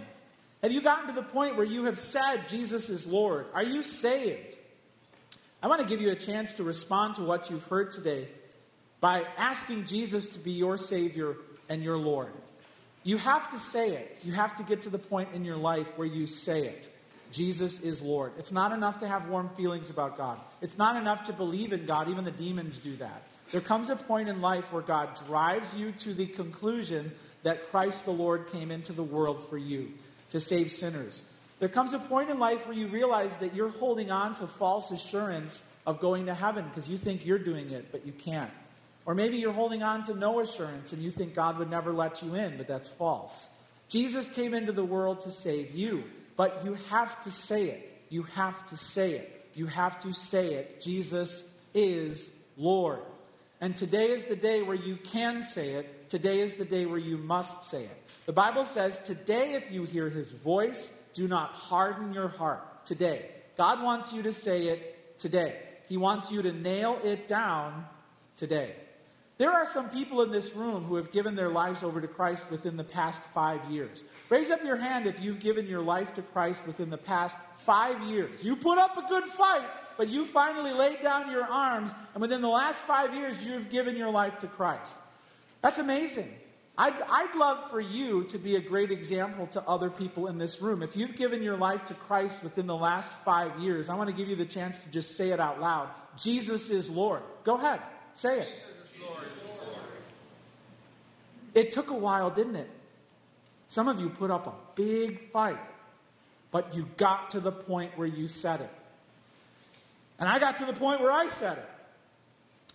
Have 0.61 0.73
you 0.73 0.81
gotten 0.81 1.07
to 1.07 1.13
the 1.13 1.23
point 1.23 1.55
where 1.55 1.65
you 1.65 1.85
have 1.85 1.97
said 1.97 2.49
Jesus 2.49 2.89
is 2.89 3.07
Lord? 3.07 3.45
Are 3.53 3.63
you 3.63 3.81
saved? 3.81 4.57
I 5.63 5.67
want 5.67 5.81
to 5.81 5.87
give 5.87 6.01
you 6.01 6.11
a 6.11 6.15
chance 6.15 6.53
to 6.53 6.63
respond 6.63 7.15
to 7.15 7.23
what 7.23 7.49
you've 7.49 7.65
heard 7.67 7.91
today 7.91 8.27
by 8.99 9.25
asking 9.37 9.85
Jesus 9.85 10.29
to 10.29 10.39
be 10.39 10.51
your 10.51 10.77
Savior 10.77 11.37
and 11.69 11.81
your 11.81 11.97
Lord. 11.97 12.33
You 13.03 13.17
have 13.17 13.49
to 13.51 13.59
say 13.59 13.91
it. 13.91 14.17
You 14.23 14.33
have 14.33 14.57
to 14.57 14.63
get 14.63 14.81
to 14.83 14.89
the 14.89 14.99
point 14.99 15.29
in 15.33 15.45
your 15.45 15.55
life 15.55 15.97
where 15.97 16.07
you 16.07 16.27
say 16.27 16.65
it. 16.65 16.89
Jesus 17.31 17.81
is 17.81 18.01
Lord. 18.01 18.33
It's 18.37 18.51
not 18.51 18.73
enough 18.73 18.99
to 18.99 19.07
have 19.07 19.29
warm 19.29 19.49
feelings 19.49 19.89
about 19.89 20.17
God. 20.17 20.39
It's 20.61 20.77
not 20.77 20.97
enough 20.97 21.25
to 21.25 21.33
believe 21.33 21.71
in 21.71 21.85
God. 21.85 22.09
Even 22.09 22.25
the 22.25 22.31
demons 22.31 22.77
do 22.77 22.97
that. 22.97 23.21
There 23.53 23.61
comes 23.61 23.89
a 23.89 23.95
point 23.95 24.27
in 24.27 24.41
life 24.41 24.73
where 24.73 24.81
God 24.81 25.17
drives 25.25 25.73
you 25.75 25.93
to 25.93 26.13
the 26.13 26.25
conclusion 26.25 27.11
that 27.43 27.69
Christ 27.69 28.03
the 28.03 28.11
Lord 28.11 28.47
came 28.47 28.71
into 28.71 28.91
the 28.91 29.03
world 29.03 29.47
for 29.49 29.57
you 29.57 29.93
to 30.31 30.39
save 30.39 30.71
sinners. 30.71 31.29
There 31.59 31.69
comes 31.69 31.93
a 31.93 31.99
point 31.99 32.29
in 32.29 32.39
life 32.39 32.65
where 32.67 32.77
you 32.77 32.87
realize 32.87 33.37
that 33.37 33.53
you're 33.53 33.69
holding 33.69 34.11
on 34.11 34.35
to 34.35 34.47
false 34.47 34.91
assurance 34.91 35.69
of 35.85 35.99
going 35.99 36.27
to 36.27 36.33
heaven 36.33 36.65
because 36.69 36.89
you 36.89 36.97
think 36.97 37.25
you're 37.25 37.39
doing 37.39 37.71
it, 37.71 37.91
but 37.91 38.05
you 38.05 38.13
can't. 38.13 38.51
Or 39.05 39.15
maybe 39.15 39.37
you're 39.37 39.51
holding 39.51 39.83
on 39.83 40.03
to 40.03 40.13
no 40.13 40.39
assurance 40.39 40.93
and 40.93 41.01
you 41.01 41.11
think 41.11 41.33
God 41.33 41.57
would 41.57 41.69
never 41.69 41.91
let 41.91 42.21
you 42.21 42.35
in, 42.35 42.57
but 42.57 42.67
that's 42.67 42.87
false. 42.87 43.49
Jesus 43.89 44.29
came 44.29 44.53
into 44.53 44.71
the 44.71 44.85
world 44.85 45.21
to 45.21 45.31
save 45.31 45.71
you, 45.71 46.03
but 46.37 46.61
you 46.63 46.75
have 46.89 47.21
to 47.23 47.31
say 47.31 47.65
it. 47.65 48.01
You 48.09 48.23
have 48.23 48.65
to 48.67 48.77
say 48.77 49.13
it. 49.13 49.49
You 49.55 49.65
have 49.65 49.99
to 50.01 50.13
say 50.13 50.53
it. 50.53 50.79
Jesus 50.79 51.53
is 51.73 52.37
Lord. 52.55 52.99
And 53.59 53.75
today 53.75 54.11
is 54.11 54.25
the 54.25 54.35
day 54.35 54.61
where 54.61 54.75
you 54.75 54.95
can 54.95 55.41
say 55.41 55.71
it. 55.71 56.09
Today 56.09 56.39
is 56.39 56.55
the 56.55 56.65
day 56.65 56.85
where 56.85 56.99
you 56.99 57.17
must 57.17 57.69
say 57.69 57.83
it. 57.83 57.98
The 58.29 58.33
Bible 58.33 58.63
says, 58.63 58.99
Today, 58.99 59.53
if 59.53 59.71
you 59.71 59.85
hear 59.85 60.07
his 60.07 60.29
voice, 60.29 60.95
do 61.15 61.27
not 61.27 61.49
harden 61.49 62.13
your 62.13 62.27
heart. 62.27 62.85
Today. 62.85 63.25
God 63.57 63.81
wants 63.81 64.13
you 64.13 64.21
to 64.21 64.33
say 64.33 64.67
it 64.67 65.17
today. 65.17 65.55
He 65.87 65.97
wants 65.97 66.31
you 66.31 66.43
to 66.43 66.53
nail 66.53 66.99
it 67.03 67.27
down 67.27 67.87
today. 68.37 68.75
There 69.39 69.49
are 69.49 69.65
some 69.65 69.89
people 69.89 70.21
in 70.21 70.29
this 70.29 70.55
room 70.55 70.83
who 70.83 70.97
have 70.97 71.11
given 71.11 71.33
their 71.33 71.49
lives 71.49 71.81
over 71.81 71.99
to 71.99 72.07
Christ 72.07 72.51
within 72.51 72.77
the 72.77 72.83
past 72.83 73.19
five 73.33 73.65
years. 73.67 74.03
Raise 74.29 74.51
up 74.51 74.63
your 74.63 74.77
hand 74.77 75.07
if 75.07 75.19
you've 75.19 75.39
given 75.39 75.65
your 75.65 75.81
life 75.81 76.13
to 76.13 76.21
Christ 76.21 76.67
within 76.67 76.91
the 76.91 76.99
past 76.99 77.35
five 77.57 77.99
years. 78.03 78.43
You 78.43 78.55
put 78.55 78.77
up 78.77 78.95
a 78.95 79.09
good 79.09 79.23
fight, 79.23 79.67
but 79.97 80.07
you 80.07 80.23
finally 80.23 80.73
laid 80.73 81.01
down 81.01 81.31
your 81.31 81.45
arms, 81.45 81.91
and 82.13 82.21
within 82.21 82.41
the 82.41 82.47
last 82.47 82.79
five 82.83 83.15
years, 83.15 83.43
you've 83.43 83.71
given 83.71 83.97
your 83.97 84.11
life 84.11 84.37
to 84.41 84.47
Christ. 84.47 84.97
That's 85.63 85.79
amazing. 85.79 86.29
I'd, 86.77 86.93
I'd 87.09 87.35
love 87.35 87.69
for 87.69 87.81
you 87.81 88.23
to 88.25 88.37
be 88.37 88.55
a 88.55 88.61
great 88.61 88.89
example 88.91 89.47
to 89.47 89.61
other 89.67 89.89
people 89.89 90.27
in 90.27 90.37
this 90.37 90.61
room. 90.61 90.81
If 90.81 90.95
you've 90.95 91.17
given 91.17 91.43
your 91.43 91.57
life 91.57 91.83
to 91.85 91.93
Christ 91.93 92.41
within 92.41 92.67
the 92.67 92.75
last 92.75 93.11
five 93.25 93.59
years, 93.59 93.89
I 93.89 93.95
want 93.95 94.09
to 94.09 94.15
give 94.15 94.29
you 94.29 94.37
the 94.37 94.45
chance 94.45 94.79
to 94.79 94.91
just 94.91 95.17
say 95.17 95.31
it 95.31 95.39
out 95.39 95.59
loud 95.59 95.89
Jesus 96.17 96.69
is 96.69 96.89
Lord. 96.89 97.21
Go 97.43 97.55
ahead, 97.55 97.81
say 98.13 98.41
it. 98.41 98.65
It 101.53 101.73
took 101.73 101.89
a 101.89 101.95
while, 101.95 102.29
didn't 102.29 102.55
it? 102.55 102.69
Some 103.67 103.87
of 103.87 103.99
you 103.99 104.09
put 104.09 104.31
up 104.31 104.47
a 104.47 104.53
big 104.75 105.31
fight, 105.31 105.59
but 106.51 106.73
you 106.75 106.87
got 106.97 107.31
to 107.31 107.39
the 107.39 107.51
point 107.51 107.97
where 107.97 108.07
you 108.07 108.27
said 108.27 108.61
it. 108.61 108.69
And 110.19 110.27
I 110.27 110.39
got 110.39 110.57
to 110.57 110.65
the 110.65 110.73
point 110.73 111.01
where 111.01 111.11
I 111.11 111.27
said 111.27 111.57
it. 111.57 111.69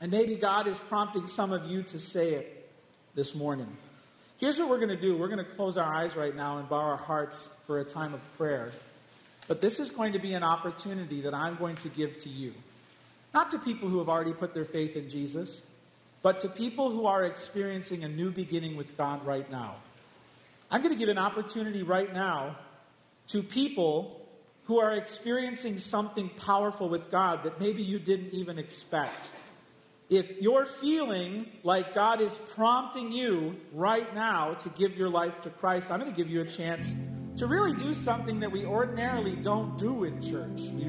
And 0.01 0.11
maybe 0.11 0.35
God 0.37 0.67
is 0.67 0.79
prompting 0.79 1.27
some 1.27 1.53
of 1.53 1.65
you 1.67 1.83
to 1.85 1.99
say 1.99 2.35
it 2.35 2.64
this 3.15 3.35
morning. 3.35 3.69
Here's 4.39 4.59
what 4.59 4.69
we're 4.69 4.79
going 4.79 4.89
to 4.89 5.01
do 5.01 5.17
we're 5.17 5.29
going 5.29 5.39
to 5.39 5.45
close 5.45 5.77
our 5.77 5.93
eyes 5.93 6.17
right 6.17 6.35
now 6.35 6.59
and 6.59 6.69
bow 6.69 6.81
our 6.81 6.97
hearts 6.97 7.57
for 7.67 7.79
a 7.79 7.85
time 7.85 8.15
of 8.15 8.37
prayer. 8.37 8.73
But 9.47 9.61
this 9.61 9.79
is 9.79 9.91
going 9.91 10.15
to 10.15 10.19
be 10.19 10.35
an 10.35 10.43
opportunity 10.43 11.21
that 11.23 11.35
I'm 11.35 11.57
going 11.57 11.77
to 11.77 11.89
give 11.89 12.19
to 12.21 12.29
you. 12.29 12.55
Not 13.33 13.51
to 13.51 13.59
people 13.59 13.89
who 13.89 13.99
have 13.99 14.09
already 14.09 14.33
put 14.33 14.55
their 14.55 14.65
faith 14.65 14.97
in 14.97 15.09
Jesus, 15.09 15.71
but 16.23 16.41
to 16.41 16.49
people 16.49 16.91
who 16.91 17.07
are 17.07 17.25
experiencing 17.25 18.05
a 18.05 18.09
new 18.09 18.31
beginning 18.31 18.77
with 18.77 18.97
God 18.97 19.25
right 19.27 19.49
now. 19.51 19.77
I'm 20.71 20.83
going 20.83 20.95
to 20.95 20.99
give 20.99 21.11
an 21.11 21.19
opportunity 21.19 21.83
right 21.83 22.13
now 22.13 22.57
to 23.29 23.43
people 23.43 24.21
who 24.65 24.81
are 24.81 24.93
experiencing 24.93 25.79
something 25.79 26.31
powerful 26.31 26.89
with 26.89 27.11
God 27.11 27.45
that 27.45 27.61
maybe 27.61 27.83
you 27.83 27.99
didn't 27.99 28.33
even 28.33 28.59
expect 28.59 29.29
if 30.11 30.41
you're 30.41 30.67
feeling 30.67 31.47
like 31.63 31.95
God 31.95 32.21
is 32.21 32.37
prompting 32.55 33.11
you 33.11 33.57
right 33.73 34.13
now 34.15 34.55
to 34.55 34.69
give 34.71 34.97
your 34.97 35.09
life 35.09 35.41
to 35.43 35.51
Christ, 35.51 35.91
I'm 35.91 36.01
going 36.01 36.11
to 36.11 36.17
give 36.17 36.31
you 36.31 36.43
a 36.43 36.47
chance 36.47 36.95
to 37.39 37.47
really 37.47 37.73
do 37.75 37.95
something 37.95 38.41
that 38.41 38.53
we 38.53 38.65
ordinarily 38.65 39.37
don't 39.37 39.79
do 39.79 40.05
in 40.05 40.21
church. 40.23 40.69
We 40.73 40.89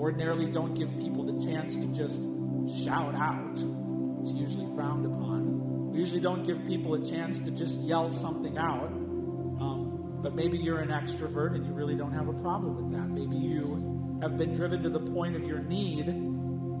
ordinarily 0.00 0.50
don't 0.50 0.74
give 0.74 0.90
people 0.98 1.24
the 1.24 1.46
chance 1.46 1.76
to 1.76 1.86
just 1.94 2.20
shout 2.84 3.14
out, 3.14 3.52
it's 4.20 4.30
usually 4.32 4.74
frowned 4.74 5.04
upon. 5.04 5.92
We 5.92 5.98
usually 5.98 6.20
don't 6.20 6.44
give 6.44 6.66
people 6.66 6.94
a 6.94 7.04
chance 7.04 7.38
to 7.40 7.50
just 7.50 7.80
yell 7.82 8.08
something 8.08 8.56
out. 8.56 8.86
Um, 8.86 10.20
but 10.22 10.34
maybe 10.34 10.56
you're 10.56 10.80
an 10.80 10.88
extrovert 10.88 11.54
and 11.54 11.66
you 11.66 11.72
really 11.72 11.94
don't 11.94 12.12
have 12.12 12.28
a 12.28 12.32
problem 12.32 12.76
with 12.76 12.98
that. 12.98 13.08
Maybe 13.08 13.36
you 13.36 14.18
have 14.22 14.38
been 14.38 14.54
driven 14.54 14.82
to 14.82 14.88
the 14.88 14.98
point 14.98 15.36
of 15.36 15.44
your 15.44 15.58
need 15.58 16.33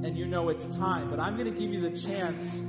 and 0.04 0.16
you 0.18 0.26
know 0.26 0.50
it's 0.50 0.66
time. 0.76 1.08
But 1.08 1.18
I'm 1.18 1.36
going 1.36 1.52
to 1.52 1.58
give 1.58 1.72
you 1.72 1.80
the 1.80 1.90
chance 1.90 2.60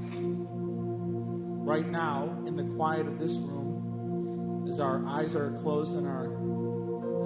right 1.65 1.86
now 1.86 2.43
in 2.48 2.56
the 2.56 2.63
quiet 2.76 3.08
of 3.08 3.19
this 3.19 3.36
room, 3.36 4.67
as 4.69 4.80
our 4.80 5.06
eyes 5.06 5.36
are 5.36 5.52
closed 5.62 5.98
and 5.98 6.08
our 6.08 6.30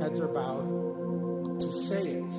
heads 0.01 0.19
are 0.19 0.27
bowed, 0.27 1.61
to 1.61 1.71
say 1.71 2.07
it. 2.07 2.29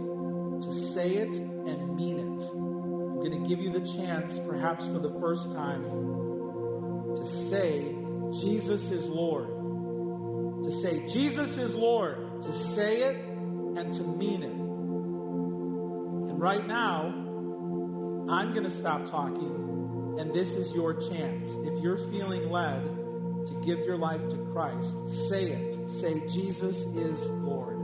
To 0.62 0.72
say 0.72 1.11
it 1.16 1.35
and 1.35 1.96
mean 1.96 2.18
it. 2.18 2.42
I'm 2.52 3.16
going 3.16 3.42
to 3.42 3.48
give 3.48 3.61
you 3.61 3.70
the 3.70 3.80
chance, 3.80 4.38
perhaps 4.40 4.85
for 4.87 4.98
the 4.98 5.11
first 5.20 5.52
time, 5.52 5.83
to 5.83 7.24
say, 7.24 7.94
Jesus 8.40 8.90
is 8.90 9.09
Lord. 9.09 9.46
To 10.64 10.72
say, 10.72 11.06
Jesus 11.06 11.56
is 11.56 11.74
Lord. 11.74 12.42
To 12.42 12.52
say 12.52 13.02
it 13.02 13.16
and 13.16 13.94
to 13.94 14.02
mean 14.02 14.42
it. 14.42 14.52
And 16.30 16.40
right 16.40 16.66
now, 16.66 17.19
I'm 18.31 18.53
going 18.53 18.62
to 18.62 18.71
stop 18.71 19.07
talking, 19.07 20.16
and 20.21 20.33
this 20.33 20.55
is 20.55 20.73
your 20.73 20.95
chance. 20.95 21.57
If 21.64 21.83
you're 21.83 21.99
feeling 22.12 22.49
led 22.49 22.85
to 22.85 23.62
give 23.66 23.81
your 23.81 23.97
life 23.97 24.21
to 24.29 24.37
Christ, 24.53 25.29
say 25.29 25.51
it. 25.51 25.91
Say, 25.91 26.20
Jesus 26.28 26.85
is 26.95 27.28
Lord. 27.28 27.80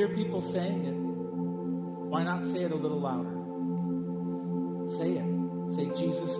Hear 0.00 0.08
people 0.08 0.40
saying 0.40 0.86
it. 0.86 0.94
Why 2.08 2.24
not 2.24 2.46
say 2.46 2.62
it 2.62 2.72
a 2.72 2.74
little 2.74 3.00
louder? 3.00 3.36
Say 4.96 5.10
it. 5.20 5.28
Say, 5.74 5.84
Jesus 5.94 6.38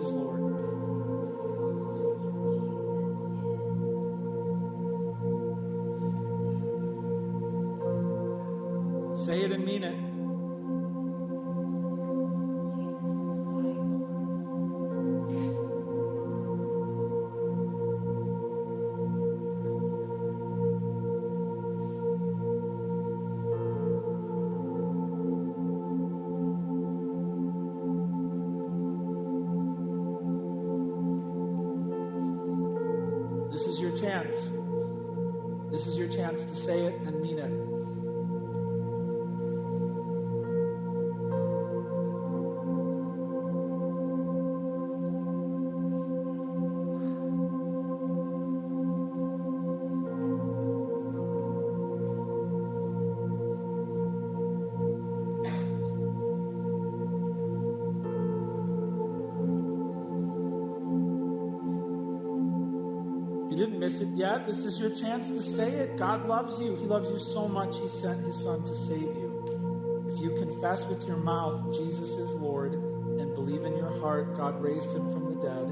miss 63.81 63.99
it 63.99 64.09
yet. 64.09 64.45
This 64.45 64.63
is 64.63 64.79
your 64.79 64.91
chance 64.91 65.31
to 65.31 65.41
say 65.41 65.71
it. 65.71 65.97
God 65.97 66.27
loves 66.27 66.59
you. 66.59 66.75
He 66.75 66.85
loves 66.85 67.09
you 67.09 67.17
so 67.17 67.47
much, 67.47 67.79
He 67.79 67.87
sent 67.87 68.23
His 68.23 68.37
Son 68.43 68.61
to 68.61 68.75
save 68.75 69.01
you. 69.01 70.05
If 70.07 70.21
you 70.21 70.29
confess 70.37 70.85
with 70.85 71.07
your 71.07 71.17
mouth 71.17 71.73
Jesus 71.73 72.11
is 72.11 72.35
Lord 72.35 72.73
and 72.73 73.33
believe 73.33 73.65
in 73.65 73.75
your 73.75 73.99
heart 73.99 74.37
God 74.37 74.61
raised 74.61 74.93
Him 74.93 75.11
from 75.11 75.33
the 75.33 75.41
dead, 75.41 75.67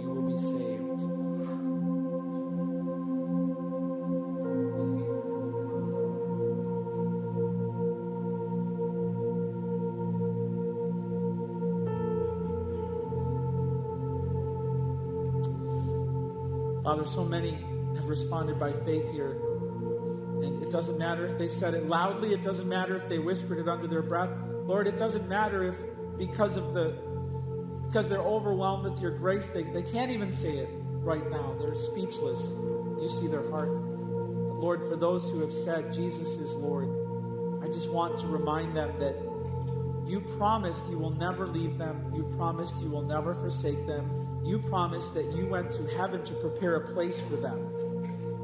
you 0.00 0.08
will 0.08 0.30
be 0.30 0.38
saved. 0.38 0.67
Father, 16.98 17.10
so 17.10 17.24
many 17.24 17.52
have 17.94 18.08
responded 18.08 18.58
by 18.58 18.72
faith 18.72 19.08
here. 19.12 19.36
And 20.42 20.60
it 20.60 20.72
doesn't 20.72 20.98
matter 20.98 21.24
if 21.26 21.38
they 21.38 21.46
said 21.46 21.72
it 21.72 21.86
loudly, 21.86 22.32
it 22.32 22.42
doesn't 22.42 22.68
matter 22.68 22.96
if 22.96 23.08
they 23.08 23.20
whispered 23.20 23.58
it 23.58 23.68
under 23.68 23.86
their 23.86 24.02
breath. 24.02 24.30
Lord, 24.64 24.88
it 24.88 24.98
doesn't 24.98 25.28
matter 25.28 25.62
if 25.62 25.76
because 26.18 26.56
of 26.56 26.74
the 26.74 26.96
because 27.86 28.08
they're 28.08 28.18
overwhelmed 28.18 28.82
with 28.82 29.00
your 29.00 29.12
grace, 29.12 29.46
they, 29.46 29.62
they 29.62 29.84
can't 29.84 30.10
even 30.10 30.32
say 30.32 30.56
it 30.56 30.68
right 31.04 31.30
now. 31.30 31.54
They're 31.60 31.76
speechless. 31.76 32.50
You 33.00 33.08
see 33.08 33.28
their 33.28 33.48
heart. 33.48 33.68
But 33.68 34.58
Lord, 34.58 34.80
for 34.90 34.96
those 34.96 35.30
who 35.30 35.40
have 35.40 35.52
said 35.52 35.92
Jesus 35.92 36.34
is 36.34 36.56
Lord, 36.56 36.88
I 37.62 37.72
just 37.72 37.90
want 37.92 38.18
to 38.22 38.26
remind 38.26 38.76
them 38.76 38.92
that 38.98 39.14
you 40.04 40.20
promised 40.36 40.90
you 40.90 40.98
will 40.98 41.14
never 41.14 41.46
leave 41.46 41.78
them. 41.78 42.12
You 42.12 42.24
promised 42.36 42.82
you 42.82 42.90
will 42.90 43.02
never 43.02 43.36
forsake 43.36 43.86
them. 43.86 44.27
You 44.48 44.58
promised 44.58 45.12
that 45.12 45.26
you 45.36 45.44
went 45.44 45.70
to 45.72 45.86
heaven 45.94 46.24
to 46.24 46.32
prepare 46.36 46.76
a 46.76 46.92
place 46.94 47.20
for 47.20 47.36
them. 47.36 47.58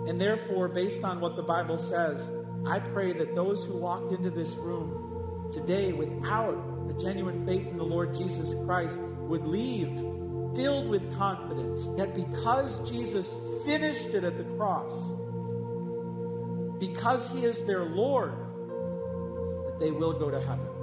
And 0.07 0.21
therefore, 0.21 0.69
based 0.69 1.03
on 1.03 1.19
what 1.19 1.35
the 1.35 1.43
Bible 1.43 1.79
says, 1.79 2.31
I 2.67 2.79
pray 2.79 3.15
that 3.15 3.35
those 3.35 3.65
who 3.65 3.79
walked 3.79 4.13
into 4.13 4.29
this 4.29 4.55
room 4.57 5.51
today 5.51 5.95
without 5.95 6.59
a 6.91 7.03
genuine 7.03 7.47
faith 7.47 7.67
in 7.69 7.79
the 7.79 7.85
Lord 7.85 8.15
Jesus 8.15 8.53
Christ 8.67 8.99
would 8.99 9.47
leave 9.47 9.89
filled 10.55 10.91
with 10.91 11.17
confidence 11.17 11.89
that 11.97 12.15
because 12.15 12.87
Jesus 12.91 13.35
finished 13.65 14.13
it 14.13 14.25
at 14.25 14.37
the 14.37 14.45
cross, 14.59 14.93
because 16.79 17.33
he 17.33 17.47
is 17.47 17.65
their 17.65 17.85
Lord, 17.87 18.35
that 19.67 19.81
they 19.81 19.91
will 19.91 20.13
go 20.13 20.31
to 20.31 20.39
heaven. 20.39 20.74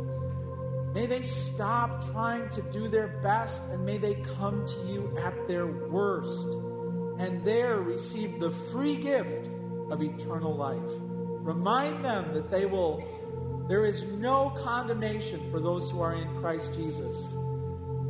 May 0.94 1.06
they 1.06 1.22
stop 1.22 2.06
trying 2.12 2.50
to 2.50 2.62
do 2.62 2.88
their 2.88 3.08
best 3.24 3.72
and 3.72 3.86
may 3.86 3.98
they 3.98 4.16
come 4.16 4.66
to 4.66 4.80
you 4.88 5.16
at 5.18 5.48
their 5.48 5.66
worst 5.66 6.48
and 7.22 7.46
there 7.46 7.78
receive 7.82 8.40
the 8.40 8.50
free 8.50 8.96
gift 8.96 9.48
of 9.90 10.02
eternal 10.02 10.56
life. 10.56 10.80
Remind 11.44 12.04
them 12.04 12.34
that 12.34 12.50
they 12.52 12.66
will, 12.66 13.04
there 13.70 13.86
is 13.86 14.04
no 14.04 14.50
condemnation 14.58 15.40
for 15.52 15.60
those 15.60 15.90
who 15.92 16.02
are 16.02 16.14
in 16.14 16.28
Christ 16.42 16.76
Jesus. 16.76 17.32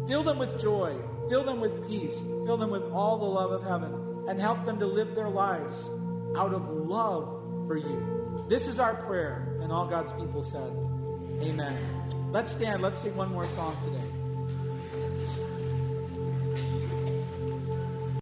Fill 0.07 0.23
them 0.23 0.39
with 0.39 0.59
joy, 0.59 0.95
fill 1.29 1.43
them 1.43 1.59
with 1.61 1.87
peace, 1.87 2.21
fill 2.45 2.57
them 2.57 2.71
with 2.71 2.83
all 2.91 3.17
the 3.17 3.25
love 3.25 3.51
of 3.51 3.63
heaven, 3.63 4.25
and 4.27 4.39
help 4.39 4.65
them 4.65 4.79
to 4.79 4.85
live 4.85 5.13
their 5.13 5.29
lives 5.29 5.89
out 6.35 6.53
of 6.53 6.67
love 6.69 7.67
for 7.67 7.77
you. 7.77 8.45
This 8.47 8.67
is 8.67 8.79
our 8.79 8.95
prayer, 8.95 9.57
and 9.61 9.71
all 9.71 9.87
God's 9.87 10.13
people 10.13 10.41
said, 10.41 10.71
Amen. 11.41 12.00
Let's 12.31 12.51
stand. 12.51 12.81
Let's 12.81 12.97
sing 12.99 13.15
one 13.15 13.31
more 13.31 13.45
song 13.45 13.75
today. 13.83 14.10